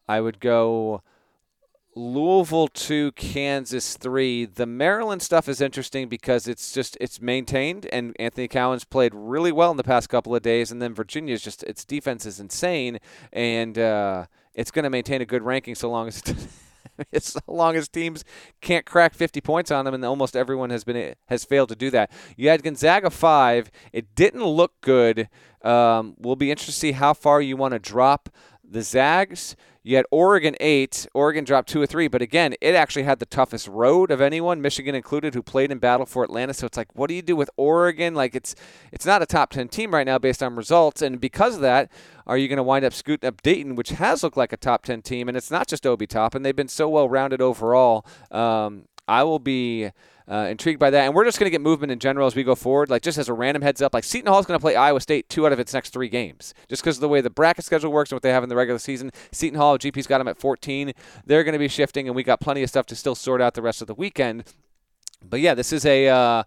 I 0.07 0.21
would 0.21 0.41
go 0.41 1.03
Louisville 1.97 2.69
two, 2.69 3.13
Kansas 3.13 3.97
three. 3.97 4.45
The 4.47 4.67
Maryland 4.67 5.23
stuff 5.23 5.49
is 5.49 5.61
interesting 5.61 6.09
because 6.09 6.49
it's 6.49 6.73
just 6.73 6.97
it's 7.01 7.21
maintained, 7.21 7.87
and 7.93 8.17
Anthony 8.19 8.49
Cowan's 8.49 8.85
played 8.85 9.13
really 9.15 9.53
well 9.53 9.71
in 9.71 9.77
the 9.77 9.85
past 9.85 10.09
couple 10.09 10.35
of 10.35 10.43
days, 10.43 10.73
and 10.73 10.83
then 10.83 10.95
Virginia's 10.95 11.43
just 11.43 11.63
its 11.65 11.85
defense 11.85 12.27
is 12.27 12.41
insane, 12.41 12.99
and 13.33 13.79
uh, 13.79 14.27
it's 14.55 14.71
going 14.71 14.83
to 14.83 14.91
maintain 14.91 15.21
a 15.21 15.27
good 15.27 15.43
ranking 15.43 15.75
so 15.75 15.91
long 15.91 16.09
as. 16.09 16.23
It's 17.11 17.33
so 17.33 17.41
long 17.49 17.75
as 17.75 17.89
teams 17.89 18.25
can't 18.61 18.87
crack 18.87 19.15
50 19.15 19.41
points 19.41 19.73
on 19.73 19.85
them, 19.85 19.95
and 19.95 20.05
almost 20.05 20.37
everyone 20.37 20.71
has 20.71 20.85
been 20.85 21.15
has 21.27 21.45
failed 21.45 21.71
to 21.71 21.75
do 21.75 21.91
that. 21.91 22.13
You 22.37 22.51
had 22.51 22.63
Gonzaga 22.63 23.11
five; 23.11 23.71
it 23.93 24.15
didn't 24.15 24.45
look 24.45 24.81
good. 24.81 25.29
Um, 25.63 26.15
we'll 26.19 26.37
be 26.37 26.53
interested 26.53 26.73
to 26.73 26.79
see 26.79 26.93
how 26.93 27.15
far 27.15 27.41
you 27.41 27.57
want 27.57 27.73
to 27.73 27.81
drop 27.81 28.29
the 28.75 28.83
Zags. 28.83 29.57
You 29.83 29.97
had 29.97 30.07
Oregon 30.11 30.57
eight. 30.61 31.07
Oregon 31.15 31.45
dropped 31.45 31.69
two 31.69 31.81
or 31.81 31.87
three, 31.87 32.09
but 32.09 32.23
again, 32.23 32.55
it 32.61 32.75
actually 32.75 33.03
had 33.03 33.19
the 33.19 33.27
toughest 33.27 33.69
road 33.69 34.11
of 34.11 34.21
anyone, 34.21 34.63
Michigan 34.63 34.95
included, 34.95 35.35
who 35.35 35.43
played 35.43 35.71
in 35.71 35.79
battle 35.79 36.07
for 36.07 36.25
Atlantis. 36.25 36.59
So 36.59 36.67
it's 36.67 36.77
like, 36.77 36.89
what 36.95 37.09
do 37.09 37.15
you 37.15 37.23
do 37.23 37.37
with 37.37 37.51
Oregon? 37.57 38.15
Like 38.15 38.35
it's 38.35 38.55
it's 38.93 39.07
not 39.07 39.23
a 39.23 39.27
top 39.27 39.51
ten 39.51 39.69
team 39.69 39.93
right 39.95 40.07
now 40.07 40.19
based 40.19 40.43
on 40.43 40.57
results, 40.57 41.03
and 41.03 41.21
because 41.21 41.55
of 41.55 41.61
that, 41.63 41.91
are 42.27 42.37
you 42.37 42.49
going 42.49 42.57
to 42.57 42.63
wind 42.63 42.85
up 42.85 42.93
scooting 42.93 43.29
up 43.29 43.43
Dayton, 43.43 43.77
which 43.77 43.91
has 43.91 44.23
looked 44.23 44.37
like 44.37 44.53
a 44.53 44.59
top 44.59 44.85
ten 44.85 45.03
team, 45.03 45.29
and 45.29 45.37
it's 45.37 45.51
not 45.51 45.69
just 45.69 45.87
Obi 45.87 46.07
Top, 46.07 46.35
and 46.35 46.45
they've 46.45 46.57
been 46.57 46.69
so 46.69 46.89
well 46.89 47.09
rounded 47.09 47.41
overall. 47.41 48.07
Um, 48.31 48.87
I 49.07 49.23
will 49.23 49.39
be 49.39 49.91
uh, 50.31 50.47
intrigued 50.51 50.81
by 50.81 50.91
that. 50.91 51.05
And 51.05 51.15
we're 51.15 51.25
just 51.25 51.39
going 51.39 51.47
to 51.47 51.51
get 51.51 51.61
movement 51.61 51.93
in 51.93 51.99
general 51.99 52.27
as 52.27 52.35
we 52.35 52.43
go 52.43 52.55
forward. 52.55 52.91
Like 52.91 53.03
just 53.03 53.19
as 53.19 53.29
a 53.29 53.35
random 53.35 53.63
heads 53.63 53.83
up, 53.83 53.95
like 53.95 54.05
Seton 54.05 54.31
Hall 54.31 54.41
is 54.41 54.47
going 54.47 54.59
to 54.59 54.63
play 54.63 54.77
Iowa 54.77 55.01
State 55.01 55.29
two 55.29 55.47
out 55.47 55.53
of 55.53 55.59
its 55.59 55.75
next 55.75 55.91
three 55.91 56.09
games, 56.09 56.55
just 56.69 56.83
because 56.83 56.97
of 56.97 57.01
the 57.01 57.09
way 57.09 57.21
the 57.21 57.31
bracket 57.31 57.65
schedule 57.65 57.93
works 57.93 58.11
and 58.11 58.17
what 58.17 58.23
they 58.23 58.31
have 58.31 58.43
in 58.43 58.49
the 58.49 58.57
regular 58.57 58.79
season. 58.79 59.11
Seton 59.33 59.59
Hall, 59.59 59.79
GP's 59.79 60.07
got 60.07 60.19
them 60.19 60.29
at 60.29 60.39
14. 60.39 60.93
They're 61.27 61.45
going 61.45 61.53
to 61.53 61.59
be 61.59 61.69
shifting, 61.69 62.07
and 62.07 62.17
we 62.17 62.23
got 62.23 62.41
plenty 62.41 62.63
of 62.63 62.69
stuff 62.69 62.87
to 62.87 62.97
still 62.97 63.15
sort 63.15 63.41
out 63.41 63.55
the 63.55 63.63
rest 63.63 63.81
of 63.81 63.87
the 63.87 63.95
weekend. 63.95 64.45
But 65.23 65.41
yeah, 65.41 65.55
this 65.55 65.73
is 65.73 65.85
a. 65.85 66.09
Uh, 66.09 66.45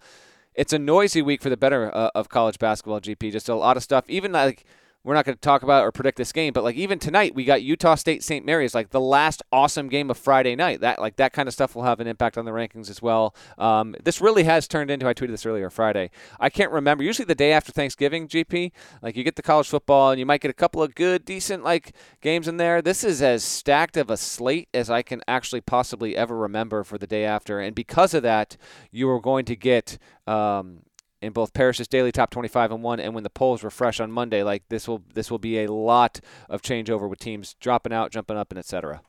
it's 0.57 0.73
a 0.73 0.79
noisy 0.79 1.21
week 1.21 1.43
for 1.43 1.51
the 1.51 1.55
better 1.55 1.95
uh, 1.95 2.09
of 2.15 2.29
college 2.29 2.57
basketball, 2.57 2.99
GP. 2.99 3.31
Just 3.31 3.47
a 3.47 3.53
lot 3.53 3.77
of 3.77 3.83
stuff. 3.83 4.05
Even 4.07 4.31
like 4.31 4.65
we're 5.03 5.13
not 5.13 5.23
going 5.23 5.35
to 5.35 5.41
talk 5.41 5.63
about 5.63 5.83
or 5.83 5.91
predict 5.93 6.17
this 6.17 6.33
game, 6.33 6.51
but 6.51 6.65
like 6.65 6.75
even 6.75 6.99
tonight 6.99 7.33
we 7.33 7.45
got 7.45 7.61
Utah 7.61 7.95
State 7.95 8.23
St. 8.23 8.45
Mary's, 8.45 8.75
like 8.75 8.89
the 8.89 8.99
last 8.99 9.41
awesome 9.53 9.87
game 9.87 10.09
of 10.09 10.17
Friday 10.17 10.53
night. 10.53 10.81
That 10.81 10.99
like 10.99 11.15
that 11.15 11.31
kind 11.31 11.47
of 11.47 11.53
stuff 11.53 11.75
will 11.75 11.83
have 11.83 12.01
an 12.01 12.07
impact 12.07 12.37
on 12.37 12.43
the 12.43 12.51
rankings 12.51 12.89
as 12.89 13.01
well. 13.01 13.33
Um, 13.57 13.95
this 14.03 14.19
really 14.19 14.43
has 14.43 14.67
turned 14.67 14.91
into. 14.91 15.07
I 15.07 15.13
tweeted 15.13 15.29
this 15.29 15.45
earlier 15.45 15.69
Friday. 15.69 16.09
I 16.39 16.49
can't 16.49 16.71
remember. 16.71 17.05
Usually 17.05 17.25
the 17.25 17.35
day 17.35 17.53
after 17.53 17.71
Thanksgiving, 17.71 18.27
GP, 18.27 18.73
like 19.01 19.15
you 19.15 19.23
get 19.23 19.37
the 19.37 19.41
college 19.41 19.69
football 19.69 20.11
and 20.11 20.19
you 20.19 20.25
might 20.25 20.41
get 20.41 20.51
a 20.51 20.53
couple 20.53 20.83
of 20.83 20.93
good, 20.93 21.23
decent 21.23 21.63
like 21.63 21.93
games 22.21 22.47
in 22.47 22.57
there. 22.57 22.81
This 22.81 23.05
is 23.05 23.21
as 23.21 23.45
stacked 23.45 23.95
of 23.95 24.09
a 24.09 24.17
slate 24.17 24.67
as 24.73 24.89
I 24.89 25.03
can 25.03 25.21
actually 25.25 25.61
possibly 25.61 26.17
ever 26.17 26.35
remember 26.35 26.83
for 26.83 26.97
the 26.97 27.07
day 27.07 27.23
after, 27.23 27.61
and 27.61 27.73
because 27.73 28.13
of 28.13 28.23
that, 28.23 28.57
you 28.91 29.09
are 29.09 29.21
going 29.21 29.45
to 29.45 29.55
get. 29.55 29.97
Um, 30.25 30.81
in 31.21 31.33
both 31.33 31.53
Parrish's 31.53 31.87
daily 31.87 32.11
top 32.11 32.29
25 32.29 32.71
and 32.71 32.83
one, 32.83 32.99
and 32.99 33.13
when 33.13 33.23
the 33.23 33.29
polls 33.29 33.63
refresh 33.63 33.99
on 33.99 34.11
Monday, 34.11 34.43
like 34.43 34.63
this 34.69 34.87
will 34.87 35.03
this 35.13 35.31
will 35.31 35.39
be 35.39 35.63
a 35.63 35.71
lot 35.71 36.19
of 36.49 36.61
changeover 36.61 37.09
with 37.09 37.19
teams 37.19 37.55
dropping 37.59 37.93
out, 37.93 38.11
jumping 38.11 38.37
up, 38.37 38.51
and 38.51 38.59
etc. 38.59 39.01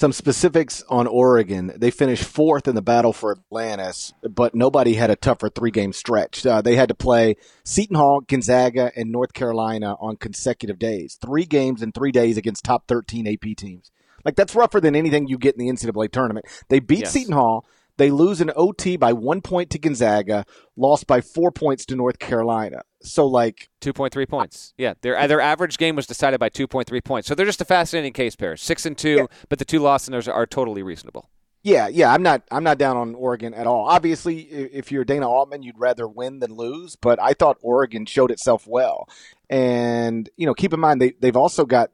Some 0.00 0.14
specifics 0.14 0.82
on 0.88 1.06
Oregon. 1.06 1.74
They 1.76 1.90
finished 1.90 2.24
fourth 2.24 2.66
in 2.66 2.74
the 2.74 2.80
battle 2.80 3.12
for 3.12 3.36
Atlantis, 3.36 4.14
but 4.22 4.54
nobody 4.54 4.94
had 4.94 5.10
a 5.10 5.16
tougher 5.16 5.50
three 5.50 5.70
game 5.70 5.92
stretch. 5.92 6.46
Uh, 6.46 6.62
they 6.62 6.74
had 6.74 6.88
to 6.88 6.94
play 6.94 7.36
Seton 7.64 7.96
Hall, 7.96 8.22
Gonzaga, 8.26 8.92
and 8.96 9.12
North 9.12 9.34
Carolina 9.34 9.96
on 10.00 10.16
consecutive 10.16 10.78
days. 10.78 11.18
Three 11.20 11.44
games 11.44 11.82
in 11.82 11.92
three 11.92 12.12
days 12.12 12.38
against 12.38 12.64
top 12.64 12.88
13 12.88 13.28
AP 13.28 13.54
teams. 13.58 13.90
Like, 14.24 14.36
that's 14.36 14.54
rougher 14.54 14.80
than 14.80 14.96
anything 14.96 15.28
you 15.28 15.36
get 15.36 15.54
in 15.54 15.66
the 15.66 15.70
NCAA 15.70 16.10
tournament. 16.10 16.46
They 16.70 16.80
beat 16.80 17.00
yes. 17.00 17.12
Seton 17.12 17.34
Hall. 17.34 17.66
They 18.00 18.10
lose 18.10 18.40
an 18.40 18.50
OT 18.56 18.96
by 18.96 19.12
one 19.12 19.42
point 19.42 19.68
to 19.70 19.78
Gonzaga, 19.78 20.46
lost 20.74 21.06
by 21.06 21.20
four 21.20 21.52
points 21.52 21.84
to 21.84 21.96
North 21.96 22.18
Carolina. 22.18 22.80
So 23.02 23.26
like 23.26 23.68
two 23.82 23.92
point 23.92 24.10
three 24.10 24.24
points. 24.24 24.72
Yeah, 24.78 24.94
their 25.02 25.18
uh, 25.18 25.26
their 25.26 25.42
average 25.42 25.76
game 25.76 25.96
was 25.96 26.06
decided 26.06 26.40
by 26.40 26.48
two 26.48 26.66
point 26.66 26.88
three 26.88 27.02
points. 27.02 27.28
So 27.28 27.34
they're 27.34 27.44
just 27.44 27.60
a 27.60 27.66
fascinating 27.66 28.14
case 28.14 28.36
pair. 28.36 28.56
Six 28.56 28.86
and 28.86 28.96
two, 28.96 29.16
yeah. 29.16 29.26
but 29.50 29.58
the 29.58 29.66
two 29.66 29.80
losses 29.80 30.26
are, 30.26 30.32
are 30.32 30.46
totally 30.46 30.82
reasonable. 30.82 31.28
Yeah, 31.62 31.88
yeah, 31.88 32.10
I'm 32.10 32.22
not 32.22 32.42
I'm 32.50 32.64
not 32.64 32.78
down 32.78 32.96
on 32.96 33.14
Oregon 33.14 33.52
at 33.52 33.66
all. 33.66 33.84
Obviously, 33.84 34.44
if 34.44 34.90
you're 34.90 35.04
Dana 35.04 35.28
Altman, 35.28 35.62
you'd 35.62 35.78
rather 35.78 36.08
win 36.08 36.38
than 36.38 36.54
lose, 36.54 36.96
but 36.96 37.20
I 37.20 37.34
thought 37.34 37.58
Oregon 37.60 38.06
showed 38.06 38.30
itself 38.30 38.66
well. 38.66 39.10
And, 39.50 40.26
you 40.38 40.46
know, 40.46 40.54
keep 40.54 40.72
in 40.72 40.80
mind 40.80 41.02
they 41.02 41.12
they've 41.20 41.36
also 41.36 41.66
got 41.66 41.90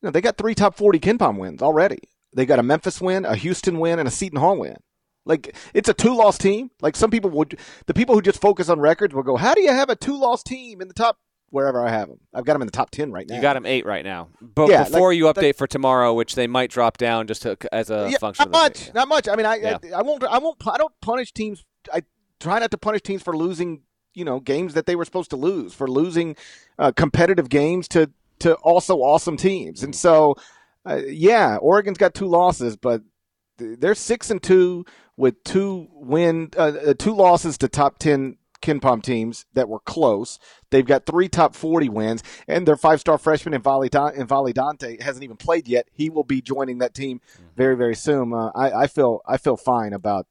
you 0.00 0.06
know, 0.06 0.10
they 0.12 0.20
got 0.20 0.38
three 0.38 0.54
top 0.54 0.76
40 0.76 1.00
KenPom 1.00 1.38
wins 1.38 1.60
already. 1.60 1.98
They 2.32 2.46
got 2.46 2.60
a 2.60 2.62
Memphis 2.62 3.00
win, 3.00 3.24
a 3.24 3.34
Houston 3.34 3.80
win, 3.80 3.98
and 3.98 4.06
a 4.06 4.12
Seton 4.12 4.38
Hall 4.38 4.56
win. 4.56 4.76
Like 5.24 5.56
it's 5.72 5.88
a 5.88 5.94
two 5.94 6.14
loss 6.16 6.38
team. 6.38 6.70
Like 6.80 6.96
some 6.96 7.10
people 7.10 7.30
would, 7.30 7.58
the 7.86 7.94
people 7.94 8.14
who 8.14 8.22
just 8.22 8.40
focus 8.40 8.68
on 8.68 8.80
records 8.80 9.14
will 9.14 9.22
go, 9.22 9.36
"How 9.36 9.54
do 9.54 9.60
you 9.60 9.72
have 9.72 9.88
a 9.88 9.96
two 9.96 10.18
loss 10.18 10.42
team 10.42 10.80
in 10.80 10.88
the 10.88 10.94
top 10.94 11.18
wherever 11.50 11.80
I 11.86 11.90
have 11.90 12.08
them? 12.08 12.18
I've 12.34 12.44
got 12.44 12.54
them 12.54 12.62
in 12.62 12.66
the 12.66 12.72
top 12.72 12.90
ten 12.90 13.12
right 13.12 13.28
now. 13.28 13.36
You 13.36 13.42
got 13.42 13.54
them 13.54 13.66
eight 13.66 13.86
right 13.86 14.04
now, 14.04 14.30
but 14.40 14.68
yeah, 14.68 14.84
before 14.84 15.10
like, 15.10 15.18
you 15.18 15.24
update 15.26 15.42
like, 15.42 15.56
for 15.56 15.66
tomorrow, 15.68 16.12
which 16.12 16.34
they 16.34 16.48
might 16.48 16.70
drop 16.70 16.98
down 16.98 17.28
just 17.28 17.42
to, 17.42 17.56
as 17.72 17.90
a 17.90 18.08
yeah, 18.10 18.18
function. 18.18 18.50
Not 18.50 18.50
much, 18.50 18.94
not 18.94 19.08
much. 19.08 19.28
I 19.28 19.36
mean, 19.36 19.46
I, 19.46 19.56
yeah. 19.56 19.78
I, 19.94 19.98
I 19.98 20.02
won't, 20.02 20.24
I 20.24 20.38
won't, 20.38 20.56
I 20.66 20.76
don't 20.76 20.94
punish 21.00 21.32
teams. 21.32 21.64
I 21.92 22.02
try 22.40 22.58
not 22.58 22.72
to 22.72 22.78
punish 22.78 23.02
teams 23.02 23.22
for 23.22 23.36
losing, 23.36 23.82
you 24.14 24.24
know, 24.24 24.40
games 24.40 24.74
that 24.74 24.86
they 24.86 24.96
were 24.96 25.04
supposed 25.04 25.30
to 25.30 25.36
lose, 25.36 25.72
for 25.72 25.88
losing 25.88 26.36
uh, 26.80 26.90
competitive 26.90 27.48
games 27.48 27.86
to 27.88 28.10
to 28.40 28.54
also 28.56 28.96
awesome 28.98 29.36
teams, 29.36 29.82
and 29.82 29.94
so. 29.94 30.34
Uh, 30.84 31.00
yeah, 31.06 31.58
Oregon's 31.58 31.96
got 31.96 32.12
two 32.12 32.26
losses, 32.26 32.76
but 32.76 33.02
they're 33.56 33.94
six 33.94 34.32
and 34.32 34.42
two 34.42 34.84
with 35.16 35.42
two 35.44 35.88
win, 35.92 36.50
uh, 36.56 36.72
uh, 36.86 36.94
two 36.94 37.14
losses 37.14 37.58
to 37.58 37.68
top 37.68 37.98
ten 37.98 38.36
KenPom 38.62 39.02
teams 39.02 39.44
that 39.52 39.68
were 39.68 39.80
close. 39.80 40.38
They've 40.70 40.86
got 40.86 41.04
three 41.04 41.28
top 41.28 41.54
40 41.54 41.90
wins, 41.90 42.22
and 42.48 42.66
their 42.66 42.76
five 42.76 43.00
star 43.00 43.18
freshman 43.18 43.60
N'Faly, 43.60 44.54
Dante 44.54 45.02
hasn't 45.02 45.24
even 45.24 45.36
played 45.36 45.68
yet. 45.68 45.88
He 45.92 46.08
will 46.08 46.24
be 46.24 46.40
joining 46.40 46.78
that 46.78 46.94
team 46.94 47.20
very, 47.56 47.76
very 47.76 47.96
soon. 47.96 48.32
Uh, 48.32 48.50
I, 48.54 48.84
I, 48.84 48.86
feel 48.86 49.20
I 49.26 49.36
feel 49.36 49.56
fine 49.56 49.92
about 49.92 50.28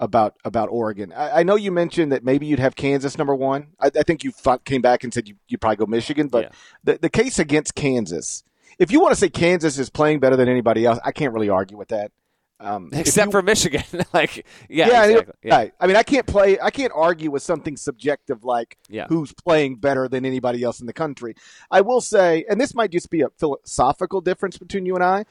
about 0.00 0.34
about 0.44 0.68
Oregon. 0.70 1.12
I, 1.12 1.40
I, 1.40 1.42
know 1.42 1.56
you 1.56 1.70
mentioned 1.70 2.10
that 2.12 2.24
maybe 2.24 2.46
you'd 2.46 2.58
have 2.58 2.74
Kansas 2.74 3.18
number 3.18 3.34
one. 3.34 3.68
I, 3.78 3.86
I 3.86 4.02
think 4.02 4.24
you 4.24 4.32
came 4.64 4.80
back 4.80 5.04
and 5.04 5.12
said 5.12 5.28
you, 5.28 5.36
would 5.50 5.60
probably 5.60 5.76
go 5.76 5.86
Michigan, 5.86 6.28
but 6.28 6.44
yeah. 6.44 6.50
the, 6.84 6.98
the 7.02 7.10
case 7.10 7.38
against 7.38 7.74
Kansas, 7.74 8.44
if 8.78 8.90
you 8.90 9.00
want 9.00 9.12
to 9.12 9.20
say 9.20 9.28
Kansas 9.28 9.78
is 9.78 9.90
playing 9.90 10.20
better 10.20 10.36
than 10.36 10.48
anybody 10.48 10.86
else, 10.86 10.98
I 11.04 11.12
can't 11.12 11.34
really 11.34 11.48
argue 11.48 11.76
with 11.76 11.88
that. 11.88 12.12
Um, 12.60 12.90
Except 12.92 13.28
you, 13.28 13.32
for 13.32 13.42
Michigan, 13.42 13.84
like 14.12 14.44
yeah, 14.68 14.88
yeah, 14.88 15.04
exactly. 15.04 15.34
yeah. 15.44 15.66
I 15.78 15.86
mean, 15.86 15.94
I 15.94 16.02
can't 16.02 16.26
play. 16.26 16.58
I 16.58 16.70
can't 16.70 16.92
argue 16.94 17.30
with 17.30 17.42
something 17.42 17.76
subjective 17.76 18.42
like 18.42 18.76
yeah. 18.88 19.06
who's 19.08 19.32
playing 19.32 19.76
better 19.76 20.08
than 20.08 20.24
anybody 20.24 20.64
else 20.64 20.80
in 20.80 20.86
the 20.86 20.92
country. 20.92 21.34
I 21.70 21.82
will 21.82 22.00
say, 22.00 22.44
and 22.48 22.60
this 22.60 22.74
might 22.74 22.90
just 22.90 23.10
be 23.10 23.20
a 23.20 23.28
philosophical 23.38 24.20
difference 24.20 24.58
between 24.58 24.86
you 24.86 24.96
and 24.96 25.04
I. 25.04 25.24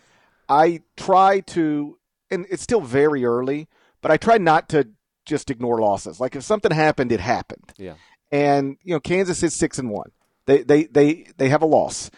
I 0.47 0.81
try 0.95 1.41
to 1.41 1.97
and 2.31 2.45
it's 2.49 2.63
still 2.63 2.81
very 2.81 3.25
early, 3.25 3.67
but 4.01 4.11
I 4.11 4.17
try 4.17 4.37
not 4.37 4.69
to 4.69 4.87
just 5.25 5.49
ignore 5.49 5.79
losses. 5.79 6.19
Like 6.19 6.35
if 6.35 6.43
something 6.43 6.71
happened, 6.71 7.11
it 7.11 7.19
happened. 7.19 7.73
Yeah. 7.77 7.95
And 8.31 8.77
you 8.83 8.93
know, 8.93 8.99
Kansas 8.99 9.43
is 9.43 9.53
six 9.53 9.79
and 9.79 9.89
one. 9.89 10.11
They 10.45 10.63
they 10.63 10.83
they 10.85 11.27
they 11.37 11.49
have 11.49 11.61
a 11.61 11.65
loss, 11.65 12.09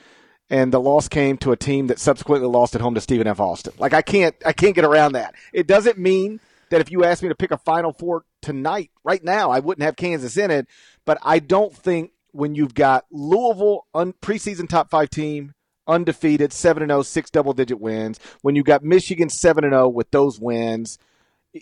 and 0.50 0.74
the 0.74 0.82
loss 0.82 1.08
came 1.08 1.38
to 1.38 1.52
a 1.52 1.58
team 1.58 1.88
that 1.88 2.00
subsequently 2.00 2.48
lost 2.48 2.76
at 2.76 2.82
home 2.82 2.96
to 2.96 3.02
Stephen 3.02 3.28
F. 3.28 3.40
Austin. 3.40 3.74
Like 3.78 3.94
I 3.94 4.02
can't 4.02 4.36
I 4.46 4.54
can't 4.54 4.76
get 4.76 4.86
around 4.86 5.14
that. 5.14 5.36
It 5.54 5.68
doesn't 5.68 5.98
mean 5.98 6.40
that 6.70 6.82
if 6.82 6.92
you 6.92 7.04
asked 7.04 7.24
me 7.24 7.30
to 7.30 7.36
pick 7.36 7.52
a 7.52 7.58
Final 7.58 7.94
Four 7.94 8.26
tonight, 8.42 8.92
right 9.04 9.24
now, 9.24 9.52
I 9.52 9.60
wouldn't 9.60 9.84
have 9.84 9.96
Kansas 9.96 10.38
in 10.38 10.52
it. 10.52 10.68
But 11.06 11.18
I 11.24 11.40
don't 11.40 11.76
think 11.76 12.12
when 12.32 12.56
you've 12.56 12.74
got 12.74 13.06
Louisville 13.12 13.86
un- 13.94 14.14
preseason 14.22 14.70
top 14.70 14.90
five 14.90 15.10
team 15.10 15.54
undefeated, 15.88 16.54
7 16.54 16.88
0, 16.88 17.02
six 17.02 17.30
double 17.30 17.54
digit 17.54 17.80
wins. 17.80 18.20
When 18.42 18.56
you've 18.56 18.66
got 18.66 18.84
Michigan 18.84 19.30
7 19.30 19.64
0 19.64 19.90
with 19.90 20.12
those 20.12 20.40
wins, 20.40 21.00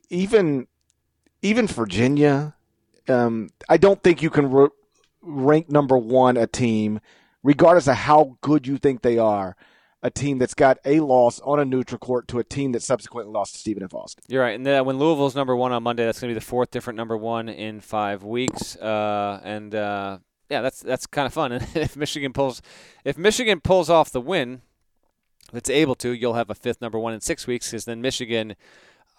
even 0.10 0.68
even 1.42 1.68
Virginia, 1.68 2.56
um, 3.08 3.50
I 3.70 3.78
don't 3.78 4.02
think 4.04 4.22
you 4.22 4.30
can 4.30 4.54
r- 4.54 4.72
rank 5.22 5.70
number 5.70 5.98
one 5.98 6.36
a 6.36 6.48
team, 6.48 7.00
regardless 7.48 7.88
of 7.88 7.96
how 7.96 8.38
good 8.42 8.68
you 8.68 8.78
think 8.78 9.02
they 9.02 9.18
are, 9.18 9.56
a 10.04 10.12
team 10.12 10.38
that's 10.38 10.54
got 10.54 10.78
a 10.84 11.00
loss 11.00 11.40
on 11.46 11.62
a 11.62 11.66
neutral 11.66 11.98
court 11.98 12.28
to 12.28 12.40
a 12.40 12.44
team 12.44 12.74
that 12.74 12.84
subsequently 12.84 13.32
lost 13.32 13.54
to 13.54 13.60
Stephen 13.60 13.84
F. 13.84 13.94
Austin. 13.94 14.22
You're 14.28 14.44
right. 14.44 14.54
And 14.54 14.66
then 14.66 14.84
when 14.84 15.00
Louisville's 15.00 15.34
number 15.34 15.56
one 15.56 15.72
on 15.72 15.82
Monday, 15.82 16.04
that's 16.06 16.20
going 16.20 16.30
to 16.30 16.36
be 16.36 16.40
the 16.40 16.46
fourth 16.46 16.72
different 16.72 16.98
number 16.98 17.16
one 17.16 17.48
in 17.48 17.80
five 17.80 18.22
weeks. 18.22 18.76
Uh, 18.76 19.40
and 19.46 19.74
uh, 19.74 20.18
yeah, 20.50 20.62
that's 20.62 20.82
that's 20.82 21.08
kind 21.08 21.26
of 21.26 21.34
fun. 21.34 21.52
And 21.54 21.66
if 21.74 21.96
Michigan 21.96 22.34
pulls, 22.34 22.62
if 23.06 23.18
Michigan 23.18 23.62
pulls 23.62 23.90
off 23.90 24.12
the 24.12 24.22
win, 24.22 24.62
if 25.50 25.56
it's 25.56 25.70
able 25.70 25.96
to, 25.96 26.12
you'll 26.12 26.34
have 26.34 26.50
a 26.50 26.56
fifth 26.56 26.82
number 26.82 27.00
one 27.00 27.14
in 27.14 27.22
six 27.22 27.48
weeks. 27.48 27.72
Because 27.72 27.86
then 27.86 28.02
Michigan, 28.02 28.58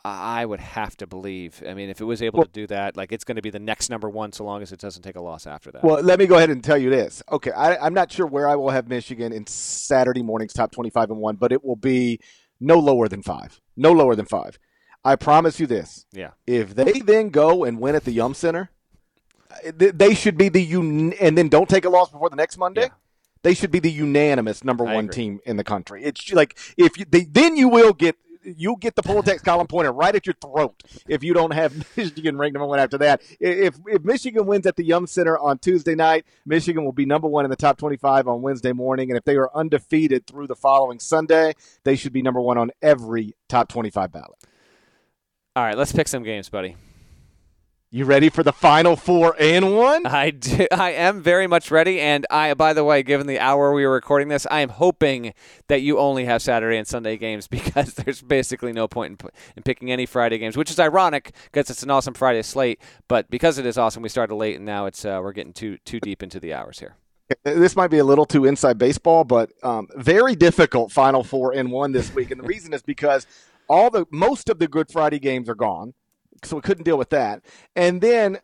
I 0.04 0.46
would 0.46 0.60
have 0.60 0.96
to 0.98 1.06
believe. 1.06 1.62
I 1.68 1.74
mean, 1.74 1.90
if 1.90 2.00
it 2.00 2.04
was 2.04 2.22
able 2.22 2.38
Well- 2.38 2.46
to 2.46 2.52
do 2.52 2.66
that, 2.68 2.96
like 2.96 3.12
it's 3.12 3.24
going 3.24 3.36
to 3.36 3.42
be 3.42 3.50
the 3.50 3.58
next 3.58 3.90
number 3.90 4.08
one, 4.08 4.32
so 4.32 4.44
long 4.44 4.62
as 4.62 4.72
it 4.72 4.78
doesn't 4.80 5.02
take 5.02 5.16
a 5.16 5.20
loss 5.20 5.46
after 5.46 5.70
that. 5.72 5.82
Well, 5.84 6.00
let 6.02 6.18
me 6.18 6.26
go 6.26 6.36
ahead 6.36 6.50
and 6.50 6.62
tell 6.62 6.78
you 6.78 6.88
this. 6.88 7.22
Okay, 7.30 7.50
I, 7.50 7.76
I'm 7.84 7.94
not 7.94 8.10
sure 8.12 8.26
where 8.26 8.48
I 8.48 8.54
will 8.56 8.70
have 8.70 8.88
Michigan 8.88 9.32
in 9.32 9.46
Saturday 9.46 10.22
morning's 10.22 10.52
top 10.52 10.70
25 10.72 11.10
and 11.10 11.18
one, 11.20 11.36
but 11.36 11.52
it 11.52 11.64
will 11.64 11.76
be 11.76 12.20
no 12.60 12.78
lower 12.78 13.08
than 13.08 13.22
five. 13.22 13.60
No 13.76 13.92
lower 13.92 14.14
than 14.14 14.26
five. 14.26 14.58
I 15.04 15.16
promise 15.16 15.60
you 15.60 15.66
this. 15.66 16.06
yeah. 16.12 16.30
If 16.46 16.74
they 16.74 17.00
then 17.00 17.28
go 17.30 17.64
and 17.64 17.78
win 17.80 17.94
at 17.94 18.04
the 18.04 18.12
Yum 18.12 18.34
Center, 18.34 18.70
eh, 19.62 19.72
they 19.94 20.14
should 20.14 20.36
be 20.36 20.48
the 20.48 20.62
un- 20.74 21.12
and 21.20 21.36
then 21.38 21.48
don't 21.48 21.68
take 21.68 21.84
a 21.84 21.88
loss 21.90 22.10
before 22.10 22.30
the 22.30 22.36
next 22.36 22.56
Monday. 22.58 22.82
Yeah. 22.82 22.88
They 23.42 23.54
should 23.54 23.70
be 23.70 23.78
the 23.78 23.90
unanimous 23.92 24.64
number 24.64 24.86
I 24.86 24.94
one 24.94 25.04
agree. 25.06 25.14
team 25.14 25.40
in 25.46 25.56
the 25.56 25.64
country. 25.64 26.02
It's 26.02 26.32
like 26.32 26.58
if 26.76 26.98
you, 26.98 27.04
they, 27.08 27.24
then 27.24 27.56
you 27.56 27.68
will 27.68 27.92
get 27.92 28.16
you'll 28.56 28.76
get 28.76 28.94
the 28.94 29.02
Poll 29.02 29.20
Attacks 29.20 29.42
column 29.42 29.66
pointed 29.66 29.92
right 29.92 30.14
at 30.14 30.26
your 30.26 30.34
throat 30.40 30.82
if 31.08 31.22
you 31.22 31.34
don't 31.34 31.52
have 31.52 31.72
Michigan 31.96 32.36
ranked 32.36 32.54
number 32.54 32.66
one 32.66 32.78
after 32.78 32.98
that. 32.98 33.22
If 33.40 33.76
if 33.86 34.04
Michigan 34.04 34.46
wins 34.46 34.66
at 34.66 34.76
the 34.76 34.84
Yum 34.84 35.06
Center 35.06 35.38
on 35.38 35.58
Tuesday 35.58 35.94
night, 35.94 36.24
Michigan 36.46 36.84
will 36.84 36.92
be 36.92 37.06
number 37.06 37.28
one 37.28 37.44
in 37.44 37.50
the 37.50 37.56
top 37.56 37.78
twenty 37.78 37.96
five 37.96 38.26
on 38.28 38.42
Wednesday 38.42 38.72
morning, 38.72 39.10
and 39.10 39.18
if 39.18 39.24
they 39.24 39.36
are 39.36 39.50
undefeated 39.54 40.26
through 40.26 40.46
the 40.46 40.56
following 40.56 40.98
Sunday, 40.98 41.54
they 41.84 41.96
should 41.96 42.12
be 42.12 42.22
number 42.22 42.40
one 42.40 42.58
on 42.58 42.70
every 42.82 43.34
top 43.48 43.68
twenty 43.68 43.90
five 43.90 44.12
ballot. 44.12 44.38
All 45.56 45.64
right, 45.64 45.76
let's 45.76 45.92
pick 45.92 46.08
some 46.08 46.22
games, 46.22 46.48
buddy. 46.48 46.76
You 47.90 48.04
ready 48.04 48.28
for 48.28 48.42
the 48.42 48.52
final 48.52 48.96
four 48.96 49.34
and 49.40 49.74
one? 49.74 50.04
I 50.04 50.28
do, 50.28 50.66
I 50.72 50.90
am 50.90 51.22
very 51.22 51.46
much 51.46 51.70
ready, 51.70 51.98
and 52.02 52.26
I, 52.28 52.52
by 52.52 52.74
the 52.74 52.84
way, 52.84 53.02
given 53.02 53.26
the 53.26 53.38
hour 53.38 53.72
we 53.72 53.86
were 53.86 53.94
recording 53.94 54.28
this, 54.28 54.46
I 54.50 54.60
am 54.60 54.68
hoping 54.68 55.32
that 55.68 55.80
you 55.80 55.98
only 55.98 56.26
have 56.26 56.42
Saturday 56.42 56.76
and 56.76 56.86
Sunday 56.86 57.16
games 57.16 57.46
because 57.48 57.94
there's 57.94 58.20
basically 58.20 58.74
no 58.74 58.88
point 58.88 59.22
in, 59.22 59.30
in 59.56 59.62
picking 59.62 59.90
any 59.90 60.04
Friday 60.04 60.36
games, 60.36 60.54
which 60.54 60.70
is 60.70 60.78
ironic 60.78 61.32
because 61.44 61.70
it's 61.70 61.82
an 61.82 61.90
awesome 61.90 62.12
Friday 62.12 62.42
slate. 62.42 62.78
But 63.08 63.30
because 63.30 63.56
it 63.56 63.64
is 63.64 63.78
awesome, 63.78 64.02
we 64.02 64.10
started 64.10 64.34
late, 64.34 64.56
and 64.56 64.66
now 64.66 64.84
it's 64.84 65.06
uh, 65.06 65.20
we're 65.22 65.32
getting 65.32 65.54
too 65.54 65.78
too 65.86 65.98
deep 65.98 66.22
into 66.22 66.38
the 66.38 66.52
hours 66.52 66.80
here. 66.80 66.96
this 67.44 67.74
might 67.74 67.90
be 67.90 67.98
a 67.98 68.04
little 68.04 68.26
too 68.26 68.44
inside 68.44 68.76
baseball, 68.76 69.24
but 69.24 69.50
um, 69.62 69.88
very 69.96 70.36
difficult 70.36 70.92
Final 70.92 71.24
Four 71.24 71.54
in 71.54 71.70
one 71.70 71.92
this 71.92 72.14
week, 72.14 72.30
and 72.32 72.38
the 72.38 72.46
reason 72.54 72.74
is 72.74 72.82
because 72.82 73.26
all 73.66 73.88
the 73.88 74.04
most 74.10 74.50
of 74.50 74.58
the 74.58 74.68
Good 74.68 74.90
Friday 74.92 75.18
games 75.18 75.48
are 75.48 75.54
gone, 75.54 75.94
so 76.44 76.56
we 76.56 76.62
couldn't 76.62 76.84
deal 76.84 76.98
with 76.98 77.10
that, 77.10 77.42
and 77.76 78.00
then 78.00 78.38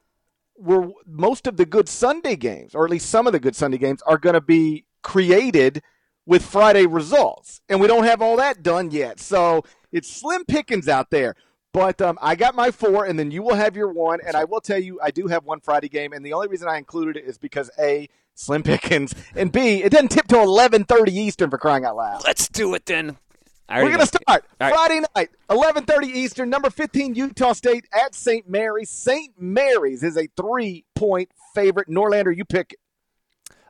we're 0.56 0.88
most 1.06 1.46
of 1.46 1.56
the 1.56 1.66
good 1.66 1.88
Sunday 1.88 2.36
games, 2.36 2.74
or 2.74 2.84
at 2.84 2.90
least 2.90 3.10
some 3.10 3.26
of 3.26 3.32
the 3.32 3.40
good 3.40 3.56
Sunday 3.56 3.78
games, 3.78 4.02
are 4.02 4.18
going 4.18 4.34
to 4.34 4.40
be 4.40 4.84
created 5.02 5.82
with 6.26 6.44
Friday 6.44 6.86
results, 6.86 7.60
and 7.68 7.80
we 7.80 7.86
don't 7.86 8.04
have 8.04 8.22
all 8.22 8.36
that 8.36 8.62
done 8.62 8.90
yet, 8.90 9.20
so 9.20 9.64
it's 9.92 10.10
slim 10.10 10.44
pickings 10.44 10.88
out 10.88 11.10
there. 11.10 11.34
But 11.72 12.00
um, 12.00 12.18
I 12.22 12.36
got 12.36 12.54
my 12.54 12.70
four, 12.70 13.04
and 13.04 13.18
then 13.18 13.32
you 13.32 13.42
will 13.42 13.56
have 13.56 13.74
your 13.74 13.92
one. 13.92 14.20
And 14.24 14.36
I 14.36 14.44
will 14.44 14.60
tell 14.60 14.78
you, 14.78 15.00
I 15.02 15.10
do 15.10 15.26
have 15.26 15.44
one 15.44 15.58
Friday 15.58 15.88
game, 15.88 16.12
and 16.12 16.24
the 16.24 16.32
only 16.32 16.46
reason 16.46 16.68
I 16.68 16.78
included 16.78 17.16
it 17.16 17.24
is 17.24 17.36
because 17.36 17.68
a 17.80 18.08
Slim 18.36 18.64
pickings, 18.64 19.14
and 19.36 19.52
b 19.52 19.82
it 19.82 19.90
doesn't 19.90 20.08
tip 20.08 20.26
till 20.26 20.42
eleven 20.42 20.84
thirty 20.84 21.12
Eastern 21.12 21.50
for 21.50 21.58
crying 21.58 21.84
out 21.84 21.94
loud. 21.94 22.22
Let's 22.24 22.48
do 22.48 22.74
it 22.74 22.86
then. 22.86 23.16
We're 23.70 23.90
gonna 23.90 24.06
start 24.06 24.22
All 24.28 24.38
right. 24.60 24.74
Friday 24.74 25.00
night, 25.16 25.30
eleven 25.50 25.84
thirty 25.84 26.08
Eastern. 26.08 26.50
Number 26.50 26.70
fifteen, 26.70 27.14
Utah 27.14 27.52
State 27.54 27.86
at 27.92 28.14
St. 28.14 28.48
Mary's. 28.48 28.90
St. 28.90 29.34
Mary's 29.38 30.02
is 30.02 30.16
a 30.16 30.28
three 30.36 30.84
point 30.94 31.30
favorite. 31.54 31.88
Norlander, 31.88 32.34
you 32.36 32.44
pick. 32.44 32.72
it. 32.74 32.78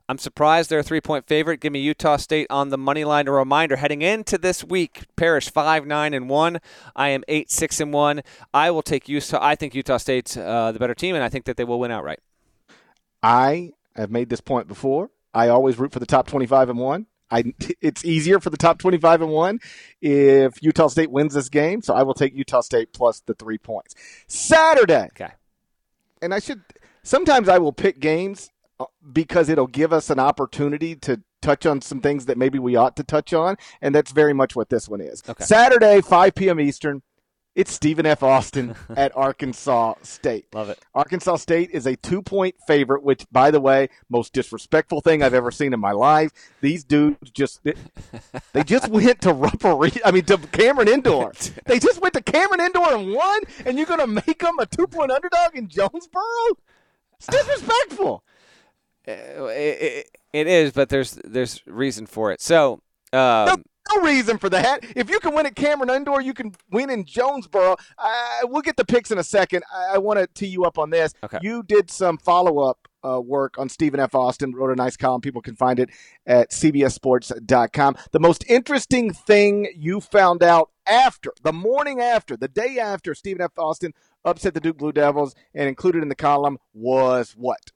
I'm 0.09 0.19
surprised 0.19 0.69
they're 0.69 0.81
a 0.81 0.83
three 0.83 1.01
point 1.01 1.27
favorite. 1.27 1.61
Give 1.61 1.73
me 1.73 1.81
Utah 1.81 2.17
State 2.17 2.47
on 2.51 2.69
the 2.69 2.77
money 2.77 3.05
line. 3.05 3.27
A 3.29 3.33
reminder 3.33 3.77
heading 3.77 4.03
into 4.03 4.37
this 4.37 4.63
week, 4.63 5.05
Parrish 5.17 5.51
five 5.51 5.87
nine 5.87 6.13
and 6.13 6.29
one. 6.29 6.61
I 6.95 7.09
am 7.11 7.25
eight 7.29 7.51
six 7.51 7.81
and 7.81 7.93
one. 7.93 8.23
I 8.53 8.71
will 8.71 8.83
take 8.83 9.09
Utah. 9.09 9.39
I 9.41 9.55
think 9.55 9.75
Utah 9.75 9.97
State's 9.97 10.37
uh, 10.37 10.73
the 10.73 10.79
better 10.79 10.95
team, 10.95 11.15
and 11.15 11.25
I 11.25 11.29
think 11.29 11.47
that 11.47 11.57
they 11.57 11.65
will 11.65 11.81
win 11.81 11.91
outright. 11.91 12.21
I 13.23 13.71
have 13.97 14.11
made 14.11 14.29
this 14.29 14.41
point 14.41 14.69
before. 14.69 15.11
I 15.33 15.49
always 15.49 15.79
root 15.79 15.93
for 15.93 16.01
the 16.01 16.07
top 16.07 16.27
25 16.27 16.69
and 16.69 16.79
one. 16.79 17.07
I, 17.35 17.53
it's 17.81 18.05
easier 18.05 18.41
for 18.41 18.51
the 18.51 18.57
top 18.57 18.79
25 18.79 19.23
and 19.23 19.31
one 19.31 19.61
if 20.01 20.63
Utah 20.63 20.89
State 20.89 21.11
wins 21.11 21.35
this 21.35 21.49
game. 21.49 21.83
So 21.83 21.95
I 21.95 22.03
will 22.03 22.15
take 22.15 22.35
Utah 22.35 22.61
State 22.61 22.93
plus 22.93 23.21
the 23.27 23.35
three 23.35 23.59
points. 23.59 23.95
Saturday. 24.29 25.09
Okay. 25.13 25.33
And 26.23 26.33
I 26.33 26.39
should, 26.39 26.63
sometimes 27.03 27.49
I 27.49 27.59
will 27.59 27.73
pick 27.73 28.01
games 28.01 28.51
uh, 28.81 28.87
because 29.13 29.49
it'll 29.49 29.67
give 29.67 29.93
us 29.93 30.11
an 30.11 30.19
opportunity 30.19 30.95
to 30.97 31.21
touch 31.43 31.67
on 31.67 31.83
some 31.83 32.01
things 32.01 32.27
that 32.27 32.39
maybe 32.39 32.59
we 32.59 32.77
ought 32.77 32.97
to 32.97 33.05
touch 33.05 33.35
on. 33.35 33.57
And 33.83 33.95
that's 33.95 34.13
very 34.13 34.33
much 34.33 34.57
what 34.57 34.71
this 34.71 34.89
one 34.89 35.01
is. 35.01 35.23
Okay. 35.29 35.45
Saturday, 35.45 36.01
5 36.01 36.35
p.m. 36.35 36.61
Eastern. 36.61 37.03
It's 37.55 37.73
Stephen 37.73 38.05
F. 38.05 38.25
Austin 38.25 38.75
at 38.97 39.17
Arkansas 39.17 39.95
State. 40.03 40.47
Love 40.53 40.71
it. 40.71 40.79
Arkansas 40.93 41.37
State 41.37 41.71
is 41.71 41.87
a 41.87 41.95
two 41.97 42.21
point 42.21 42.57
favorite, 42.67 43.05
which, 43.05 43.27
by 43.31 43.53
the 43.53 43.61
way, 43.61 43.89
most 44.11 44.33
disrespectful 44.33 45.01
thing 45.01 45.23
I've 45.23 45.35
ever 45.35 45.53
seen 45.53 45.73
in 45.73 45.79
my 45.79 45.93
life. 45.93 46.33
These 46.61 46.83
dudes 46.83 47.31
just 47.31 47.61
they 47.63 48.65
just 48.65 48.89
went 48.91 49.21
to 49.23 49.33
Ruppert. 49.33 50.01
I 50.05 50.11
mean, 50.11 50.25
to 50.25 50.39
Cameron 50.39 50.89
Indoor. 50.89 51.33
They 51.67 51.79
just 51.79 52.03
went 52.03 52.15
to 52.15 52.23
Cameron 52.23 52.61
Indoor 52.61 52.95
and 52.95 53.13
won, 53.13 53.41
and 53.65 53.79
you're 53.79 53.87
going 53.87 54.01
to 54.01 54.07
make 54.07 54.41
them 54.41 54.59
a 54.59 54.67
two 54.67 54.87
point 54.87 55.11
underdog 55.11 55.55
in 55.55 55.69
Jonesboro? 55.69 56.23
It's 57.17 57.27
disrespectful. 57.27 58.23
Uh, 59.07 59.13
it, 59.47 59.83
it, 59.83 60.19
it 60.33 60.47
is, 60.47 60.73
but 60.73 60.89
there's 60.89 61.19
there's 61.25 61.63
reason 61.67 62.07
for 62.07 62.33
it. 62.33 62.41
So. 62.41 62.81
Um, 63.13 63.65
no 63.93 64.03
reason 64.03 64.39
for 64.39 64.49
that. 64.51 64.85
If 64.97 65.11
you 65.11 65.21
can 65.21 65.35
win 65.35 65.47
at 65.47 65.55
Cameron 65.55 65.91
Indoor, 65.91 66.21
you 66.21 66.35
can 66.35 66.55
win 66.71 66.91
in 66.91 67.05
Jonesboro. 67.05 67.77
Uh, 67.99 68.39
we'll 68.45 68.63
get 68.63 68.77
the 68.77 68.85
picks 68.85 69.11
in 69.11 69.19
a 69.19 69.25
second. 69.25 69.65
I, 69.73 69.95
I 69.95 69.99
want 69.99 70.19
to 70.19 70.27
tee 70.27 70.47
you 70.47 70.65
up 70.65 70.79
on 70.79 70.91
this. 70.91 71.15
Okay. 71.23 71.39
You 71.43 71.63
did 71.63 71.91
some 71.91 72.19
follow 72.19 72.59
up 72.59 72.89
uh, 73.05 73.21
work 73.21 73.59
on 73.59 73.69
Stephen 73.69 74.01
F. 74.01 74.15
Austin, 74.15 74.55
wrote 74.55 74.71
a 74.71 74.77
nice 74.77 74.97
column. 74.97 75.21
People 75.21 75.43
can 75.43 75.57
find 75.57 75.79
it 75.79 75.91
at 76.27 76.51
cbssports.com. 76.51 77.97
The 78.13 78.21
most 78.21 78.45
interesting 78.49 79.13
thing 79.13 79.69
you 79.77 80.01
found 80.01 80.43
out 80.43 80.71
after, 80.87 81.33
the 81.43 81.53
morning 81.53 82.01
after, 82.01 82.37
the 82.37 82.49
day 82.49 82.79
after 82.79 83.15
Stephen 83.15 83.43
F. 83.43 83.53
Austin 83.59 83.93
upset 84.25 84.55
the 84.55 84.61
Duke 84.61 84.79
Blue 84.79 84.93
Devils 84.93 85.35
and 85.55 85.69
included 85.69 86.03
in 86.03 86.09
the 86.09 86.15
column 86.15 86.59
was 86.73 87.35
what? 87.37 87.73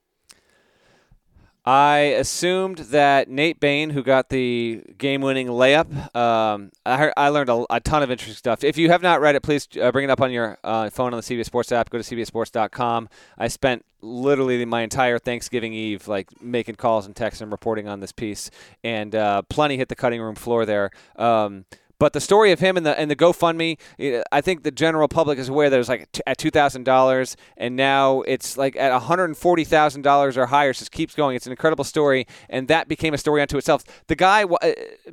I 1.68 1.98
assumed 2.16 2.78
that 2.78 3.28
Nate 3.28 3.60
Bain, 3.60 3.90
who 3.90 4.02
got 4.02 4.30
the 4.30 4.82
game-winning 4.96 5.48
layup, 5.48 6.16
um, 6.16 6.72
I, 6.86 6.96
heard, 6.96 7.12
I 7.14 7.28
learned 7.28 7.50
a, 7.50 7.66
a 7.68 7.78
ton 7.78 8.02
of 8.02 8.10
interesting 8.10 8.36
stuff. 8.36 8.64
If 8.64 8.78
you 8.78 8.88
have 8.88 9.02
not 9.02 9.20
read 9.20 9.34
it, 9.34 9.42
please 9.42 9.68
uh, 9.78 9.92
bring 9.92 10.04
it 10.04 10.10
up 10.10 10.22
on 10.22 10.30
your 10.32 10.56
uh, 10.64 10.88
phone 10.88 11.12
on 11.12 11.18
the 11.18 11.22
CBS 11.22 11.44
Sports 11.44 11.70
app. 11.70 11.90
Go 11.90 12.00
to 12.00 12.16
cbssports.com. 12.16 13.10
I 13.36 13.48
spent 13.48 13.84
literally 14.00 14.64
my 14.64 14.80
entire 14.80 15.18
Thanksgiving 15.18 15.74
Eve 15.74 16.08
like 16.08 16.40
making 16.40 16.76
calls 16.76 17.04
and 17.04 17.14
texts 17.14 17.42
and 17.42 17.52
reporting 17.52 17.86
on 17.86 18.00
this 18.00 18.12
piece, 18.12 18.50
and 18.82 19.14
uh, 19.14 19.42
plenty 19.50 19.76
hit 19.76 19.90
the 19.90 19.94
cutting 19.94 20.22
room 20.22 20.36
floor 20.36 20.64
there. 20.64 20.90
Um, 21.16 21.66
But 21.98 22.12
the 22.12 22.20
story 22.20 22.52
of 22.52 22.60
him 22.60 22.76
and 22.76 22.86
the 22.86 22.98
and 22.98 23.10
the 23.10 23.16
GoFundMe, 23.16 23.78
I 24.30 24.40
think 24.40 24.62
the 24.62 24.70
general 24.70 25.08
public 25.08 25.38
is 25.38 25.48
aware 25.48 25.68
that 25.68 25.76
it 25.76 25.78
was 25.78 25.88
like 25.88 26.08
at 26.26 26.38
two 26.38 26.50
thousand 26.50 26.84
dollars, 26.84 27.36
and 27.56 27.74
now 27.74 28.22
it's 28.22 28.56
like 28.56 28.76
at 28.76 28.92
one 28.92 29.00
hundred 29.02 29.24
and 29.24 29.36
forty 29.36 29.64
thousand 29.64 30.02
dollars 30.02 30.36
or 30.36 30.46
higher. 30.46 30.72
So 30.72 30.78
it 30.78 30.82
just 30.82 30.92
keeps 30.92 31.14
going. 31.14 31.34
It's 31.34 31.46
an 31.46 31.52
incredible 31.52 31.84
story, 31.84 32.26
and 32.48 32.68
that 32.68 32.86
became 32.88 33.14
a 33.14 33.18
story 33.18 33.42
unto 33.42 33.58
itself. 33.58 33.84
The 34.06 34.14
guy 34.14 34.44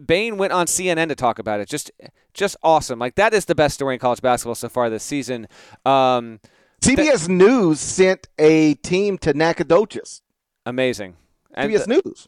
Bain 0.05 0.37
went 0.37 0.53
on 0.53 0.67
CNN 0.67 1.07
to 1.07 1.15
talk 1.15 1.39
about 1.39 1.59
it. 1.59 1.67
Just 1.67 1.91
just 2.33 2.55
awesome. 2.61 2.99
Like 2.99 3.15
that 3.15 3.33
is 3.33 3.45
the 3.45 3.55
best 3.55 3.73
story 3.73 3.95
in 3.95 3.99
college 3.99 4.21
basketball 4.21 4.55
so 4.55 4.69
far 4.69 4.89
this 4.89 5.03
season. 5.03 5.47
Um, 5.85 6.39
CBS 6.83 7.27
News 7.27 7.79
sent 7.79 8.27
a 8.37 8.75
team 8.75 9.17
to 9.19 9.33
Nacogdoches. 9.33 10.21
Amazing. 10.67 11.15
CBS 11.57 11.87
News 11.87 12.27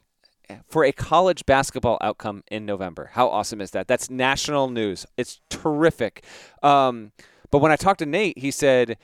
for 0.68 0.84
a 0.84 0.92
college 0.92 1.46
basketball 1.46 1.98
outcome 2.02 2.44
in 2.50 2.66
November. 2.66 3.12
How 3.14 3.28
awesome 3.30 3.62
is 3.62 3.72
that? 3.72 3.88
That's 3.88 4.10
national 4.10 4.70
news. 4.70 5.06
It's 5.18 5.40
terrific. 5.50 6.24
Um, 6.64 7.12
but 7.52 7.60
when 7.60 7.72
I 7.72 7.76
talked 7.76 8.00
to 8.00 8.06
Nate, 8.06 8.38
he 8.38 8.52
said, 8.52 8.98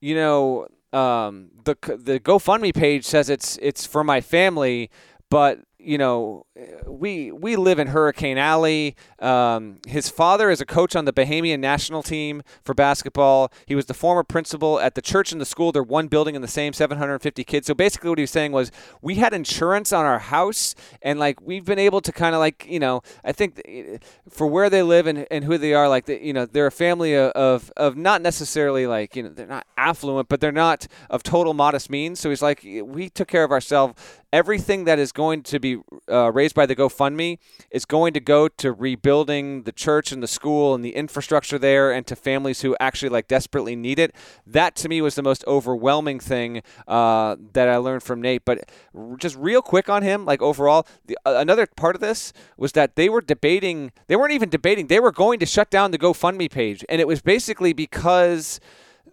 you 0.00 0.14
know, 0.14 0.68
um, 0.92 1.50
the 1.64 1.76
the 1.96 2.20
GoFundMe 2.20 2.74
page 2.74 3.04
says 3.04 3.28
it's 3.28 3.58
it's 3.60 3.84
for 3.86 4.04
my 4.04 4.20
family, 4.20 4.90
but 5.30 5.60
you 5.84 5.98
know, 5.98 6.46
we 6.86 7.30
we 7.30 7.56
live 7.56 7.78
in 7.78 7.88
Hurricane 7.88 8.38
Alley. 8.38 8.96
Um, 9.18 9.80
his 9.86 10.08
father 10.08 10.50
is 10.50 10.60
a 10.60 10.66
coach 10.66 10.96
on 10.96 11.04
the 11.04 11.12
Bahamian 11.12 11.58
national 11.60 12.02
team 12.02 12.42
for 12.62 12.74
basketball. 12.74 13.52
He 13.66 13.74
was 13.74 13.86
the 13.86 13.94
former 13.94 14.22
principal 14.22 14.80
at 14.80 14.94
the 14.94 15.02
church 15.02 15.32
and 15.32 15.40
the 15.40 15.46
school. 15.46 15.72
They're 15.72 15.82
one 15.82 16.08
building 16.08 16.34
in 16.34 16.42
the 16.42 16.48
same 16.48 16.72
750 16.72 17.44
kids. 17.44 17.66
So 17.66 17.74
basically, 17.74 18.10
what 18.10 18.18
he 18.18 18.22
was 18.22 18.30
saying 18.30 18.52
was, 18.52 18.70
we 19.02 19.16
had 19.16 19.34
insurance 19.34 19.92
on 19.92 20.04
our 20.04 20.18
house, 20.18 20.74
and 21.02 21.18
like 21.18 21.40
we've 21.40 21.64
been 21.64 21.78
able 21.78 22.00
to 22.00 22.12
kind 22.12 22.34
of 22.34 22.38
like 22.38 22.66
you 22.68 22.78
know, 22.78 23.02
I 23.24 23.32
think 23.32 23.62
for 24.30 24.46
where 24.46 24.70
they 24.70 24.82
live 24.82 25.06
and, 25.06 25.26
and 25.30 25.44
who 25.44 25.58
they 25.58 25.74
are, 25.74 25.88
like 25.88 26.06
the, 26.06 26.24
you 26.24 26.32
know, 26.32 26.46
they're 26.46 26.66
a 26.66 26.72
family 26.72 27.14
of, 27.14 27.30
of 27.32 27.72
of 27.76 27.96
not 27.96 28.22
necessarily 28.22 28.86
like 28.86 29.16
you 29.16 29.22
know 29.22 29.28
they're 29.28 29.46
not 29.46 29.66
affluent, 29.76 30.28
but 30.28 30.40
they're 30.40 30.52
not 30.52 30.86
of 31.10 31.22
total 31.22 31.54
modest 31.54 31.90
means. 31.90 32.20
So 32.20 32.30
he's 32.30 32.42
like, 32.42 32.62
we 32.64 33.08
took 33.10 33.28
care 33.28 33.44
of 33.44 33.50
ourselves. 33.50 34.00
Everything 34.34 34.82
that 34.86 34.98
is 34.98 35.12
going 35.12 35.44
to 35.44 35.60
be 35.60 35.78
uh, 36.10 36.32
raised 36.32 36.56
by 36.56 36.66
the 36.66 36.74
GoFundMe 36.74 37.38
is 37.70 37.84
going 37.84 38.12
to 38.14 38.18
go 38.18 38.48
to 38.48 38.72
rebuilding 38.72 39.62
the 39.62 39.70
church 39.70 40.10
and 40.10 40.20
the 40.20 40.26
school 40.26 40.74
and 40.74 40.84
the 40.84 40.96
infrastructure 40.96 41.56
there 41.56 41.92
and 41.92 42.04
to 42.08 42.16
families 42.16 42.62
who 42.62 42.74
actually 42.80 43.10
like 43.10 43.28
desperately 43.28 43.76
need 43.76 44.00
it. 44.00 44.12
That 44.44 44.74
to 44.74 44.88
me 44.88 45.00
was 45.00 45.14
the 45.14 45.22
most 45.22 45.44
overwhelming 45.46 46.18
thing 46.18 46.64
uh, 46.88 47.36
that 47.52 47.68
I 47.68 47.76
learned 47.76 48.02
from 48.02 48.20
Nate. 48.20 48.44
But 48.44 48.68
just 49.18 49.36
real 49.36 49.62
quick 49.62 49.88
on 49.88 50.02
him, 50.02 50.24
like 50.24 50.42
overall, 50.42 50.84
the, 51.06 51.16
uh, 51.24 51.34
another 51.36 51.68
part 51.68 51.94
of 51.94 52.00
this 52.00 52.32
was 52.56 52.72
that 52.72 52.96
they 52.96 53.08
were 53.08 53.20
debating, 53.20 53.92
they 54.08 54.16
weren't 54.16 54.32
even 54.32 54.48
debating, 54.48 54.88
they 54.88 54.98
were 54.98 55.12
going 55.12 55.38
to 55.38 55.46
shut 55.46 55.70
down 55.70 55.92
the 55.92 55.98
GoFundMe 55.98 56.50
page. 56.50 56.84
And 56.88 57.00
it 57.00 57.06
was 57.06 57.22
basically 57.22 57.72
because 57.72 58.58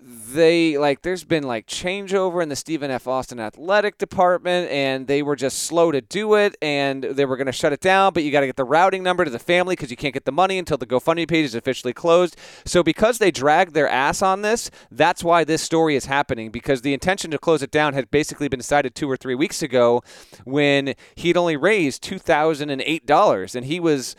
they 0.04 0.80
like 0.80 1.04
there's 1.04 1.24
been 1.24 1.44
like 1.44 1.68
changeover 1.68 2.42
in 2.42 2.50
the 2.50 2.56
Stephen 2.56 2.90
F. 2.90 3.08
Austin 3.08 3.40
athletic 3.40 4.00
department 4.00 4.70
and 4.72 5.06
they 5.06 5.22
were 5.22 5.36
just 5.36 5.60
slow 5.60 5.92
to 5.92 6.02
do 6.02 6.34
it 6.34 6.56
and 6.60 7.04
they 7.04 7.24
were 7.24 7.38
going 7.38 7.46
to 7.46 7.52
shut 7.52 7.72
it 7.72 7.80
down 7.82 8.12
but 8.12 8.24
you 8.24 8.32
got 8.32 8.40
to 8.40 8.48
get 8.48 8.56
the 8.56 8.64
routing 8.64 9.04
number 9.04 9.24
to 9.24 9.30
the 9.30 9.38
family 9.38 9.74
because 9.74 9.92
you 9.92 9.98
can't 9.98 10.14
get 10.14 10.26
the 10.26 10.32
money 10.32 10.58
until 10.58 10.78
the 10.78 10.88
GoFundMe 10.88 11.28
page 11.28 11.46
is 11.46 11.54
officially 11.54 11.94
closed 11.94 12.36
so 12.66 12.82
because 12.82 13.20
they 13.20 13.30
dragged 13.30 13.76
their 13.76 13.88
ass 13.88 14.24
on 14.24 14.42
this 14.42 14.72
that's 14.90 15.24
why 15.24 15.44
this 15.44 15.62
story 15.62 15.96
is 15.96 16.06
happening 16.06 16.50
because 16.50 16.82
the 16.82 16.94
intention 16.94 17.30
to 17.30 17.38
close 17.38 17.62
it 17.62 17.70
down 17.70 17.94
had 17.94 18.10
basically 18.10 18.48
been 18.48 18.60
decided 18.60 18.96
two 18.96 19.10
or 19.10 19.18
three 19.18 19.36
weeks 19.36 19.62
ago 19.62 20.02
when 20.46 20.96
he'd 21.14 21.38
only 21.38 21.56
raised 21.56 22.04
$2,008 22.04 23.56
and 23.56 23.66
he 23.66 23.80
was 23.80 24.16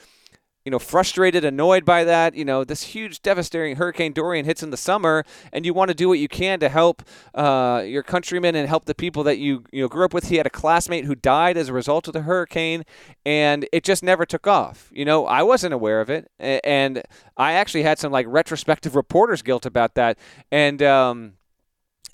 you 0.64 0.70
know, 0.70 0.78
frustrated, 0.78 1.44
annoyed 1.44 1.84
by 1.84 2.04
that. 2.04 2.34
You 2.34 2.44
know, 2.44 2.64
this 2.64 2.82
huge, 2.82 3.22
devastating 3.22 3.76
Hurricane 3.76 4.12
Dorian 4.12 4.44
hits 4.44 4.62
in 4.62 4.70
the 4.70 4.76
summer, 4.76 5.24
and 5.52 5.66
you 5.66 5.74
want 5.74 5.88
to 5.88 5.94
do 5.94 6.08
what 6.08 6.18
you 6.18 6.28
can 6.28 6.60
to 6.60 6.68
help 6.68 7.02
uh, 7.34 7.82
your 7.84 8.02
countrymen 8.02 8.54
and 8.54 8.68
help 8.68 8.84
the 8.84 8.94
people 8.94 9.24
that 9.24 9.38
you 9.38 9.64
you 9.72 9.82
know 9.82 9.88
grew 9.88 10.04
up 10.04 10.14
with. 10.14 10.28
He 10.28 10.36
had 10.36 10.46
a 10.46 10.50
classmate 10.50 11.04
who 11.04 11.14
died 11.14 11.56
as 11.56 11.68
a 11.68 11.72
result 11.72 12.06
of 12.06 12.12
the 12.12 12.22
hurricane, 12.22 12.84
and 13.26 13.66
it 13.72 13.84
just 13.84 14.02
never 14.02 14.24
took 14.24 14.46
off. 14.46 14.90
You 14.92 15.04
know, 15.04 15.26
I 15.26 15.42
wasn't 15.42 15.74
aware 15.74 16.00
of 16.00 16.10
it, 16.10 16.30
and 16.38 17.02
I 17.36 17.52
actually 17.52 17.82
had 17.82 17.98
some 17.98 18.12
like 18.12 18.26
retrospective 18.28 18.94
reporter's 18.94 19.42
guilt 19.42 19.66
about 19.66 19.94
that, 19.94 20.18
and. 20.50 20.82
Um, 20.82 21.32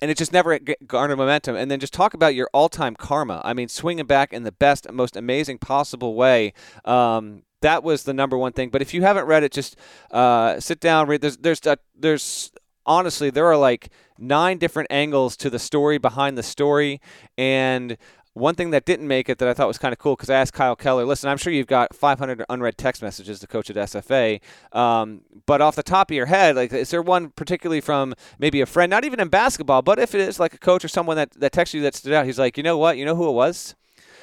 and 0.01 0.09
it 0.09 0.17
just 0.17 0.33
never 0.33 0.59
garnered 0.87 1.17
momentum. 1.17 1.55
And 1.55 1.69
then 1.69 1.79
just 1.79 1.93
talk 1.93 2.13
about 2.13 2.35
your 2.35 2.49
all-time 2.53 2.95
karma. 2.95 3.41
I 3.43 3.53
mean, 3.53 3.67
swinging 3.67 4.05
back 4.05 4.33
in 4.33 4.43
the 4.43 4.51
best, 4.51 4.91
most 4.91 5.15
amazing 5.15 5.59
possible 5.59 6.15
way. 6.15 6.53
Um, 6.85 7.43
that 7.61 7.83
was 7.83 8.03
the 8.03 8.13
number 8.13 8.37
one 8.37 8.53
thing. 8.53 8.69
But 8.69 8.81
if 8.81 8.93
you 8.93 9.01
haven't 9.01 9.25
read 9.25 9.43
it, 9.43 9.51
just 9.51 9.75
uh, 10.11 10.59
sit 10.59 10.79
down, 10.79 11.07
read. 11.07 11.21
There's 11.21 11.37
there's 11.37 11.65
uh, 11.65 11.75
there's 11.93 12.51
honestly 12.85 13.29
there 13.29 13.45
are 13.47 13.57
like 13.57 13.89
nine 14.17 14.57
different 14.57 14.87
angles 14.91 15.35
to 15.37 15.49
the 15.49 15.59
story 15.59 15.97
behind 15.97 16.37
the 16.37 16.43
story, 16.43 17.01
and 17.37 17.97
one 18.39 18.55
thing 18.55 18.71
that 18.71 18.85
didn't 18.85 19.07
make 19.07 19.29
it 19.29 19.37
that 19.37 19.47
I 19.47 19.53
thought 19.53 19.67
was 19.67 19.77
kind 19.77 19.93
of 19.93 19.99
cool 19.99 20.15
because 20.15 20.29
I 20.29 20.35
asked 20.35 20.53
Kyle 20.53 20.75
Keller, 20.75 21.05
listen, 21.05 21.29
I'm 21.29 21.37
sure 21.37 21.53
you've 21.53 21.67
got 21.67 21.95
500 21.95 22.43
unread 22.49 22.77
text 22.77 23.01
messages 23.01 23.39
to 23.39 23.47
coach 23.47 23.69
at 23.69 23.75
SFA, 23.75 24.41
um, 24.71 25.21
but 25.45 25.61
off 25.61 25.75
the 25.75 25.83
top 25.83 26.09
of 26.09 26.15
your 26.15 26.25
head, 26.25 26.55
like, 26.55 26.73
is 26.73 26.89
there 26.89 27.01
one 27.01 27.29
particularly 27.29 27.81
from 27.81 28.15
maybe 28.39 28.61
a 28.61 28.65
friend, 28.65 28.89
not 28.89 29.05
even 29.05 29.19
in 29.19 29.27
basketball, 29.27 29.81
but 29.81 29.99
if 29.99 30.15
it 30.15 30.21
is 30.21 30.39
like 30.39 30.53
a 30.53 30.57
coach 30.57 30.83
or 30.83 30.87
someone 30.87 31.17
that, 31.17 31.31
that 31.31 31.51
texted 31.51 31.75
you 31.75 31.81
that 31.81 31.95
stood 31.95 32.13
out, 32.13 32.25
he's 32.25 32.39
like, 32.39 32.57
you 32.57 32.63
know 32.63 32.77
what, 32.77 32.97
you 32.97 33.05
know 33.05 33.15
who 33.15 33.29
it 33.29 33.33
was? 33.33 33.75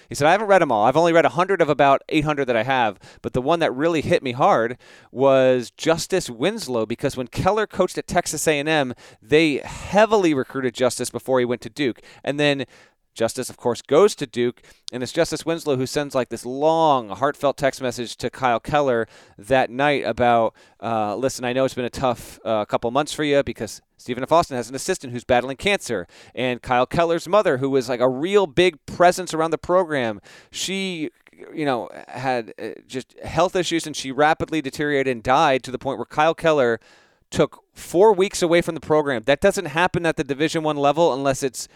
He 0.08 0.14
said, 0.14 0.28
I 0.28 0.32
haven't 0.32 0.46
read 0.46 0.62
them 0.62 0.70
all. 0.70 0.84
I've 0.84 0.96
only 0.96 1.12
read 1.12 1.24
100 1.24 1.60
of 1.60 1.68
about 1.68 2.02
800 2.08 2.44
that 2.46 2.56
I 2.56 2.62
have, 2.62 2.98
but 3.22 3.32
the 3.32 3.42
one 3.42 3.58
that 3.60 3.74
really 3.74 4.02
hit 4.02 4.22
me 4.22 4.32
hard 4.32 4.78
was 5.10 5.70
Justice 5.70 6.30
Winslow 6.30 6.86
because 6.86 7.16
when 7.16 7.26
Keller 7.26 7.66
coached 7.66 7.98
at 7.98 8.06
Texas 8.06 8.46
A&M, 8.46 8.94
they 9.20 9.58
heavily 9.58 10.34
recruited 10.34 10.74
Justice 10.74 11.10
before 11.10 11.38
he 11.38 11.44
went 11.44 11.60
to 11.62 11.70
Duke. 11.70 12.00
And 12.22 12.38
then 12.38 12.66
Justice, 13.16 13.50
of 13.50 13.56
course, 13.56 13.82
goes 13.82 14.14
to 14.16 14.26
Duke, 14.26 14.62
and 14.92 15.02
it's 15.02 15.10
Justice 15.10 15.44
Winslow 15.44 15.76
who 15.76 15.86
sends 15.86 16.14
like 16.14 16.28
this 16.28 16.44
long, 16.44 17.08
heartfelt 17.08 17.56
text 17.56 17.80
message 17.80 18.16
to 18.16 18.30
Kyle 18.30 18.60
Keller 18.60 19.08
that 19.38 19.70
night 19.70 20.04
about, 20.04 20.54
uh, 20.80 21.16
listen, 21.16 21.44
I 21.44 21.52
know 21.52 21.64
it's 21.64 21.74
been 21.74 21.84
a 21.84 21.90
tough 21.90 22.38
uh, 22.44 22.64
couple 22.66 22.90
months 22.90 23.12
for 23.12 23.24
you 23.24 23.42
because 23.42 23.80
Stephen 23.96 24.22
F. 24.22 24.30
Austin 24.30 24.56
has 24.56 24.68
an 24.68 24.74
assistant 24.74 25.12
who's 25.12 25.24
battling 25.24 25.56
cancer, 25.56 26.06
and 26.34 26.60
Kyle 26.60 26.86
Keller's 26.86 27.26
mother, 27.26 27.56
who 27.56 27.70
was 27.70 27.88
like 27.88 28.00
a 28.00 28.08
real 28.08 28.46
big 28.46 28.84
presence 28.84 29.32
around 29.32 29.50
the 29.50 29.58
program, 29.58 30.20
she 30.50 31.10
you 31.54 31.64
know, 31.64 31.88
had 32.08 32.54
uh, 32.58 32.68
just 32.86 33.18
health 33.20 33.56
issues 33.56 33.86
and 33.86 33.96
she 33.96 34.10
rapidly 34.10 34.62
deteriorated 34.62 35.12
and 35.12 35.22
died 35.22 35.62
to 35.62 35.70
the 35.70 35.78
point 35.78 35.98
where 35.98 36.06
Kyle 36.06 36.34
Keller 36.34 36.80
took 37.30 37.62
four 37.74 38.12
weeks 38.12 38.42
away 38.42 38.62
from 38.62 38.74
the 38.74 38.80
program. 38.80 39.22
That 39.26 39.40
doesn't 39.40 39.66
happen 39.66 40.06
at 40.06 40.16
the 40.16 40.24
Division 40.24 40.62
One 40.62 40.76
level 40.76 41.12
unless 41.12 41.42
it's 41.42 41.68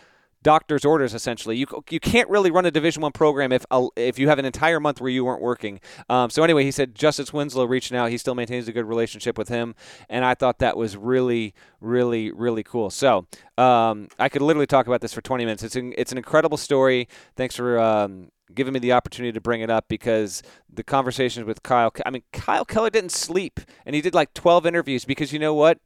doctor's 0.42 0.84
orders 0.84 1.14
essentially. 1.14 1.56
You 1.56 1.66
you 1.90 2.00
can't 2.00 2.28
really 2.28 2.50
run 2.50 2.66
a 2.66 2.70
division 2.70 3.02
one 3.02 3.12
program 3.12 3.52
if 3.52 3.64
if 3.96 4.18
you 4.18 4.28
have 4.28 4.38
an 4.38 4.44
entire 4.44 4.80
month 4.80 5.00
where 5.00 5.10
you 5.10 5.24
weren't 5.24 5.42
working. 5.42 5.80
Um, 6.08 6.30
so 6.30 6.42
anyway 6.42 6.64
he 6.64 6.70
said 6.70 6.94
justice 6.94 7.32
winslow 7.32 7.64
reached 7.64 7.92
out. 7.92 8.10
He 8.10 8.18
still 8.18 8.34
maintains 8.34 8.68
a 8.68 8.72
good 8.72 8.86
relationship 8.86 9.36
with 9.36 9.48
him. 9.48 9.74
And 10.08 10.24
i 10.24 10.34
thought 10.34 10.58
that 10.58 10.76
was 10.76 10.96
really 10.96 11.54
really 11.80 12.30
really 12.30 12.62
cool. 12.62 12.90
So 12.90 13.26
um, 13.58 14.08
i 14.18 14.28
could 14.28 14.42
literally 14.42 14.66
talk 14.66 14.86
about 14.86 15.00
this 15.00 15.12
for 15.12 15.20
20 15.20 15.44
minutes. 15.44 15.62
It's 15.62 15.76
an, 15.76 15.94
it's 15.96 16.12
an 16.12 16.18
incredible 16.18 16.56
story. 16.56 17.08
Thanks 17.36 17.54
for 17.56 17.78
um, 17.78 18.30
giving 18.54 18.72
me 18.72 18.80
the 18.80 18.92
opportunity 18.92 19.32
to 19.32 19.40
bring 19.40 19.60
it 19.60 19.70
up 19.70 19.86
because 19.88 20.42
the 20.72 20.82
conversations 20.82 21.46
with 21.46 21.62
Kyle, 21.62 21.92
I 22.04 22.10
mean, 22.10 22.22
Kyle 22.32 22.64
Keller 22.64 22.90
didn't 22.90 23.12
sleep 23.12 23.60
and 23.86 23.94
he 23.94 24.00
did 24.00 24.14
like 24.14 24.34
12 24.34 24.66
interviews 24.66 25.04
because 25.04 25.32
you 25.32 25.38
know 25.38 25.54
what? 25.54 25.78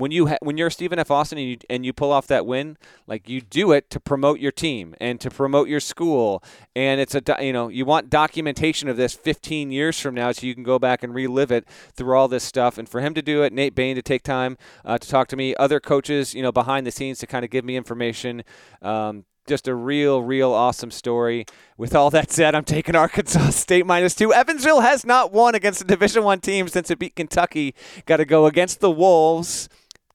When 0.00 0.10
you 0.10 0.28
ha- 0.28 0.38
when 0.40 0.56
you're 0.56 0.70
Stephen 0.70 0.98
F. 0.98 1.10
Austin 1.10 1.38
and 1.38 1.48
you, 1.48 1.56
and 1.68 1.84
you 1.84 1.92
pull 1.92 2.10
off 2.10 2.26
that 2.28 2.46
win, 2.46 2.76
like 3.06 3.28
you 3.28 3.40
do 3.40 3.72
it 3.72 3.90
to 3.90 4.00
promote 4.00 4.40
your 4.40 4.50
team 4.50 4.94
and 5.00 5.20
to 5.20 5.30
promote 5.30 5.68
your 5.68 5.80
school, 5.80 6.42
and 6.74 7.00
it's 7.00 7.14
a 7.14 7.22
you 7.40 7.52
know 7.52 7.68
you 7.68 7.84
want 7.84 8.10
documentation 8.10 8.88
of 8.88 8.96
this 8.96 9.14
15 9.14 9.70
years 9.70 10.00
from 10.00 10.14
now 10.14 10.32
so 10.32 10.46
you 10.46 10.54
can 10.54 10.64
go 10.64 10.78
back 10.78 11.02
and 11.02 11.14
relive 11.14 11.52
it 11.52 11.68
through 11.94 12.16
all 12.16 12.28
this 12.28 12.44
stuff. 12.44 12.78
And 12.78 12.88
for 12.88 13.00
him 13.00 13.14
to 13.14 13.22
do 13.22 13.42
it, 13.42 13.52
Nate 13.52 13.74
Bain 13.74 13.94
to 13.96 14.02
take 14.02 14.22
time 14.22 14.56
uh, 14.84 14.98
to 14.98 15.08
talk 15.08 15.28
to 15.28 15.36
me, 15.36 15.54
other 15.56 15.80
coaches 15.80 16.34
you 16.34 16.42
know 16.42 16.52
behind 16.52 16.86
the 16.86 16.90
scenes 16.90 17.18
to 17.18 17.26
kind 17.26 17.44
of 17.44 17.50
give 17.50 17.64
me 17.64 17.76
information. 17.76 18.42
Um, 18.82 19.24
just 19.46 19.66
a 19.66 19.74
real, 19.74 20.22
real 20.22 20.52
awesome 20.52 20.90
story. 20.90 21.44
With 21.76 21.94
all 21.94 22.08
that 22.10 22.30
said, 22.30 22.54
I'm 22.54 22.64
taking 22.64 22.94
Arkansas 22.94 23.50
State 23.50 23.84
minus 23.84 24.14
two. 24.14 24.32
Evansville 24.32 24.80
has 24.80 25.04
not 25.04 25.32
won 25.32 25.54
against 25.54 25.80
a 25.80 25.84
Division 25.84 26.22
One 26.22 26.40
team 26.40 26.68
since 26.68 26.90
it 26.90 26.98
beat 26.98 27.16
Kentucky. 27.16 27.74
Got 28.06 28.18
to 28.18 28.24
go 28.24 28.46
against 28.46 28.80
the 28.80 28.90
Wolves. 28.90 29.68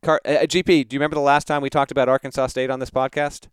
Car- 0.06 0.22
uh, 0.24 0.46
GP, 0.46 0.88
do 0.88 0.94
you 0.94 1.00
remember 1.00 1.16
the 1.16 1.22
last 1.22 1.48
time 1.48 1.64
we 1.64 1.70
talked 1.72 1.90
about 1.90 2.08
Arkansas 2.08 2.46
State 2.46 2.70
on 2.70 2.80
this 2.80 2.92
podcast? 2.92 3.48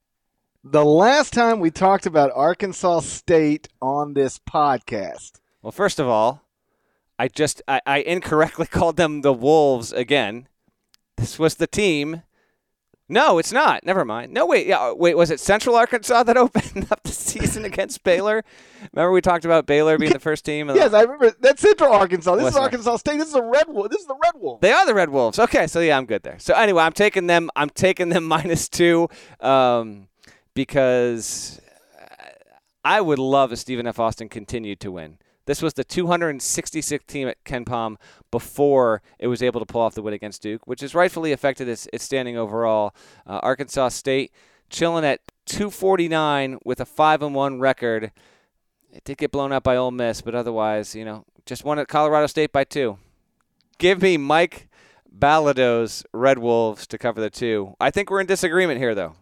The 0.62 0.84
last 0.84 1.32
time 1.32 1.60
we 1.60 1.70
talked 1.70 2.04
about 2.04 2.30
Arkansas 2.34 3.00
State 3.00 3.70
on 3.80 4.12
this 4.12 4.38
podcast. 4.38 5.40
Well, 5.62 5.72
first 5.72 5.98
of 5.98 6.08
all, 6.08 6.42
I 7.18 7.28
just 7.28 7.62
I, 7.66 7.80
I 7.86 7.98
incorrectly 8.00 8.66
called 8.70 8.98
them 8.98 9.22
the 9.22 9.32
Wolves 9.32 9.94
again. 9.94 10.46
This 11.16 11.38
was 11.38 11.54
the 11.54 11.66
team 11.66 12.22
No, 13.12 13.36
it's 13.36 13.52
not. 13.52 13.84
Never 13.84 14.06
mind. 14.06 14.32
No, 14.32 14.46
wait. 14.46 14.66
Yeah, 14.66 14.92
wait. 14.92 15.16
Was 15.18 15.30
it 15.30 15.38
Central 15.38 15.76
Arkansas 15.76 16.22
that 16.22 16.36
opened 16.38 16.90
up 16.90 17.02
the 17.02 17.12
season 17.12 17.66
against 17.66 18.02
Baylor? 18.04 18.42
Remember 18.92 19.12
we 19.12 19.20
talked 19.20 19.44
about 19.44 19.66
Baylor 19.66 19.98
being 19.98 20.12
the 20.14 20.18
first 20.18 20.46
team. 20.46 20.70
Yes, 20.70 20.94
I 20.94 21.02
remember. 21.02 21.34
That's 21.38 21.60
Central 21.60 21.92
Arkansas. 21.92 22.36
This 22.36 22.48
is? 22.48 22.56
Arkansas 22.56 22.96
State. 22.96 23.18
This 23.18 23.28
is 23.28 23.34
the 23.34 23.42
Red 23.42 23.66
Wolf. 23.68 23.90
This 23.90 24.00
is 24.00 24.06
the 24.06 24.16
Red 24.22 24.40
Wolf. 24.40 24.62
They 24.62 24.72
are 24.72 24.86
the 24.86 24.94
Red 24.94 25.10
Wolves. 25.10 25.38
Okay, 25.38 25.66
so 25.66 25.80
yeah, 25.80 25.98
I'm 25.98 26.06
good 26.06 26.22
there. 26.22 26.38
So 26.38 26.54
anyway, 26.54 26.82
I'm 26.84 26.92
taking 26.92 27.26
them. 27.26 27.50
I'm 27.54 27.68
taking 27.68 28.08
them 28.08 28.24
minus 28.32 28.68
two 28.70 29.10
um, 29.40 30.08
because 30.54 31.60
I 32.82 33.02
would 33.02 33.18
love 33.18 33.52
if 33.52 33.58
Stephen 33.58 33.86
F. 33.86 33.98
Austin 33.98 34.30
continued 34.30 34.80
to 34.80 34.90
win. 34.90 35.18
This 35.46 35.62
was 35.62 35.74
the 35.74 35.84
266th 35.84 37.06
team 37.06 37.28
at 37.28 37.42
KenPom 37.44 37.96
before 38.30 39.02
it 39.18 39.26
was 39.26 39.42
able 39.42 39.60
to 39.60 39.66
pull 39.66 39.80
off 39.80 39.94
the 39.94 40.02
win 40.02 40.14
against 40.14 40.42
Duke, 40.42 40.66
which 40.66 40.80
has 40.80 40.94
rightfully 40.94 41.32
affected 41.32 41.68
its, 41.68 41.88
its 41.92 42.04
standing 42.04 42.36
overall. 42.36 42.94
Uh, 43.26 43.40
Arkansas 43.42 43.88
State 43.88 44.32
chilling 44.70 45.04
at 45.04 45.20
249 45.46 46.58
with 46.64 46.80
a 46.80 46.84
five 46.84 47.22
and 47.22 47.34
one 47.34 47.60
record. 47.60 48.12
It 48.92 49.04
did 49.04 49.18
get 49.18 49.32
blown 49.32 49.52
out 49.52 49.62
by 49.62 49.76
Ole 49.76 49.90
Miss, 49.90 50.20
but 50.20 50.34
otherwise, 50.34 50.94
you 50.94 51.04
know, 51.04 51.24
just 51.46 51.64
won 51.64 51.78
at 51.78 51.88
Colorado 51.88 52.26
State 52.26 52.52
by 52.52 52.64
two. 52.64 52.98
Give 53.78 54.00
me 54.00 54.16
Mike 54.16 54.68
Balado's 55.16 56.04
Red 56.12 56.38
Wolves 56.38 56.86
to 56.86 56.98
cover 56.98 57.20
the 57.20 57.30
two. 57.30 57.74
I 57.80 57.90
think 57.90 58.10
we're 58.10 58.20
in 58.20 58.26
disagreement 58.26 58.78
here, 58.78 58.94
though. 58.94 59.14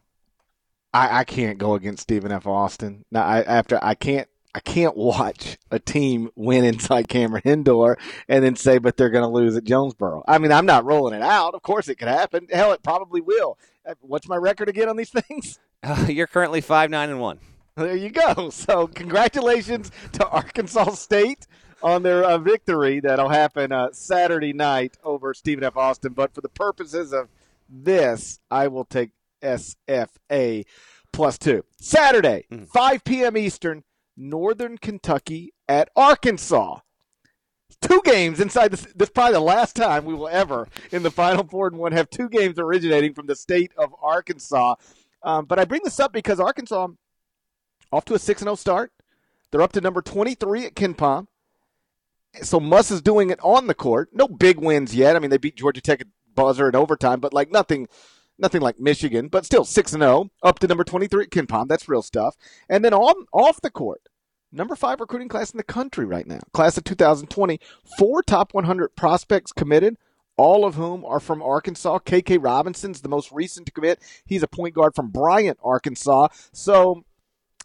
I, 0.92 1.20
I 1.20 1.24
can't 1.24 1.58
go 1.58 1.74
against 1.74 2.02
Stephen 2.02 2.32
F. 2.32 2.46
Austin. 2.46 3.04
Now, 3.10 3.22
I, 3.22 3.42
after 3.42 3.78
I 3.82 3.94
can't, 3.94 4.28
I 4.54 4.60
can't 4.60 4.96
watch 4.96 5.58
a 5.70 5.78
team 5.78 6.30
win 6.34 6.64
inside 6.64 7.08
Cameron 7.08 7.42
Indoor 7.44 7.98
and 8.28 8.44
then 8.44 8.56
say, 8.56 8.78
but 8.78 8.96
they're 8.96 9.10
going 9.10 9.22
to 9.22 9.28
lose 9.28 9.56
at 9.56 9.64
Jonesboro. 9.64 10.24
I 10.26 10.38
mean, 10.38 10.50
I'm 10.50 10.66
not 10.66 10.84
rolling 10.84 11.14
it 11.14 11.22
out. 11.22 11.54
Of 11.54 11.62
course, 11.62 11.88
it 11.88 11.96
could 11.96 12.08
happen. 12.08 12.48
Hell, 12.50 12.72
it 12.72 12.82
probably 12.82 13.20
will. 13.20 13.58
Uh, 13.86 13.94
What's 14.00 14.28
my 14.28 14.36
record 14.36 14.68
again 14.68 14.88
on 14.88 14.96
these 14.96 15.10
things? 15.28 15.58
Uh, 15.82 16.06
you're 16.08 16.26
currently 16.26 16.60
five 16.60 16.90
nine 16.90 17.10
and 17.10 17.20
one. 17.20 17.38
There 17.76 17.96
you 17.96 18.10
go. 18.10 18.50
So, 18.50 18.86
congratulations 18.88 19.90
to 20.12 20.26
Arkansas 20.28 20.90
State 20.94 21.46
on 21.82 22.02
their 22.02 22.24
uh, 22.24 22.36
victory. 22.38 23.00
That'll 23.00 23.28
happen 23.30 23.72
uh, 23.72 23.88
Saturday 23.92 24.52
night 24.52 24.98
over 25.04 25.32
Stephen 25.32 25.64
F. 25.64 25.76
Austin. 25.76 26.12
But 26.12 26.34
for 26.34 26.40
the 26.40 26.48
purposes 26.48 27.12
of 27.12 27.28
this, 27.68 28.40
I 28.50 28.66
will 28.68 28.84
take 28.84 29.10
SFA 29.42 30.64
plus 31.12 31.38
two. 31.38 31.64
Saturday, 31.80 32.46
5 32.72 33.04
p.m. 33.04 33.36
Eastern, 33.36 33.84
Northern 34.20 34.78
Kentucky 34.78 35.52
at 35.68 35.88
Arkansas. 35.96 36.80
Two 37.80 38.02
games 38.04 38.40
inside 38.40 38.70
this. 38.72 38.82
This 38.94 39.08
is 39.08 39.10
probably 39.10 39.34
the 39.34 39.40
last 39.40 39.74
time 39.74 40.04
we 40.04 40.14
will 40.14 40.28
ever, 40.28 40.68
in 40.92 41.02
the 41.02 41.10
Final 41.10 41.44
Four 41.44 41.68
and 41.68 41.78
one, 41.78 41.92
have 41.92 42.10
two 42.10 42.28
games 42.28 42.58
originating 42.58 43.14
from 43.14 43.26
the 43.26 43.34
state 43.34 43.72
of 43.78 43.94
Arkansas. 44.02 44.74
Um, 45.22 45.46
but 45.46 45.58
I 45.58 45.64
bring 45.64 45.82
this 45.84 46.00
up 46.00 46.12
because 46.12 46.40
Arkansas 46.40 46.88
off 47.92 48.04
to 48.06 48.14
a 48.14 48.18
6 48.18 48.42
0 48.42 48.54
start. 48.54 48.92
They're 49.50 49.62
up 49.62 49.72
to 49.72 49.80
number 49.80 50.02
23 50.02 50.66
at 50.66 50.74
KenPom. 50.74 51.26
So 52.42 52.60
Muss 52.60 52.90
is 52.90 53.02
doing 53.02 53.30
it 53.30 53.40
on 53.42 53.66
the 53.66 53.74
court. 53.74 54.10
No 54.12 54.28
big 54.28 54.58
wins 54.58 54.94
yet. 54.94 55.16
I 55.16 55.18
mean, 55.18 55.30
they 55.30 55.38
beat 55.38 55.56
Georgia 55.56 55.80
Tech 55.80 56.02
at 56.02 56.06
buzzer 56.34 56.68
in 56.68 56.76
overtime, 56.76 57.18
but 57.18 57.34
like 57.34 57.50
nothing, 57.50 57.88
nothing 58.38 58.60
like 58.60 58.78
Michigan. 58.78 59.28
But 59.28 59.44
still, 59.44 59.64
six 59.64 59.92
and 59.92 60.02
zero, 60.02 60.30
up 60.42 60.60
to 60.60 60.68
number 60.68 60.84
23 60.84 61.24
at 61.24 61.30
KenPom. 61.30 61.66
That's 61.66 61.88
real 61.88 62.02
stuff. 62.02 62.36
And 62.68 62.84
then 62.84 62.94
on 62.94 63.26
off 63.32 63.60
the 63.60 63.70
court, 63.70 64.02
number 64.52 64.76
five 64.76 65.00
recruiting 65.00 65.28
class 65.28 65.50
in 65.50 65.58
the 65.58 65.64
country 65.64 66.04
right 66.04 66.26
now, 66.26 66.40
class 66.52 66.76
of 66.76 66.84
2020. 66.84 67.60
Four 67.98 68.22
top 68.22 68.54
100 68.54 68.96
prospects 68.96 69.52
committed. 69.52 69.96
All 70.36 70.64
of 70.64 70.74
whom 70.74 71.04
are 71.04 71.20
from 71.20 71.42
Arkansas. 71.42 71.98
KK 71.98 72.38
Robinson's 72.42 73.02
the 73.02 73.10
most 73.10 73.30
recent 73.30 73.66
to 73.66 73.72
commit. 73.72 74.00
He's 74.24 74.42
a 74.42 74.48
point 74.48 74.74
guard 74.74 74.94
from 74.94 75.10
Bryant, 75.10 75.58
Arkansas. 75.62 76.28
So 76.52 77.04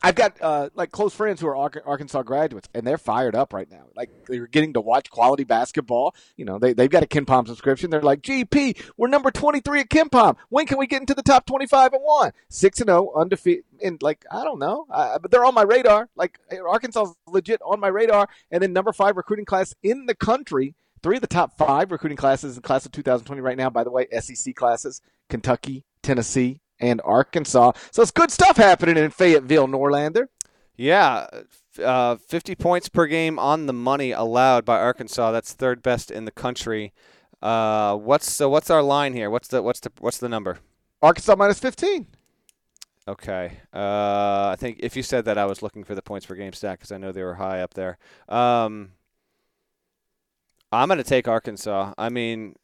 I've 0.02 0.16
got 0.16 0.40
uh, 0.42 0.70
like 0.76 0.92
close 0.92 1.14
friends 1.14 1.42
who 1.42 1.48
are 1.48 1.56
Arkansas 1.56 2.24
graduates, 2.24 2.70
and 2.74 2.86
they're 2.86 2.98
fired 2.98 3.36
up 3.36 3.54
right 3.54 3.70
now. 3.70 3.86
Like 3.96 4.10
they're 4.28 4.48
getting 4.48 4.74
to 4.74 4.82
watch 4.82 5.10
quality 5.10 5.44
basketball. 5.44 6.16
You 6.38 6.46
know, 6.46 6.60
they 6.60 6.74
they've 6.74 6.90
got 6.90 7.04
a 7.04 7.08
KenPom 7.08 7.48
subscription. 7.48 7.90
They're 7.90 8.02
like, 8.02 8.22
GP, 8.22 8.82
we're 8.98 9.08
number 9.08 9.32
twenty 9.32 9.62
three 9.62 9.80
at 9.80 9.90
KenPom. 9.90 10.36
When 10.50 10.66
can 10.66 10.78
we 10.78 10.88
get 10.88 11.02
into 11.02 11.14
the 11.14 11.24
top 11.24 11.46
twenty 11.46 11.66
five 11.66 11.94
and 11.94 12.04
one? 12.04 12.32
Six 12.50 12.80
and 12.82 12.90
zero, 12.90 13.12
undefeated. 13.16 13.64
And 13.84 14.02
like 14.02 14.26
I 14.30 14.44
don't 14.44 14.60
know, 14.60 14.86
uh, 14.92 15.18
but 15.20 15.32
they're 15.32 15.46
on 15.46 15.56
my 15.56 15.64
radar. 15.64 16.10
Like 16.16 16.40
Arkansas 16.68 17.14
legit 17.28 17.62
on 17.66 17.80
my 17.80 17.88
radar. 17.88 18.28
And 18.52 18.62
then 18.62 18.74
number 18.74 18.94
five 18.94 19.18
recruiting 19.18 19.46
class 19.46 19.74
in 19.82 20.06
the 20.06 20.16
country. 20.16 20.76
Three 21.02 21.18
of 21.18 21.22
the 21.22 21.28
top 21.28 21.56
five 21.58 21.92
recruiting 21.92 22.18
classes 22.18 22.56
in 22.56 22.64
class 22.64 22.86
of 22.86 22.92
2020 22.92 23.40
right 23.40 23.58
now, 23.58 23.70
by 23.70 23.84
the 23.84 23.92
way, 23.92 24.08
SEC 24.20 24.56
classes, 24.56 25.02
Kentucky, 25.30 25.84
Tennessee, 26.02 26.62
and 26.80 27.02
Arkansas. 27.04 27.74
So 27.92 28.02
it's 28.02 28.12
good 28.12 28.32
stuff 28.32 28.58
happening 28.58 28.98
in 28.98 29.12
Fayetteville, 29.12 29.68
Norlander. 29.68 30.28
Yeah, 30.78 31.28
uh, 31.82 32.18
50 32.18 32.56
points 32.56 32.90
per 32.90 33.08
game 33.08 33.40
on 33.40 33.66
the 33.66 33.74
money 33.74 34.12
allowed 34.12 34.66
by 34.66 34.80
Arkansas. 34.80 35.32
That's 35.32 35.54
third 35.54 35.82
best 35.82 36.12
in 36.12 36.26
the 36.26 36.32
country. 36.32 36.94
Uh, 37.42 37.96
what's 37.96 38.30
so? 38.30 38.50
What's 38.50 38.70
our 38.70 38.82
line 38.82 39.14
here? 39.14 39.30
What's 39.30 39.48
the 39.50 39.62
what's 39.62 39.80
the 39.80 39.92
what's 40.00 40.18
the 40.18 40.30
number? 40.30 40.60
Arkansas 41.02 41.36
minus 41.36 41.60
15. 41.60 42.08
Okay. 43.08 43.60
Uh, 43.74 44.50
I 44.52 44.56
think 44.58 44.80
if 44.80 44.96
you 44.96 45.04
said 45.04 45.26
that, 45.26 45.38
I 45.38 45.46
was 45.46 45.62
looking 45.62 45.84
for 45.84 45.94
the 45.94 46.02
points 46.02 46.26
per 46.26 46.36
game 46.36 46.54
stat 46.54 46.80
because 46.80 46.92
I 46.92 46.98
know 46.98 47.12
they 47.12 47.24
were 47.24 47.36
high 47.36 47.62
up 47.62 47.76
there. 47.76 47.98
Um, 48.28 48.94
I'm 50.72 50.88
going 50.88 50.98
to 50.98 51.04
take 51.04 51.28
Arkansas. 51.28 51.94
I 51.98 52.10
mean, 52.10 52.56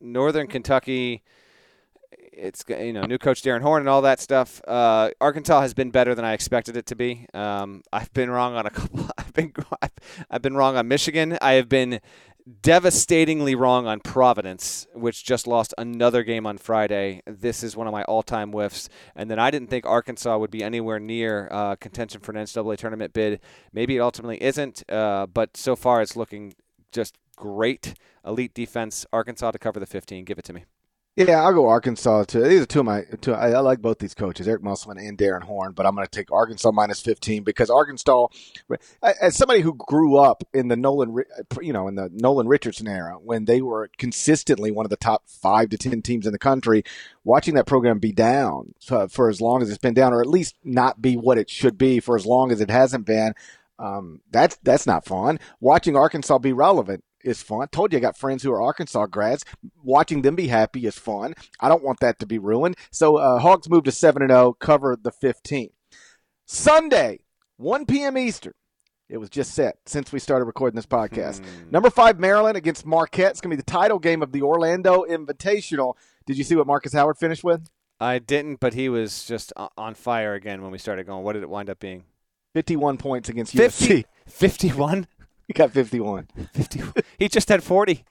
Northern 0.00 0.46
Kentucky. 0.46 1.22
It's 2.32 2.64
you 2.68 2.92
know 2.92 3.02
new 3.02 3.18
coach 3.18 3.42
Darrin 3.42 3.62
Horn 3.62 3.82
and 3.82 3.88
all 3.88 4.02
that 4.02 4.20
stuff. 4.20 4.60
Uh, 4.66 5.10
Arkansas 5.20 5.60
has 5.60 5.74
been 5.74 5.90
better 5.90 6.14
than 6.14 6.24
I 6.24 6.32
expected 6.32 6.76
it 6.76 6.86
to 6.86 6.96
be. 6.96 7.26
Um, 7.34 7.82
I've 7.92 8.12
been 8.12 8.30
wrong 8.30 8.54
on 8.54 8.66
a 8.66 8.70
couple. 8.78 9.08
I've 9.18 9.32
been 9.32 9.52
I've 10.30 10.42
been 10.42 10.56
wrong 10.56 10.76
on 10.76 10.88
Michigan. 10.88 11.38
I 11.40 11.52
have 11.52 11.68
been 11.68 12.00
devastatingly 12.62 13.54
wrong 13.54 13.86
on 13.86 14.00
Providence, 14.00 14.86
which 14.94 15.24
just 15.24 15.46
lost 15.46 15.74
another 15.78 16.22
game 16.22 16.46
on 16.46 16.58
Friday. 16.58 17.22
This 17.26 17.62
is 17.62 17.76
one 17.76 17.86
of 17.86 17.92
my 17.92 18.02
all-time 18.04 18.50
whiffs. 18.50 18.88
And 19.14 19.30
then 19.30 19.38
I 19.38 19.50
didn't 19.50 19.68
think 19.68 19.86
Arkansas 19.86 20.36
would 20.38 20.50
be 20.50 20.62
anywhere 20.62 20.98
near 20.98 21.48
uh, 21.50 21.76
contention 21.76 22.20
for 22.20 22.32
an 22.32 22.38
NCAA 22.44 22.76
tournament 22.78 23.12
bid. 23.12 23.40
Maybe 23.72 23.96
it 23.96 24.00
ultimately 24.00 24.42
isn't, 24.42 24.82
uh, 24.90 25.26
but 25.26 25.56
so 25.56 25.76
far 25.76 26.02
it's 26.02 26.16
looking 26.16 26.54
just 26.90 27.16
great. 27.36 27.94
Elite 28.24 28.54
defense. 28.54 29.06
Arkansas 29.12 29.52
to 29.52 29.58
cover 29.58 29.80
the 29.80 29.86
15. 29.86 30.24
Give 30.24 30.38
it 30.38 30.44
to 30.44 30.52
me. 30.52 30.64
Yeah, 31.14 31.42
I'll 31.42 31.52
go 31.52 31.68
Arkansas 31.68 32.24
too. 32.24 32.42
These 32.42 32.62
are 32.62 32.66
two 32.66 32.80
of 32.80 32.86
my 32.86 33.02
two. 33.20 33.34
I, 33.34 33.50
I 33.50 33.60
like 33.60 33.82
both 33.82 33.98
these 33.98 34.14
coaches, 34.14 34.48
Eric 34.48 34.62
Musselman 34.62 34.96
and 34.96 35.18
Darrin 35.18 35.42
Horn, 35.42 35.72
but 35.72 35.84
I'm 35.84 35.94
going 35.94 36.06
to 36.06 36.10
take 36.10 36.32
Arkansas 36.32 36.70
minus 36.72 37.02
15 37.02 37.42
because 37.42 37.68
Arkansas, 37.68 38.28
as 39.02 39.36
somebody 39.36 39.60
who 39.60 39.74
grew 39.74 40.16
up 40.16 40.42
in 40.54 40.68
the 40.68 40.76
Nolan, 40.76 41.22
you 41.60 41.74
know, 41.74 41.86
in 41.86 41.96
the 41.96 42.08
Nolan 42.14 42.48
Richardson 42.48 42.88
era 42.88 43.18
when 43.22 43.44
they 43.44 43.60
were 43.60 43.90
consistently 43.98 44.70
one 44.70 44.86
of 44.86 44.90
the 44.90 44.96
top 44.96 45.24
five 45.28 45.68
to 45.68 45.76
ten 45.76 46.00
teams 46.00 46.24
in 46.24 46.32
the 46.32 46.38
country, 46.38 46.82
watching 47.24 47.56
that 47.56 47.66
program 47.66 47.98
be 47.98 48.12
down 48.12 48.72
for, 48.80 49.28
as 49.28 49.38
long 49.38 49.60
as 49.60 49.68
it's 49.68 49.76
been 49.76 49.92
down, 49.92 50.14
or 50.14 50.22
at 50.22 50.26
least 50.26 50.54
not 50.64 51.02
be 51.02 51.14
what 51.18 51.36
it 51.36 51.50
should 51.50 51.76
be 51.76 52.00
for 52.00 52.16
as 52.16 52.24
long 52.24 52.50
as 52.50 52.62
it 52.62 52.70
hasn't 52.70 53.04
been. 53.04 53.34
Um, 53.78 54.22
that's 54.30 54.56
that's 54.62 54.86
not 54.86 55.04
fun. 55.04 55.38
Watching 55.60 55.94
Arkansas 55.94 56.38
be 56.38 56.54
relevant 56.54 57.04
is 57.24 57.42
fun. 57.42 57.68
Told 57.68 57.92
you 57.92 57.98
I 57.98 58.00
got 58.00 58.16
friends 58.16 58.42
who 58.42 58.52
are 58.52 58.62
Arkansas 58.62 59.06
grads. 59.06 59.44
Watching 59.82 60.22
them 60.22 60.34
be 60.34 60.48
happy 60.48 60.86
is 60.86 60.98
fun. 60.98 61.34
I 61.60 61.68
don't 61.68 61.82
want 61.84 62.00
that 62.00 62.18
to 62.20 62.26
be 62.26 62.38
ruined. 62.38 62.76
So 62.90 63.16
uh, 63.16 63.38
Hogs 63.38 63.68
moved 63.68 63.84
to 63.86 63.92
seven 63.92 64.22
and 64.22 64.30
zero, 64.30 64.52
cover 64.52 64.96
the 65.00 65.12
fifteen. 65.12 65.70
Sunday, 66.46 67.20
one 67.56 67.86
p.m. 67.86 68.18
Eastern. 68.18 68.54
It 69.08 69.18
was 69.18 69.28
just 69.28 69.52
set 69.52 69.76
since 69.84 70.10
we 70.10 70.18
started 70.18 70.46
recording 70.46 70.74
this 70.76 70.86
podcast. 70.86 71.42
Number 71.70 71.90
five 71.90 72.18
Maryland 72.18 72.56
against 72.56 72.86
Marquette. 72.86 73.32
It's 73.32 73.40
gonna 73.42 73.54
be 73.54 73.60
the 73.60 73.62
title 73.70 73.98
game 73.98 74.22
of 74.22 74.32
the 74.32 74.42
Orlando 74.42 75.04
Invitational. 75.04 75.94
Did 76.26 76.38
you 76.38 76.44
see 76.44 76.56
what 76.56 76.66
Marcus 76.66 76.94
Howard 76.94 77.18
finished 77.18 77.44
with? 77.44 77.68
I 78.00 78.18
didn't, 78.18 78.58
but 78.58 78.74
he 78.74 78.88
was 78.88 79.24
just 79.24 79.52
on 79.76 79.94
fire 79.94 80.34
again 80.34 80.62
when 80.62 80.72
we 80.72 80.78
started 80.78 81.06
going. 81.06 81.24
What 81.24 81.34
did 81.34 81.42
it 81.42 81.50
wind 81.50 81.68
up 81.70 81.78
being? 81.78 82.04
Fifty-one 82.54 82.96
points 82.98 83.28
against 83.28 83.52
50, 83.52 83.86
USC. 83.86 84.04
51? 84.26 85.06
He 85.54 85.58
got 85.58 85.70
fifty-one. 85.70 86.28
50. 86.54 86.82
he 87.18 87.28
just 87.28 87.48
had 87.48 87.62
40. 87.62 88.04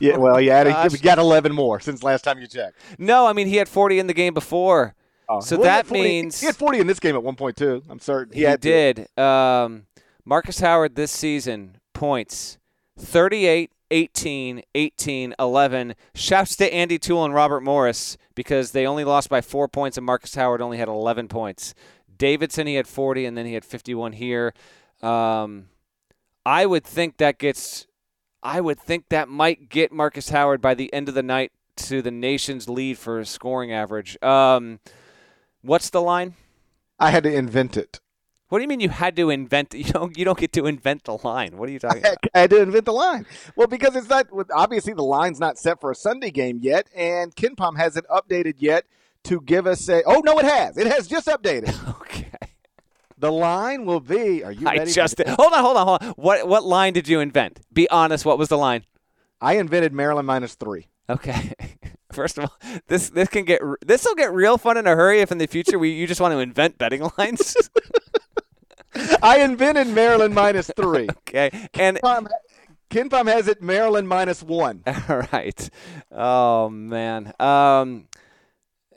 Yeah, 0.00 0.16
well, 0.16 0.36
he 0.36 0.48
added, 0.50 0.70
Gosh. 0.74 0.92
he 0.92 0.98
got 0.98 1.18
eleven 1.18 1.52
more 1.52 1.80
since 1.80 2.02
last 2.04 2.22
time 2.22 2.38
you 2.38 2.46
checked. 2.46 2.78
No, 2.98 3.26
I 3.26 3.32
mean, 3.32 3.48
he 3.48 3.56
had 3.56 3.68
40 3.68 3.98
in 3.98 4.06
the 4.06 4.14
game 4.14 4.32
before. 4.32 4.94
Oh, 5.28 5.40
So 5.40 5.56
well, 5.56 5.64
he 5.64 5.68
that 5.68 5.86
40 5.86 6.02
means- 6.02 6.40
he 6.40 6.46
had 6.46 6.56
forty 6.56 6.78
in 6.78 6.86
this 6.86 7.00
game 7.00 7.14
at 7.16 7.22
one 7.22 7.34
point 7.34 7.56
too. 7.56 7.82
I'm 7.90 7.98
certain 7.98 8.32
He, 8.34 8.42
had 8.42 8.60
did. 8.60 9.08
Um, 9.18 9.86
Marcus 10.24 10.60
Howard 10.60 10.94
this 10.94 11.10
season 11.10 11.78
points 11.94 12.58
38, 12.98 13.70
18, 13.90 14.62
18, 14.74 15.34
11. 15.38 15.94
Shouts 16.14 16.56
to 16.56 16.72
Andy 16.72 16.98
Toole 16.98 17.24
and 17.24 17.34
Robert 17.34 17.62
Morris 17.62 18.16
because 18.34 18.70
they 18.70 18.86
only 18.86 19.04
lost 19.04 19.28
by 19.28 19.40
four 19.40 19.66
points 19.68 19.96
and 19.98 20.06
Marcus 20.06 20.34
Howard 20.34 20.62
only 20.62 20.78
had 20.78 20.88
11 20.88 21.28
points. 21.28 21.74
Davidson, 22.16 22.66
he 22.66 22.74
had 22.76 22.86
40 22.86 23.26
and 23.26 23.36
then 23.36 23.46
he 23.46 23.54
had 23.54 23.64
51 23.64 24.12
here. 24.12 24.54
Um, 25.02 25.66
I 26.48 26.64
would 26.64 26.84
think 26.84 27.18
that 27.18 27.38
gets. 27.38 27.86
I 28.42 28.62
would 28.62 28.80
think 28.80 29.10
that 29.10 29.28
might 29.28 29.68
get 29.68 29.92
Marcus 29.92 30.30
Howard 30.30 30.62
by 30.62 30.72
the 30.72 30.90
end 30.94 31.10
of 31.10 31.14
the 31.14 31.22
night 31.22 31.52
to 31.76 32.00
the 32.00 32.10
nation's 32.10 32.70
lead 32.70 32.96
for 32.96 33.22
scoring 33.26 33.70
average. 33.70 34.16
Um, 34.22 34.80
what's 35.60 35.90
the 35.90 36.00
line? 36.00 36.36
I 36.98 37.10
had 37.10 37.24
to 37.24 37.34
invent 37.34 37.76
it. 37.76 38.00
What 38.48 38.60
do 38.60 38.62
you 38.62 38.68
mean 38.68 38.80
you 38.80 38.88
had 38.88 39.14
to 39.16 39.28
invent? 39.28 39.74
You 39.74 39.84
don't. 39.84 40.16
You 40.16 40.24
don't 40.24 40.38
get 40.38 40.54
to 40.54 40.64
invent 40.64 41.04
the 41.04 41.18
line. 41.22 41.58
What 41.58 41.68
are 41.68 41.72
you 41.72 41.80
talking 41.80 41.98
about? 42.06 42.16
I 42.34 42.38
had 42.38 42.50
to 42.50 42.62
invent 42.62 42.86
the 42.86 42.94
line. 42.94 43.26
Well, 43.54 43.66
because 43.66 43.94
it's 43.94 44.08
not 44.08 44.28
obviously 44.50 44.94
the 44.94 45.02
line's 45.02 45.38
not 45.38 45.58
set 45.58 45.82
for 45.82 45.90
a 45.90 45.94
Sunday 45.94 46.30
game 46.30 46.60
yet, 46.62 46.88
and 46.96 47.36
KenPom 47.36 47.76
hasn't 47.76 48.06
updated 48.08 48.54
yet 48.56 48.86
to 49.24 49.42
give 49.42 49.66
us 49.66 49.86
a. 49.90 50.02
Oh 50.04 50.22
no, 50.24 50.38
it 50.38 50.46
has. 50.46 50.78
It 50.78 50.86
has 50.86 51.08
just 51.08 51.26
updated. 51.26 51.76
okay. 52.00 52.27
The 53.18 53.32
line 53.32 53.84
will 53.84 54.00
be. 54.00 54.44
Are 54.44 54.52
you 54.52 54.68
I 54.68 54.76
ready? 54.76 54.92
just 54.92 55.16
for 55.16 55.24
hold 55.28 55.52
on, 55.52 55.60
hold 55.62 55.76
on, 55.76 55.86
hold 55.86 56.02
on. 56.02 56.08
What 56.10 56.46
what 56.48 56.64
line 56.64 56.92
did 56.92 57.08
you 57.08 57.20
invent? 57.20 57.60
Be 57.72 57.88
honest. 57.90 58.24
What 58.24 58.38
was 58.38 58.48
the 58.48 58.58
line? 58.58 58.84
I 59.40 59.54
invented 59.56 59.92
Maryland 59.92 60.26
minus 60.26 60.54
three. 60.54 60.86
Okay. 61.10 61.52
First 62.12 62.38
of 62.38 62.44
all, 62.44 62.56
this 62.86 63.10
this 63.10 63.28
can 63.28 63.44
get 63.44 63.60
this 63.84 64.04
will 64.04 64.14
get 64.14 64.32
real 64.32 64.56
fun 64.56 64.76
in 64.76 64.86
a 64.86 64.94
hurry 64.94 65.20
if 65.20 65.30
in 65.32 65.38
the 65.38 65.46
future 65.46 65.78
we 65.78 65.90
you 65.90 66.06
just 66.06 66.20
want 66.20 66.32
to 66.32 66.38
invent 66.38 66.78
betting 66.78 67.08
lines. 67.18 67.56
I 69.22 69.40
invented 69.40 69.88
Maryland 69.88 70.34
minus 70.34 70.70
three. 70.74 71.08
okay. 71.18 71.50
And 71.74 71.98
KenPom, 71.98 72.26
KenPom 72.90 73.26
has 73.30 73.46
it 73.48 73.62
Maryland 73.62 74.08
minus 74.08 74.42
one. 74.42 74.82
all 75.08 75.22
right. 75.32 75.70
Oh 76.10 76.68
man. 76.70 77.32
Um, 77.38 78.08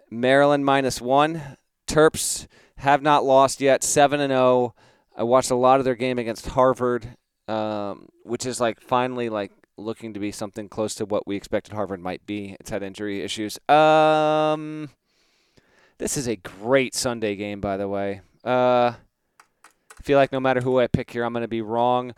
Maryland 0.10 0.66
minus 0.66 1.02
one. 1.02 1.58
Terps 1.88 2.48
have 2.82 3.02
not 3.02 3.24
lost 3.24 3.62
yet. 3.62 3.84
Seven 3.84 4.20
and 4.20 4.32
zero. 4.32 4.76
I 5.16 5.24
watched 5.24 5.52
a 5.52 5.56
lot 5.56 5.80
of 5.80 5.86
their 5.86 5.96
game 5.96 6.18
against 6.18 6.48
Harvard, 6.48 7.16
um, 7.48 8.10
which 8.24 8.46
is 8.46 8.60
like 8.60 8.82
finally 8.82 9.30
like 9.30 9.52
looking 9.78 10.14
to 10.14 10.20
be 10.20 10.32
something 10.32 10.68
close 10.68 10.96
to 10.96 11.06
what 11.06 11.28
we 11.28 11.36
expected 11.36 11.74
Harvard 11.74 12.00
might 12.00 12.26
be. 12.26 12.56
It's 12.60 12.70
had 12.70 12.82
injury 12.84 13.22
issues. 13.22 13.60
Um, 13.70 14.90
this 15.98 16.18
is 16.18 16.28
a 16.28 16.38
great 16.38 16.96
Sunday 16.96 17.36
game, 17.36 17.62
by 17.62 17.78
the 17.78 17.88
way. 17.88 18.22
Uh, 18.44 18.94
I 18.94 20.04
feel 20.04 20.18
like 20.18 20.32
no 20.32 20.40
matter 20.40 20.62
who 20.62 20.80
I 20.80 20.88
pick 20.88 21.12
here, 21.12 21.24
I'm 21.24 21.34
going 21.34 21.44
to 21.44 21.48
be 21.48 21.62
wrong. 21.62 22.14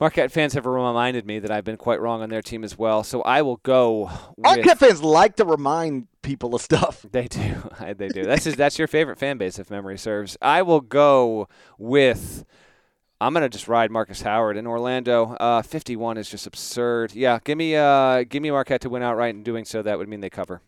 Marquette 0.00 0.30
fans 0.30 0.54
have 0.54 0.64
reminded 0.64 1.26
me 1.26 1.40
that 1.40 1.50
I've 1.50 1.64
been 1.64 1.76
quite 1.76 2.00
wrong 2.00 2.22
on 2.22 2.28
their 2.28 2.42
team 2.42 2.62
as 2.62 2.78
well, 2.78 3.02
so 3.02 3.20
I 3.22 3.42
will 3.42 3.56
go. 3.56 4.10
With, 4.36 4.44
Marquette 4.44 4.78
fans 4.78 5.02
like 5.02 5.36
to 5.36 5.44
remind 5.44 6.06
people 6.22 6.54
of 6.54 6.62
stuff. 6.62 7.04
They 7.10 7.26
do, 7.26 7.56
they 7.96 8.08
do. 8.08 8.24
That's 8.24 8.44
just, 8.44 8.56
that's 8.56 8.78
your 8.78 8.86
favorite 8.86 9.18
fan 9.18 9.38
base, 9.38 9.58
if 9.58 9.70
memory 9.70 9.98
serves. 9.98 10.36
I 10.40 10.62
will 10.62 10.80
go 10.80 11.48
with. 11.78 12.44
I'm 13.20 13.34
gonna 13.34 13.48
just 13.48 13.66
ride 13.66 13.90
Marcus 13.90 14.22
Howard 14.22 14.56
in 14.56 14.68
Orlando. 14.68 15.34
Uh, 15.40 15.62
51 15.62 16.18
is 16.18 16.30
just 16.30 16.46
absurd. 16.46 17.14
Yeah, 17.14 17.40
give 17.42 17.58
me 17.58 17.74
uh, 17.74 18.22
give 18.22 18.44
me 18.44 18.52
Marquette 18.52 18.82
to 18.82 18.90
win 18.90 19.02
outright. 19.02 19.34
In 19.34 19.42
doing 19.42 19.64
so, 19.64 19.82
that 19.82 19.98
would 19.98 20.08
mean 20.08 20.20
they 20.20 20.30
cover. 20.30 20.62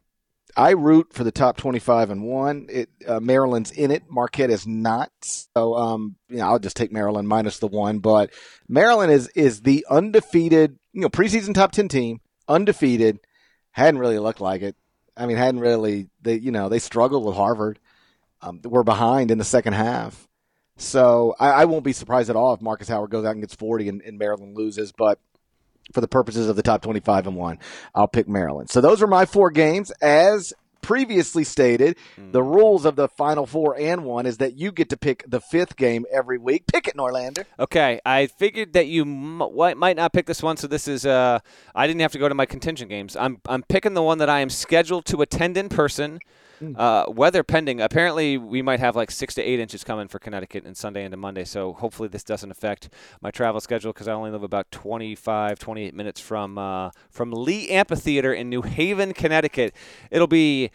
I 0.57 0.70
root 0.70 1.12
for 1.12 1.24
the 1.24 1.32
top 1.32 1.57
25 1.57 2.11
and 2.11 2.24
one. 2.24 2.66
It 2.70 2.90
uh, 3.07 3.20
Maryland's 3.20 3.70
in 3.70 3.90
it. 3.90 4.05
Marquette 4.09 4.51
is 4.51 4.66
not. 4.66 5.11
So 5.22 5.74
um, 5.74 6.16
you 6.28 6.38
know, 6.38 6.46
I'll 6.46 6.59
just 6.59 6.76
take 6.76 6.92
Maryland 6.92 7.28
minus 7.28 7.59
the 7.59 7.66
one. 7.66 7.98
But 7.98 8.30
Maryland 8.68 9.12
is 9.12 9.28
is 9.34 9.62
the 9.62 9.86
undefeated, 9.90 10.78
you 10.92 11.03
know, 11.03 11.09
preseason 11.09 11.55
top 11.55 11.72
10 11.72 11.88
team, 11.88 12.20
undefeated. 12.48 13.20
Hadn't 13.72 14.01
really 14.01 14.18
looked 14.18 14.40
like 14.40 14.62
it. 14.62 14.76
I 15.16 15.26
mean, 15.26 15.36
hadn't 15.36 15.61
really. 15.61 16.09
They 16.22 16.36
you 16.36 16.51
know 16.51 16.68
they 16.68 16.78
struggled 16.78 17.24
with 17.24 17.36
Harvard. 17.36 17.78
Um, 18.42 18.61
we're 18.64 18.82
behind 18.82 19.30
in 19.30 19.38
the 19.38 19.44
second 19.44 19.74
half. 19.74 20.28
So 20.76 21.34
I, 21.38 21.51
I, 21.51 21.64
won't 21.66 21.84
be 21.84 21.92
surprised 21.92 22.30
at 22.30 22.36
all 22.36 22.55
if 22.55 22.62
Marcus 22.62 22.88
Howard 22.88 23.11
goes 23.11 23.26
out 23.26 23.32
and 23.32 23.42
gets 23.42 23.55
40 23.55 23.90
and, 23.90 24.01
and 24.01 24.18
Maryland 24.18 24.57
loses. 24.57 24.92
But 24.96 25.18
for 25.93 26.01
the 26.01 26.09
purposes 26.09 26.49
of 26.49 26.57
the 26.57 26.62
top 26.62 26.82
25 26.82 27.26
and 27.26 27.36
one, 27.36 27.59
I'll 27.95 28.09
pick 28.09 28.28
Maryland. 28.28 28.70
So 28.70 28.80
those 28.80 29.03
are 29.03 29.07
my 29.07 29.26
four 29.26 29.51
games. 29.51 29.91
As 30.03 30.53
previously 30.82 31.45
stated, 31.45 31.97
mm. 32.18 32.32
the 32.32 32.43
rules 32.43 32.84
of 32.84 32.97
the 32.97 33.09
final 33.09 33.47
four 33.47 33.78
and 33.78 34.05
one 34.05 34.26
is 34.26 34.38
that 34.38 34.57
you 34.57 34.72
get 34.72 34.88
to 34.91 34.97
pick 34.97 35.24
the 35.28 35.41
fifth 35.41 35.76
game 35.76 36.07
every 36.12 36.38
week. 36.38 36.66
Pick 36.66 36.88
it, 36.88 36.97
Norlander. 36.97 37.45
Okay, 37.59 38.01
I 38.05 38.26
figured 38.26 38.72
that 38.72 38.86
you 38.86 39.03
m- 39.03 39.78
might 39.78 39.97
not 39.97 40.12
pick 40.12 40.26
this 40.26 40.43
one, 40.43 40.57
so 40.57 40.66
this 40.66 40.88
is 40.88 41.07
uh, 41.07 41.41
I 41.74 41.86
didn't 41.86 42.01
have 42.01 42.12
to 42.12 42.18
go 42.18 42.28
to 42.28 42.34
my 42.34 42.47
contingent 42.47 42.91
games. 42.91 43.16
I'm 43.16 43.41
I'm 43.47 43.62
picking 43.62 43.95
the 43.95 44.03
one 44.03 44.18
that 44.18 44.28
I 44.28 44.41
am 44.41 44.51
scheduled 44.51 45.05
to 45.07 45.22
attend 45.22 45.57
in 45.57 45.68
person. 45.68 46.20
Uh, 46.61 47.04
weather 47.08 47.42
pending. 47.42 47.80
Apparently, 47.80 48.36
we 48.36 48.62
might 48.62 48.80
have 48.80 48.94
like 48.96 49.11
six 49.11 49.34
to 49.34 49.42
eight 49.42 49.61
inches 49.61 49.82
coming 49.84 50.08
for 50.08 50.18
Connecticut 50.18 50.64
and 50.64 50.76
Sunday 50.76 51.04
into 51.04 51.16
Monday. 51.16 51.44
So 51.44 51.72
hopefully, 51.72 52.08
this 52.08 52.24
doesn't 52.24 52.50
affect 52.50 52.90
my 53.20 53.30
travel 53.30 53.61
schedule 53.61 53.92
because 53.92 54.08
I 54.08 54.12
only 54.12 54.30
live 54.30 54.42
about 54.42 54.70
25, 54.70 55.58
28 55.58 55.94
minutes 55.94 56.20
from 56.20 56.58
uh, 56.58 56.90
from 57.11 57.32
Lee 57.32 57.68
Amphitheater 57.70 58.32
in 58.32 58.48
New 58.48 58.62
Haven, 58.62 59.12
Connecticut. 59.12 59.74
It'll 60.11 60.26
be 60.26 60.70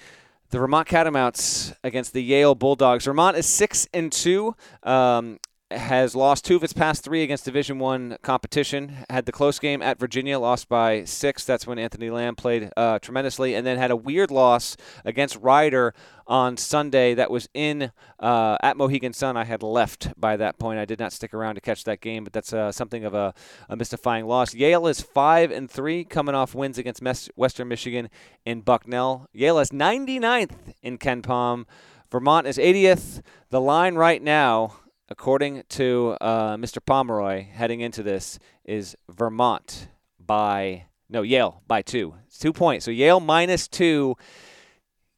the 0.50 0.60
Vermont 0.60 0.88
Catamounts 0.88 1.76
against 1.84 2.14
the 2.14 2.24
Yale 2.24 2.56
Bulldogs. 2.56 3.06
Vermont 3.06 3.38
is 3.38 3.46
six 3.46 3.88
and 3.94 4.12
two. 4.12 4.56
Um, 4.84 5.40
has 5.72 6.16
lost 6.16 6.46
two 6.46 6.56
of 6.56 6.64
its 6.64 6.74
past 6.74 7.04
three 7.04 7.24
against 7.24 7.44
Division 7.44 7.80
One 7.80 8.18
competition. 8.22 8.98
Had 9.10 9.26
the 9.26 9.32
close 9.32 9.58
game 9.58 9.82
at 9.82 10.00
Virginia, 10.00 10.38
lost 10.38 10.70
by 10.70 11.06
six. 11.06 11.44
That's 11.44 11.66
when 11.66 11.80
Anthony 11.80 12.12
Lamb 12.12 12.36
played 12.36 12.70
uh, 12.78 13.00
tremendously, 13.00 13.56
and 13.56 13.66
then 13.66 13.80
had 13.80 13.90
a 13.90 13.96
weird 13.96 14.30
loss 14.30 14.78
against 15.04 15.38
Rider 15.38 15.96
on 16.28 16.56
Sunday. 16.58 17.16
That 17.16 17.32
was 17.32 17.50
in 17.56 17.92
uh, 18.20 18.58
at 18.62 18.78
Mohegan 18.78 19.14
Sun. 19.14 19.38
I 19.38 19.44
had 19.44 19.64
left 19.64 20.14
by 20.20 20.38
that 20.38 20.60
point. 20.60 20.80
I 20.80 20.86
did 20.86 21.00
not 21.00 21.12
stick 21.12 21.34
around 21.34 21.56
to 21.56 21.62
catch 21.62 21.84
that 21.86 22.00
game, 22.00 22.24
but 22.24 22.34
that's 22.34 22.54
uh, 22.54 22.72
something 22.72 23.04
of 23.04 23.16
a, 23.16 23.34
a, 23.68 23.76
mystifying 23.76 24.28
loss. 24.28 24.54
Yale 24.54 24.86
is 24.86 25.02
five 25.02 25.50
and 25.50 25.70
three, 25.70 26.04
coming 26.04 26.36
off 26.36 26.54
wins 26.54 26.78
against 26.78 27.02
Western 27.36 27.68
Michigan 27.68 28.10
and 28.46 28.64
Bucknell. 28.64 29.28
Yale 29.34 29.58
is 29.58 29.72
99th 29.72 30.74
in 30.84 31.00
KenPom. 31.00 31.66
Vermont 32.12 32.46
is 32.46 32.60
80th. 32.60 33.24
The 33.50 33.60
line 33.60 33.96
right 33.96 34.22
now 34.22 34.76
according 35.10 35.64
to 35.70 36.18
uh, 36.22 36.58
Mr. 36.58 36.84
Pomeroy, 36.84 37.48
heading 37.48 37.82
into 37.82 38.04
this 38.04 38.40
is 38.64 38.96
Vermont 39.10 39.88
by 40.20 40.86
no 41.10 41.22
Yale 41.22 41.62
by 41.68 41.82
two. 41.82 42.16
It's 42.28 42.38
two 42.38 42.54
points. 42.54 42.86
So 42.86 42.92
Yale 42.92 43.20
minus 43.20 43.68
two 43.68 44.16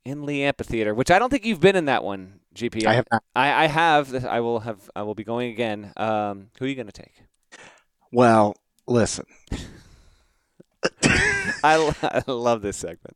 in 0.05 0.25
Lee 0.25 0.43
Amphitheater, 0.43 0.93
which 0.93 1.11
I 1.11 1.19
don't 1.19 1.29
think 1.29 1.45
you've 1.45 1.61
been 1.61 1.75
in 1.75 1.85
that 1.85 2.03
one. 2.03 2.39
GP. 2.55 2.88
I 2.88 2.93
have. 2.93 3.05
I, 3.11 3.63
I 3.63 3.67
have. 3.67 4.25
I 4.25 4.39
will 4.39 4.59
have. 4.61 4.89
I 4.95 5.03
will 5.03 5.13
be 5.13 5.23
going 5.23 5.51
again. 5.51 5.93
Um, 5.95 6.49
who 6.57 6.65
are 6.65 6.67
you 6.67 6.75
going 6.75 6.88
to 6.88 6.91
take? 6.91 7.21
Well, 8.11 8.55
listen. 8.88 9.25
I, 11.63 11.93
I 12.01 12.31
love 12.31 12.63
this 12.63 12.77
segment. 12.77 13.15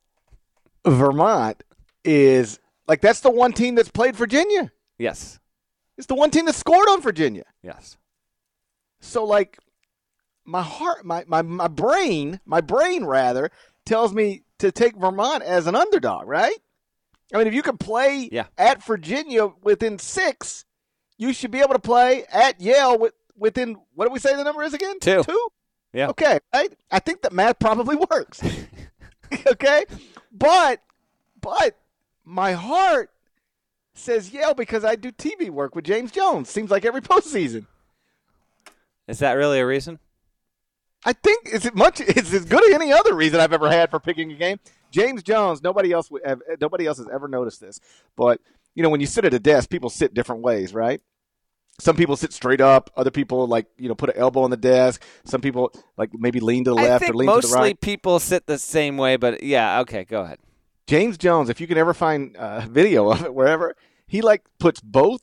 Vermont 0.86 1.64
is 2.04 2.60
like 2.88 3.02
that's 3.02 3.22
the 3.22 3.32
one 3.32 3.54
team 3.54 3.76
that's 3.76 3.90
played 3.90 4.16
Virginia. 4.16 4.72
Yes. 4.98 5.40
It's 6.02 6.08
the 6.08 6.16
one 6.16 6.32
team 6.32 6.46
that 6.46 6.56
scored 6.56 6.90
on 6.90 7.00
Virginia. 7.00 7.44
Yes. 7.62 7.96
So 9.02 9.24
like 9.24 9.60
my 10.46 10.64
heart 10.64 11.06
my, 11.06 11.24
my 11.28 11.44
my 11.44 11.68
brain, 11.68 12.40
my 12.44 12.60
brain 12.60 13.06
rather, 13.06 13.52
tells 13.86 14.12
me 14.12 14.42
to 14.58 14.72
take 14.72 14.98
Vermont 14.98 15.44
as 15.44 15.68
an 15.68 15.76
underdog, 15.76 16.28
right? 16.28 16.58
I 17.32 17.38
mean 17.38 17.46
if 17.46 17.54
you 17.54 17.62
can 17.62 17.78
play 17.78 18.30
yeah. 18.32 18.48
at 18.58 18.84
Virginia 18.84 19.52
within 19.62 20.00
six, 20.00 20.66
you 21.20 21.34
should 21.34 21.52
be 21.52 21.60
able 21.60 21.74
to 21.74 21.80
play 21.80 22.26
at 22.34 22.60
Yale 22.60 22.98
with, 22.98 23.14
within 23.38 23.78
what 23.94 24.08
do 24.08 24.12
we 24.12 24.18
say 24.18 24.36
the 24.36 24.44
number 24.44 24.64
is 24.64 24.74
again? 24.74 25.00
Two. 25.00 25.22
Two? 25.22 25.48
Yeah. 25.94 26.08
Okay. 26.08 26.40
Right? 26.52 26.74
I 26.90 26.98
think 26.98 27.22
that 27.22 27.32
math 27.32 27.60
probably 27.60 27.96
works. 27.96 28.42
okay? 29.46 29.86
But 30.32 30.82
but 31.40 31.78
my 32.26 32.54
heart 32.54 33.12
says 34.02 34.32
Yale 34.32 34.54
because 34.54 34.84
I 34.84 34.96
do 34.96 35.12
TV 35.12 35.50
work 35.50 35.76
with 35.76 35.86
James 35.86 36.12
Jones. 36.12 36.50
Seems 36.50 36.72
like 36.72 36.86
every 36.86 37.02
postseason. 37.02 37.66
Is 39.08 39.20
that 39.20 39.34
really 39.34 39.60
a 39.60 39.66
reason? 39.66 40.00
I 41.04 41.14
think 41.14 41.50
it's 41.52 41.74
much. 41.74 42.02
It's 42.02 42.34
as 42.34 42.46
good 42.46 42.64
as 42.68 42.74
any 42.74 42.92
other 42.92 43.14
reason 43.14 43.40
I've 43.40 43.54
ever 43.54 43.70
had 43.70 43.90
for 43.90 44.00
picking 44.00 44.32
a 44.32 44.36
game. 44.36 44.60
James 44.92 45.24
Jones. 45.24 45.64
Nobody 45.64 45.92
else. 45.92 46.10
Have, 46.26 46.42
nobody 46.60 46.86
else 46.86 46.98
has 46.98 47.08
ever 47.12 47.28
noticed 47.28 47.60
this. 47.60 47.80
But 48.16 48.40
you 48.76 48.84
know, 48.84 48.90
when 48.90 49.02
you 49.02 49.08
sit 49.08 49.26
at 49.26 49.34
a 49.34 49.40
desk, 49.40 49.70
people 49.70 49.90
sit 49.90 50.14
different 50.14 50.42
ways, 50.42 50.74
right? 50.74 51.02
Some 51.80 51.96
people 51.96 52.16
sit 52.16 52.32
straight 52.32 52.62
up. 52.62 52.92
Other 52.96 53.10
people 53.10 53.48
like 53.48 53.66
you 53.78 53.90
know 53.90 53.96
put 53.96 54.10
an 54.10 54.18
elbow 54.18 54.42
on 54.42 54.52
the 54.52 54.58
desk. 54.58 55.02
Some 55.26 55.42
people 55.42 55.74
like 55.98 56.12
maybe 56.14 56.40
lean 56.40 56.66
to 56.66 56.72
the 56.72 56.76
left 56.76 57.10
or 57.10 57.14
lean 57.14 57.28
to 57.28 57.48
the 57.48 57.54
right. 57.54 57.60
Mostly 57.60 57.74
people 57.74 58.20
sit 58.20 58.46
the 58.46 58.60
same 58.60 58.98
way, 58.98 59.16
but 59.16 59.42
yeah, 59.42 59.80
okay, 59.82 60.04
go 60.04 60.22
ahead. 60.22 60.40
James 60.88 61.18
Jones, 61.18 61.50
if 61.50 61.62
you 61.62 61.68
can 61.68 61.78
ever 61.78 61.94
find 61.94 62.36
uh, 62.36 62.62
video 62.62 63.10
of 63.10 63.24
it 63.24 63.34
wherever, 63.34 63.76
he 64.12 64.22
like 64.22 64.44
puts 64.60 64.82
both 64.82 65.22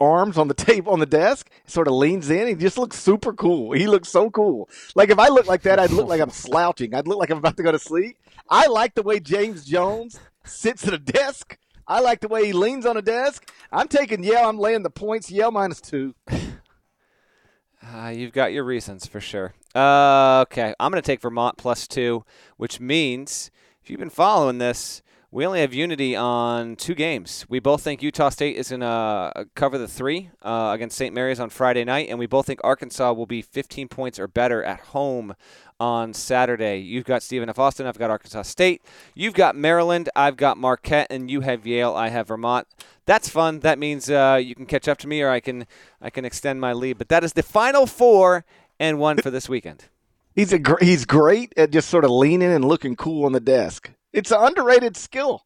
arms 0.00 0.36
on 0.36 0.48
the 0.48 0.54
table 0.54 0.92
on 0.92 0.98
the 0.98 1.06
desk, 1.06 1.48
sort 1.66 1.86
of 1.86 1.94
leans 1.94 2.28
in. 2.30 2.48
He 2.48 2.56
just 2.56 2.76
looks 2.76 2.98
super 2.98 3.32
cool. 3.32 3.70
He 3.70 3.86
looks 3.86 4.08
so 4.08 4.28
cool. 4.28 4.68
Like 4.96 5.10
if 5.10 5.20
I 5.20 5.28
look 5.28 5.46
like 5.46 5.62
that, 5.62 5.78
I'd 5.78 5.92
look 5.92 6.08
like 6.08 6.20
I'm 6.20 6.30
slouching. 6.46 6.94
I'd 6.94 7.06
look 7.06 7.18
like 7.18 7.30
I'm 7.30 7.38
about 7.38 7.56
to 7.58 7.62
go 7.62 7.70
to 7.70 7.78
sleep. 7.78 8.18
I 8.50 8.66
like 8.66 8.96
the 8.96 9.04
way 9.04 9.20
James 9.20 9.64
Jones 9.64 10.18
sits 10.44 10.84
at 10.84 10.94
a 10.94 10.98
desk. 10.98 11.56
I 11.86 12.00
like 12.00 12.20
the 12.20 12.26
way 12.26 12.44
he 12.44 12.52
leans 12.52 12.86
on 12.86 12.96
a 12.96 13.02
desk. 13.02 13.52
I'm 13.70 13.86
taking 13.86 14.24
Yale. 14.24 14.48
I'm 14.48 14.58
laying 14.58 14.82
the 14.82 14.90
points. 14.90 15.30
Yale 15.30 15.52
minus 15.52 15.80
two. 15.80 16.16
Uh, 17.80 18.08
you've 18.08 18.32
got 18.32 18.52
your 18.52 18.64
reasons 18.64 19.06
for 19.06 19.20
sure. 19.20 19.54
Uh, 19.72 20.40
okay, 20.42 20.74
I'm 20.78 20.90
going 20.90 21.00
to 21.00 21.06
take 21.06 21.22
Vermont 21.22 21.56
plus 21.56 21.86
two, 21.86 22.24
which 22.56 22.80
means 22.80 23.50
if 23.80 23.88
you've 23.88 24.00
been 24.00 24.10
following 24.10 24.58
this, 24.58 25.00
we 25.30 25.44
only 25.44 25.60
have 25.60 25.74
unity 25.74 26.16
on 26.16 26.74
two 26.74 26.94
games. 26.94 27.44
We 27.50 27.58
both 27.58 27.82
think 27.82 28.02
Utah 28.02 28.30
State 28.30 28.56
is 28.56 28.70
going 28.70 28.80
to 28.80 28.86
uh, 28.86 29.44
cover 29.54 29.76
the 29.76 29.86
three 29.86 30.30
uh, 30.42 30.70
against 30.74 30.96
St. 30.96 31.14
Mary's 31.14 31.38
on 31.38 31.50
Friday 31.50 31.84
night, 31.84 32.08
and 32.08 32.18
we 32.18 32.26
both 32.26 32.46
think 32.46 32.60
Arkansas 32.64 33.12
will 33.12 33.26
be 33.26 33.42
15 33.42 33.88
points 33.88 34.18
or 34.18 34.26
better 34.26 34.64
at 34.64 34.80
home 34.80 35.34
on 35.78 36.14
Saturday. 36.14 36.78
You've 36.78 37.04
got 37.04 37.22
Stephen 37.22 37.50
F. 37.50 37.58
Austin. 37.58 37.86
I've 37.86 37.98
got 37.98 38.10
Arkansas 38.10 38.42
State. 38.42 38.82
You've 39.14 39.34
got 39.34 39.54
Maryland. 39.54 40.08
I've 40.16 40.38
got 40.38 40.56
Marquette, 40.56 41.08
and 41.10 41.30
you 41.30 41.42
have 41.42 41.66
Yale. 41.66 41.94
I 41.94 42.08
have 42.08 42.28
Vermont. 42.28 42.66
That's 43.04 43.28
fun. 43.28 43.60
That 43.60 43.78
means 43.78 44.08
uh, 44.08 44.40
you 44.42 44.54
can 44.54 44.64
catch 44.64 44.88
up 44.88 44.96
to 44.98 45.08
me, 45.08 45.20
or 45.20 45.28
I 45.28 45.40
can 45.40 45.66
I 46.00 46.08
can 46.08 46.24
extend 46.24 46.58
my 46.58 46.72
lead. 46.72 46.96
But 46.96 47.10
that 47.10 47.22
is 47.22 47.34
the 47.34 47.42
final 47.42 47.86
four 47.86 48.46
and 48.80 48.98
one 48.98 49.18
for 49.18 49.30
this 49.30 49.46
weekend. 49.46 49.84
He's 50.34 50.54
a 50.54 50.58
gr- 50.58 50.82
he's 50.82 51.04
great 51.04 51.52
at 51.56 51.70
just 51.70 51.90
sort 51.90 52.04
of 52.04 52.10
leaning 52.10 52.52
and 52.52 52.64
looking 52.64 52.96
cool 52.96 53.26
on 53.26 53.32
the 53.32 53.40
desk. 53.40 53.90
It's 54.12 54.30
an 54.30 54.38
underrated 54.40 54.96
skill. 54.96 55.44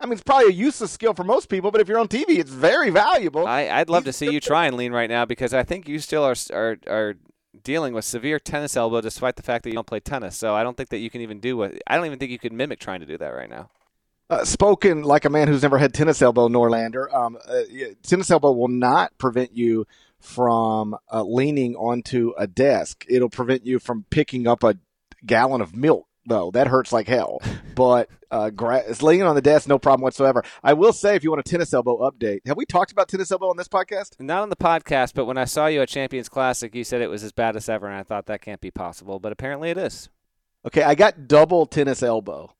I 0.00 0.06
mean, 0.06 0.14
it's 0.14 0.22
probably 0.22 0.48
a 0.48 0.52
useless 0.52 0.90
skill 0.90 1.14
for 1.14 1.22
most 1.22 1.48
people, 1.48 1.70
but 1.70 1.80
if 1.80 1.86
you're 1.86 1.98
on 1.98 2.08
TV, 2.08 2.30
it's 2.30 2.50
very 2.50 2.90
valuable. 2.90 3.46
I, 3.46 3.78
would 3.78 3.90
love 3.90 4.04
to 4.06 4.12
see 4.12 4.32
you 4.32 4.40
try 4.40 4.66
and 4.66 4.76
lean 4.76 4.92
right 4.92 5.08
now 5.08 5.24
because 5.24 5.54
I 5.54 5.62
think 5.62 5.88
you 5.88 6.00
still 6.00 6.24
are, 6.24 6.34
are 6.52 6.76
are 6.88 7.14
dealing 7.62 7.94
with 7.94 8.04
severe 8.04 8.40
tennis 8.40 8.76
elbow, 8.76 9.00
despite 9.00 9.36
the 9.36 9.42
fact 9.42 9.62
that 9.62 9.70
you 9.70 9.74
don't 9.74 9.86
play 9.86 10.00
tennis. 10.00 10.36
So 10.36 10.54
I 10.54 10.64
don't 10.64 10.76
think 10.76 10.88
that 10.88 10.98
you 10.98 11.10
can 11.10 11.20
even 11.20 11.38
do 11.38 11.56
what 11.56 11.74
I 11.86 11.96
don't 11.96 12.06
even 12.06 12.18
think 12.18 12.32
you 12.32 12.38
could 12.38 12.52
mimic 12.52 12.80
trying 12.80 13.00
to 13.00 13.06
do 13.06 13.16
that 13.18 13.28
right 13.28 13.48
now. 13.48 13.70
Uh, 14.28 14.44
spoken 14.44 15.02
like 15.02 15.24
a 15.24 15.30
man 15.30 15.46
who's 15.46 15.62
never 15.62 15.78
had 15.78 15.92
tennis 15.92 16.22
elbow, 16.22 16.48
Norlander. 16.48 17.12
Um, 17.14 17.38
uh, 17.46 17.62
tennis 18.02 18.30
elbow 18.30 18.50
will 18.52 18.68
not 18.68 19.16
prevent 19.18 19.54
you 19.54 19.86
from 20.18 20.96
uh, 21.12 21.22
leaning 21.22 21.76
onto 21.76 22.32
a 22.38 22.46
desk. 22.46 23.04
It'll 23.08 23.28
prevent 23.28 23.66
you 23.66 23.78
from 23.78 24.06
picking 24.10 24.46
up 24.46 24.64
a 24.64 24.78
gallon 25.26 25.60
of 25.60 25.76
milk 25.76 26.06
though. 26.26 26.50
That 26.50 26.66
hurts 26.66 26.92
like 26.92 27.08
hell. 27.08 27.40
But 27.74 28.10
uh, 28.30 28.50
gra- 28.50 28.84
it's 28.86 29.02
laying 29.02 29.22
on 29.22 29.34
the 29.34 29.40
desk, 29.40 29.66
no 29.66 29.78
problem 29.78 30.02
whatsoever. 30.02 30.44
I 30.62 30.74
will 30.74 30.92
say, 30.92 31.16
if 31.16 31.24
you 31.24 31.30
want 31.30 31.40
a 31.40 31.50
tennis 31.50 31.72
elbow 31.72 31.98
update, 32.00 32.40
have 32.44 32.58
we 32.58 32.66
talked 32.66 32.92
about 32.92 33.08
tennis 33.08 33.32
elbow 33.32 33.48
on 33.48 33.56
this 33.56 33.66
podcast? 33.66 34.20
Not 34.20 34.42
on 34.42 34.50
the 34.50 34.56
podcast, 34.56 35.14
but 35.14 35.24
when 35.24 35.38
I 35.38 35.46
saw 35.46 35.68
you 35.68 35.80
at 35.80 35.88
Champions 35.88 36.28
Classic, 36.28 36.74
you 36.74 36.84
said 36.84 37.00
it 37.00 37.08
was 37.08 37.24
as 37.24 37.32
bad 37.32 37.56
as 37.56 37.70
ever, 37.70 37.86
and 37.86 37.96
I 37.96 38.02
thought 38.02 38.26
that 38.26 38.42
can't 38.42 38.60
be 38.60 38.70
possible. 38.70 39.20
But 39.20 39.32
apparently, 39.32 39.70
it 39.70 39.78
is. 39.78 40.10
Okay, 40.66 40.82
I 40.82 40.94
got 40.94 41.26
double 41.28 41.64
tennis 41.64 42.02
elbow. 42.02 42.54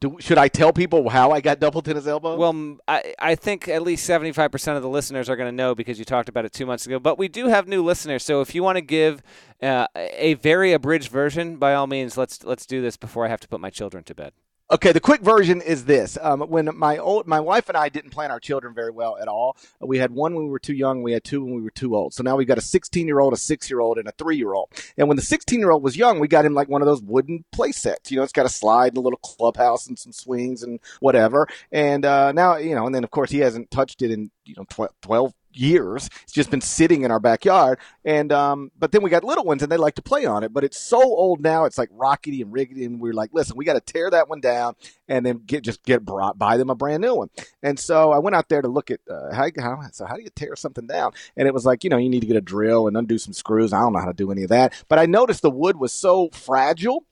Do, 0.00 0.16
should 0.20 0.36
I 0.36 0.48
tell 0.48 0.74
people 0.74 1.08
how 1.08 1.30
I 1.30 1.40
got 1.40 1.58
double 1.58 1.80
tennis 1.80 2.06
elbow? 2.06 2.36
Well, 2.36 2.76
I, 2.86 3.14
I 3.18 3.34
think 3.34 3.66
at 3.66 3.80
least 3.80 4.08
75% 4.08 4.76
of 4.76 4.82
the 4.82 4.88
listeners 4.90 5.30
are 5.30 5.36
going 5.36 5.48
to 5.48 5.56
know 5.56 5.74
because 5.74 5.98
you 5.98 6.04
talked 6.04 6.28
about 6.28 6.44
it 6.44 6.52
two 6.52 6.66
months 6.66 6.84
ago. 6.84 6.98
But 6.98 7.18
we 7.18 7.28
do 7.28 7.46
have 7.46 7.66
new 7.66 7.82
listeners. 7.82 8.22
So 8.22 8.42
if 8.42 8.54
you 8.54 8.62
want 8.62 8.76
to 8.76 8.82
give 8.82 9.22
uh, 9.62 9.86
a 9.94 10.34
very 10.34 10.74
abridged 10.74 11.10
version, 11.10 11.56
by 11.56 11.72
all 11.72 11.86
means, 11.86 12.18
let's, 12.18 12.44
let's 12.44 12.66
do 12.66 12.82
this 12.82 12.98
before 12.98 13.24
I 13.24 13.28
have 13.28 13.40
to 13.40 13.48
put 13.48 13.58
my 13.58 13.70
children 13.70 14.04
to 14.04 14.14
bed. 14.14 14.32
Okay, 14.68 14.90
the 14.90 14.98
quick 14.98 15.20
version 15.20 15.60
is 15.60 15.84
this: 15.84 16.18
um, 16.20 16.40
when 16.40 16.68
my 16.74 16.98
old 16.98 17.28
my 17.28 17.38
wife 17.38 17.68
and 17.68 17.78
I 17.78 17.88
didn't 17.88 18.10
plan 18.10 18.32
our 18.32 18.40
children 18.40 18.74
very 18.74 18.90
well 18.90 19.16
at 19.16 19.28
all. 19.28 19.56
We 19.78 19.98
had 19.98 20.10
one 20.10 20.34
when 20.34 20.46
we 20.46 20.50
were 20.50 20.58
too 20.58 20.74
young, 20.74 21.04
we 21.04 21.12
had 21.12 21.22
two 21.22 21.44
when 21.44 21.54
we 21.54 21.62
were 21.62 21.70
too 21.70 21.94
old. 21.94 22.14
So 22.14 22.24
now 22.24 22.34
we've 22.34 22.48
got 22.48 22.58
a 22.58 22.62
16 22.62 23.06
year 23.06 23.20
old, 23.20 23.32
a 23.32 23.36
six 23.36 23.70
year 23.70 23.78
old, 23.78 23.96
and 23.96 24.08
a 24.08 24.12
three 24.18 24.36
year 24.36 24.54
old. 24.54 24.70
And 24.98 25.06
when 25.06 25.16
the 25.16 25.22
16 25.22 25.60
year 25.60 25.70
old 25.70 25.84
was 25.84 25.96
young, 25.96 26.18
we 26.18 26.26
got 26.26 26.44
him 26.44 26.54
like 26.54 26.68
one 26.68 26.82
of 26.82 26.86
those 26.86 27.00
wooden 27.00 27.44
play 27.52 27.70
sets. 27.70 28.10
You 28.10 28.16
know, 28.16 28.24
it's 28.24 28.32
got 28.32 28.44
a 28.44 28.48
slide 28.48 28.88
and 28.88 28.98
a 28.98 29.02
little 29.02 29.20
clubhouse 29.20 29.86
and 29.86 29.96
some 29.96 30.12
swings 30.12 30.64
and 30.64 30.80
whatever. 30.98 31.46
And 31.70 32.04
uh, 32.04 32.32
now, 32.32 32.56
you 32.56 32.74
know, 32.74 32.86
and 32.86 32.94
then 32.94 33.04
of 33.04 33.12
course 33.12 33.30
he 33.30 33.38
hasn't 33.38 33.70
touched 33.70 34.02
it 34.02 34.10
in 34.10 34.32
you 34.44 34.56
know 34.56 34.90
12 35.00 35.32
years. 35.58 36.08
It's 36.22 36.32
just 36.32 36.50
been 36.50 36.60
sitting 36.60 37.02
in 37.02 37.10
our 37.10 37.20
backyard. 37.20 37.78
And 38.04 38.32
um, 38.32 38.70
but 38.78 38.92
then 38.92 39.02
we 39.02 39.10
got 39.10 39.24
little 39.24 39.44
ones 39.44 39.62
and 39.62 39.70
they 39.70 39.76
like 39.76 39.94
to 39.96 40.02
play 40.02 40.24
on 40.24 40.44
it. 40.44 40.52
But 40.52 40.64
it's 40.64 40.78
so 40.78 41.00
old 41.00 41.40
now, 41.42 41.64
it's 41.64 41.78
like 41.78 41.90
rockety 41.90 42.42
and 42.42 42.52
rickety. 42.52 42.84
And 42.84 43.00
we're 43.00 43.12
like, 43.12 43.30
listen, 43.32 43.56
we 43.56 43.64
got 43.64 43.74
to 43.74 43.80
tear 43.80 44.10
that 44.10 44.28
one 44.28 44.40
down 44.40 44.74
and 45.08 45.24
then 45.24 45.42
get 45.46 45.64
just 45.64 45.82
get 45.84 46.04
brought 46.04 46.38
buy 46.38 46.56
them 46.56 46.70
a 46.70 46.74
brand 46.74 47.02
new 47.02 47.14
one. 47.14 47.30
And 47.62 47.78
so 47.78 48.12
I 48.12 48.18
went 48.18 48.36
out 48.36 48.48
there 48.48 48.62
to 48.62 48.68
look 48.68 48.90
at 48.90 49.00
uh, 49.10 49.34
how, 49.34 49.48
how 49.58 49.80
so 49.92 50.06
how 50.06 50.16
do 50.16 50.22
you 50.22 50.30
tear 50.34 50.56
something 50.56 50.86
down? 50.86 51.12
And 51.36 51.48
it 51.48 51.54
was 51.54 51.66
like, 51.66 51.84
you 51.84 51.90
know, 51.90 51.96
you 51.96 52.08
need 52.08 52.20
to 52.20 52.26
get 52.26 52.36
a 52.36 52.40
drill 52.40 52.88
and 52.88 52.96
undo 52.96 53.18
some 53.18 53.32
screws. 53.32 53.72
I 53.72 53.80
don't 53.80 53.92
know 53.92 54.00
how 54.00 54.06
to 54.06 54.12
do 54.12 54.30
any 54.30 54.42
of 54.42 54.50
that. 54.50 54.72
But 54.88 54.98
I 54.98 55.06
noticed 55.06 55.42
the 55.42 55.50
wood 55.50 55.76
was 55.76 55.92
so 55.92 56.30
fragile 56.32 57.04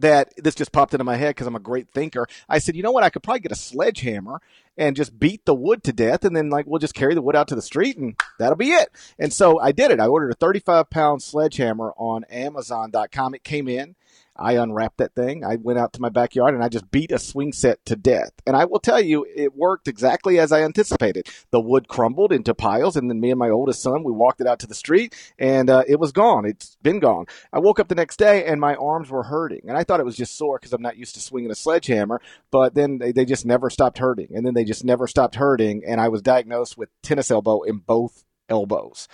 that 0.00 0.32
this 0.36 0.54
just 0.54 0.72
popped 0.72 0.94
into 0.94 1.04
my 1.04 1.16
head 1.16 1.30
because 1.30 1.46
I'm 1.46 1.56
a 1.56 1.60
great 1.60 1.88
thinker. 1.90 2.26
I 2.48 2.58
said, 2.58 2.76
you 2.76 2.82
know 2.82 2.92
what? 2.92 3.04
I 3.04 3.10
could 3.10 3.22
probably 3.22 3.40
get 3.40 3.52
a 3.52 3.56
sledgehammer 3.56 4.40
and 4.76 4.96
just 4.96 5.18
beat 5.18 5.44
the 5.44 5.54
wood 5.54 5.84
to 5.84 5.92
death, 5.92 6.24
and 6.24 6.36
then 6.36 6.50
like 6.50 6.66
we'll 6.66 6.80
just 6.80 6.94
carry 6.94 7.14
the 7.14 7.22
wood 7.22 7.36
out 7.36 7.48
to 7.48 7.54
the 7.54 7.62
street, 7.62 7.96
and 7.96 8.16
that'll 8.38 8.56
be 8.56 8.70
it. 8.70 8.88
And 9.18 9.32
so 9.32 9.60
I 9.60 9.72
did 9.72 9.90
it. 9.90 10.00
I 10.00 10.06
ordered 10.06 10.32
a 10.32 10.34
35 10.34 10.90
pound 10.90 11.22
sledgehammer 11.22 11.92
on 11.96 12.24
Amazon.com. 12.24 13.34
It 13.34 13.44
came 13.44 13.68
in. 13.68 13.94
I 14.36 14.54
unwrapped 14.54 14.98
that 14.98 15.14
thing. 15.14 15.44
I 15.44 15.56
went 15.56 15.78
out 15.78 15.92
to 15.94 16.00
my 16.00 16.08
backyard 16.08 16.54
and 16.54 16.64
I 16.64 16.68
just 16.68 16.90
beat 16.90 17.12
a 17.12 17.18
swing 17.18 17.52
set 17.52 17.84
to 17.86 17.96
death. 17.96 18.32
And 18.46 18.56
I 18.56 18.64
will 18.64 18.80
tell 18.80 19.00
you, 19.00 19.26
it 19.34 19.54
worked 19.54 19.88
exactly 19.88 20.38
as 20.38 20.52
I 20.52 20.62
anticipated. 20.62 21.28
The 21.50 21.60
wood 21.60 21.88
crumbled 21.88 22.32
into 22.32 22.54
piles, 22.54 22.96
and 22.96 23.08
then 23.08 23.20
me 23.20 23.30
and 23.30 23.38
my 23.38 23.50
oldest 23.50 23.82
son, 23.82 24.02
we 24.02 24.12
walked 24.12 24.40
it 24.40 24.46
out 24.46 24.58
to 24.60 24.66
the 24.66 24.74
street, 24.74 25.14
and 25.38 25.70
uh, 25.70 25.84
it 25.86 26.00
was 26.00 26.12
gone. 26.12 26.44
It's 26.44 26.76
been 26.82 27.00
gone. 27.00 27.26
I 27.52 27.60
woke 27.60 27.78
up 27.78 27.88
the 27.88 27.94
next 27.94 28.16
day 28.16 28.44
and 28.44 28.60
my 28.60 28.74
arms 28.74 29.10
were 29.10 29.24
hurting, 29.24 29.62
and 29.68 29.76
I 29.76 29.84
thought 29.84 30.00
it 30.00 30.06
was 30.06 30.16
just 30.16 30.36
sore 30.36 30.58
because 30.58 30.72
I'm 30.72 30.82
not 30.82 30.96
used 30.96 31.14
to 31.14 31.20
swinging 31.20 31.50
a 31.50 31.54
sledgehammer. 31.54 32.20
But 32.50 32.74
then 32.74 32.98
they, 32.98 33.12
they 33.12 33.24
just 33.24 33.46
never 33.46 33.70
stopped 33.70 33.98
hurting, 33.98 34.28
and 34.34 34.44
then 34.44 34.54
they 34.54 34.64
just 34.64 34.84
never 34.84 35.06
stopped 35.06 35.36
hurting, 35.36 35.82
and 35.86 36.00
I 36.00 36.08
was 36.08 36.22
diagnosed 36.22 36.76
with 36.76 36.88
tennis 37.02 37.30
elbow 37.30 37.62
in 37.62 37.78
both 37.78 38.24
elbows. 38.48 39.08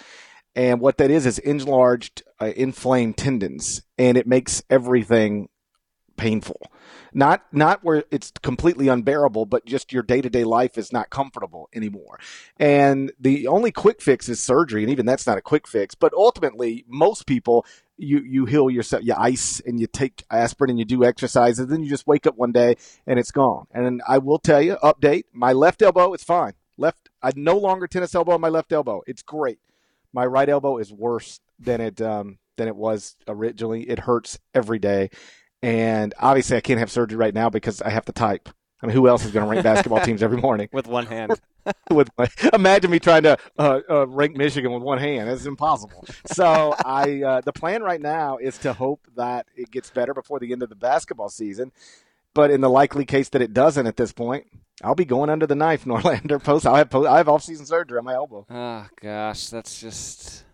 And 0.56 0.80
what 0.80 0.98
that 0.98 1.10
is 1.10 1.26
is 1.26 1.38
enlarged, 1.38 2.22
uh, 2.40 2.52
inflamed 2.56 3.16
tendons, 3.16 3.82
and 3.96 4.16
it 4.16 4.26
makes 4.26 4.62
everything 4.68 5.48
painful. 6.16 6.60
Not 7.12 7.42
not 7.52 7.82
where 7.82 8.04
it's 8.10 8.30
completely 8.42 8.88
unbearable, 8.88 9.46
but 9.46 9.64
just 9.64 9.92
your 9.92 10.02
day 10.02 10.20
to 10.20 10.30
day 10.30 10.44
life 10.44 10.76
is 10.76 10.92
not 10.92 11.10
comfortable 11.10 11.68
anymore. 11.74 12.20
And 12.58 13.12
the 13.18 13.46
only 13.48 13.72
quick 13.72 14.00
fix 14.02 14.28
is 14.28 14.40
surgery, 14.40 14.82
and 14.82 14.92
even 14.92 15.06
that's 15.06 15.26
not 15.26 15.38
a 15.38 15.42
quick 15.42 15.66
fix. 15.66 15.94
But 15.94 16.12
ultimately, 16.14 16.84
most 16.86 17.26
people 17.26 17.64
you 17.96 18.20
you 18.20 18.44
heal 18.44 18.70
yourself, 18.70 19.02
you 19.04 19.14
ice 19.16 19.60
and 19.64 19.80
you 19.80 19.86
take 19.86 20.24
aspirin 20.30 20.70
and 20.70 20.78
you 20.78 20.84
do 20.84 21.04
exercises, 21.04 21.58
and 21.58 21.70
then 21.70 21.82
you 21.82 21.88
just 21.88 22.06
wake 22.06 22.26
up 22.26 22.36
one 22.36 22.52
day 22.52 22.76
and 23.06 23.18
it's 23.18 23.32
gone. 23.32 23.66
And 23.72 24.02
I 24.06 24.18
will 24.18 24.38
tell 24.38 24.62
you, 24.62 24.76
update: 24.82 25.24
my 25.32 25.52
left 25.52 25.82
elbow 25.82 26.12
is 26.12 26.22
fine. 26.22 26.52
Left, 26.76 27.08
I 27.22 27.32
no 27.34 27.56
longer 27.56 27.86
tennis 27.86 28.14
elbow 28.14 28.32
on 28.32 28.40
my 28.40 28.48
left 28.48 28.72
elbow. 28.72 29.02
It's 29.06 29.22
great 29.22 29.58
my 30.12 30.26
right 30.26 30.48
elbow 30.48 30.78
is 30.78 30.92
worse 30.92 31.40
than 31.58 31.80
it 31.80 32.00
um, 32.00 32.38
than 32.56 32.68
it 32.68 32.76
was 32.76 33.16
originally. 33.28 33.82
It 33.88 34.00
hurts 34.00 34.38
every 34.54 34.78
day, 34.78 35.10
and 35.62 36.14
obviously 36.18 36.56
I 36.56 36.60
can't 36.60 36.78
have 36.78 36.90
surgery 36.90 37.16
right 37.16 37.34
now 37.34 37.50
because 37.50 37.82
I 37.82 37.90
have 37.90 38.04
to 38.06 38.12
type. 38.12 38.48
I 38.82 38.86
mean, 38.86 38.96
who 38.96 39.08
else 39.08 39.24
is 39.26 39.30
going 39.30 39.44
to 39.44 39.50
rank 39.50 39.62
basketball 39.62 40.00
teams 40.00 40.22
every 40.22 40.38
morning 40.38 40.68
with 40.72 40.86
one 40.86 41.06
hand? 41.06 41.38
with 41.90 42.08
imagine 42.54 42.90
me 42.90 42.98
trying 42.98 43.24
to 43.24 43.36
uh, 43.58 43.80
uh, 43.88 44.06
rank 44.06 44.36
Michigan 44.36 44.72
with 44.72 44.82
one 44.82 44.98
hand. 44.98 45.28
It's 45.28 45.44
impossible. 45.44 46.04
So 46.26 46.74
I 46.84 47.22
uh, 47.22 47.40
the 47.42 47.52
plan 47.52 47.82
right 47.82 48.00
now 48.00 48.38
is 48.38 48.56
to 48.58 48.72
hope 48.72 49.06
that 49.16 49.46
it 49.54 49.70
gets 49.70 49.90
better 49.90 50.14
before 50.14 50.38
the 50.38 50.52
end 50.52 50.62
of 50.62 50.70
the 50.70 50.76
basketball 50.76 51.28
season. 51.28 51.72
But 52.34 52.50
in 52.50 52.60
the 52.60 52.70
likely 52.70 53.04
case 53.04 53.28
that 53.30 53.42
it 53.42 53.52
doesn't 53.52 53.86
at 53.86 53.96
this 53.96 54.12
point, 54.12 54.46
I'll 54.82 54.94
be 54.94 55.04
going 55.04 55.30
under 55.30 55.46
the 55.46 55.54
knife, 55.54 55.84
Norlander. 55.86 56.42
Post. 56.42 56.66
I 56.66 56.78
have 56.78 56.90
post, 56.90 57.08
I 57.08 57.16
have 57.18 57.28
off 57.28 57.42
season 57.42 57.66
surgery 57.66 57.98
on 57.98 58.04
my 58.04 58.14
elbow. 58.14 58.46
Oh 58.48 58.86
gosh, 59.00 59.48
that's 59.48 59.80
just 59.80 60.44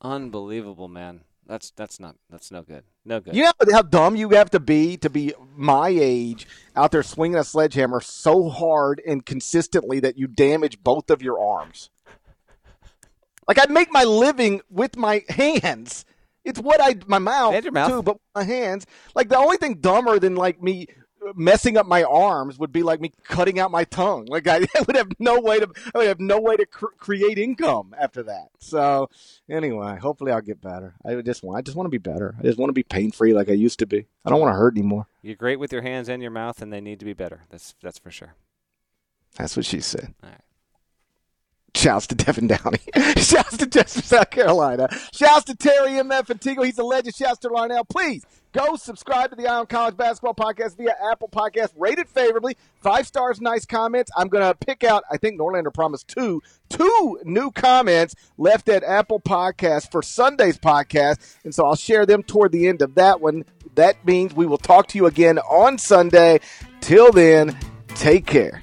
unbelievable, 0.00 0.88
man. 0.88 1.20
That's 1.46 1.70
that's 1.70 1.98
not 1.98 2.16
that's 2.28 2.50
no 2.50 2.62
good. 2.62 2.84
No 3.04 3.20
good. 3.20 3.34
You 3.34 3.44
know 3.44 3.52
how 3.72 3.82
dumb 3.82 4.16
you 4.16 4.28
have 4.30 4.50
to 4.50 4.60
be 4.60 4.98
to 4.98 5.08
be 5.08 5.32
my 5.56 5.88
age 5.88 6.46
out 6.76 6.92
there 6.92 7.02
swinging 7.02 7.38
a 7.38 7.44
sledgehammer 7.44 8.02
so 8.02 8.50
hard 8.50 9.00
and 9.06 9.24
consistently 9.24 9.98
that 10.00 10.18
you 10.18 10.26
damage 10.26 10.82
both 10.82 11.10
of 11.10 11.22
your 11.22 11.40
arms. 11.40 11.88
Like 13.46 13.58
I 13.58 13.72
make 13.72 13.90
my 13.90 14.04
living 14.04 14.60
with 14.68 14.96
my 14.96 15.24
hands. 15.30 16.04
It's 16.44 16.60
what 16.60 16.80
I 16.82 16.96
my 17.06 17.18
mouth, 17.18 17.54
and 17.54 17.64
your 17.64 17.72
mouth. 17.72 17.90
too, 17.90 18.02
but 18.02 18.18
my 18.34 18.44
hands. 18.44 18.86
Like 19.14 19.30
the 19.30 19.38
only 19.38 19.56
thing 19.56 19.76
dumber 19.80 20.18
than 20.18 20.36
like 20.36 20.62
me 20.62 20.86
messing 21.34 21.76
up 21.76 21.86
my 21.86 22.02
arms 22.02 22.58
would 22.58 22.72
be 22.72 22.82
like 22.82 23.00
me 23.00 23.12
cutting 23.24 23.58
out 23.58 23.70
my 23.70 23.84
tongue. 23.84 24.26
Like 24.26 24.46
I, 24.46 24.56
I 24.76 24.80
would 24.86 24.96
have 24.96 25.08
no 25.18 25.40
way 25.40 25.60
to, 25.60 25.68
I 25.94 25.98
would 25.98 26.08
have 26.08 26.20
no 26.20 26.40
way 26.40 26.56
to 26.56 26.66
cr- 26.66 26.86
create 26.98 27.38
income 27.38 27.94
after 27.98 28.22
that. 28.24 28.48
So 28.58 29.10
anyway, 29.48 29.98
hopefully 29.98 30.32
I'll 30.32 30.40
get 30.40 30.60
better. 30.60 30.94
I 31.04 31.20
just 31.22 31.42
want, 31.42 31.58
I 31.58 31.62
just 31.62 31.76
want 31.76 31.86
to 31.86 31.90
be 31.90 31.98
better. 31.98 32.34
I 32.38 32.42
just 32.42 32.58
want 32.58 32.70
to 32.70 32.74
be 32.74 32.82
pain 32.82 33.10
free 33.10 33.32
like 33.32 33.48
I 33.48 33.54
used 33.54 33.78
to 33.80 33.86
be. 33.86 34.06
I 34.24 34.30
don't 34.30 34.40
want 34.40 34.52
to 34.52 34.58
hurt 34.58 34.76
anymore. 34.76 35.06
You're 35.22 35.36
great 35.36 35.58
with 35.58 35.72
your 35.72 35.82
hands 35.82 36.08
and 36.08 36.22
your 36.22 36.30
mouth, 36.30 36.62
and 36.62 36.72
they 36.72 36.80
need 36.80 36.98
to 37.00 37.04
be 37.04 37.12
better. 37.14 37.44
That's 37.50 37.74
that's 37.82 37.98
for 37.98 38.10
sure. 38.10 38.34
That's 39.36 39.56
what 39.56 39.66
she 39.66 39.80
said. 39.80 40.14
All 40.22 40.30
right. 40.30 40.40
Shouts 41.74 42.06
to 42.08 42.14
Devin 42.14 42.48
Downey. 42.48 42.78
Shouts 43.16 43.56
to 43.58 43.66
Jessup, 43.66 44.04
South 44.04 44.30
Carolina. 44.30 44.88
Shouts 45.12 45.44
to 45.44 45.54
Terry 45.54 45.90
MF 45.90 46.30
and 46.30 46.64
He's 46.64 46.78
a 46.78 46.82
legend. 46.82 47.14
Shouts 47.14 47.38
to 47.40 47.48
Larnell. 47.48 47.88
Please 47.88 48.24
go 48.52 48.76
subscribe 48.76 49.30
to 49.30 49.36
the 49.36 49.46
Eye 49.46 49.56
on 49.56 49.66
College 49.66 49.96
Basketball 49.96 50.34
Podcast 50.34 50.76
via 50.76 50.94
Apple 51.12 51.28
Podcast. 51.28 51.72
Rate 51.76 51.98
it 51.98 52.08
favorably. 52.08 52.56
Five 52.82 53.06
stars, 53.06 53.40
nice 53.40 53.64
comments. 53.64 54.10
I'm 54.16 54.28
going 54.28 54.44
to 54.44 54.54
pick 54.54 54.82
out, 54.82 55.04
I 55.10 55.18
think 55.18 55.38
Norlander 55.38 55.72
promised 55.72 56.08
two, 56.08 56.42
two 56.68 57.20
new 57.24 57.50
comments 57.50 58.14
left 58.38 58.68
at 58.68 58.82
Apple 58.82 59.20
Podcast 59.20 59.90
for 59.92 60.02
Sunday's 60.02 60.58
podcast. 60.58 61.36
And 61.44 61.54
so 61.54 61.66
I'll 61.66 61.76
share 61.76 62.06
them 62.06 62.22
toward 62.22 62.52
the 62.52 62.66
end 62.68 62.82
of 62.82 62.94
that 62.94 63.20
one. 63.20 63.44
That 63.74 64.04
means 64.06 64.34
we 64.34 64.46
will 64.46 64.58
talk 64.58 64.88
to 64.88 64.98
you 64.98 65.06
again 65.06 65.38
on 65.38 65.78
Sunday. 65.78 66.40
Till 66.80 67.12
then, 67.12 67.56
take 67.94 68.26
care. 68.26 68.62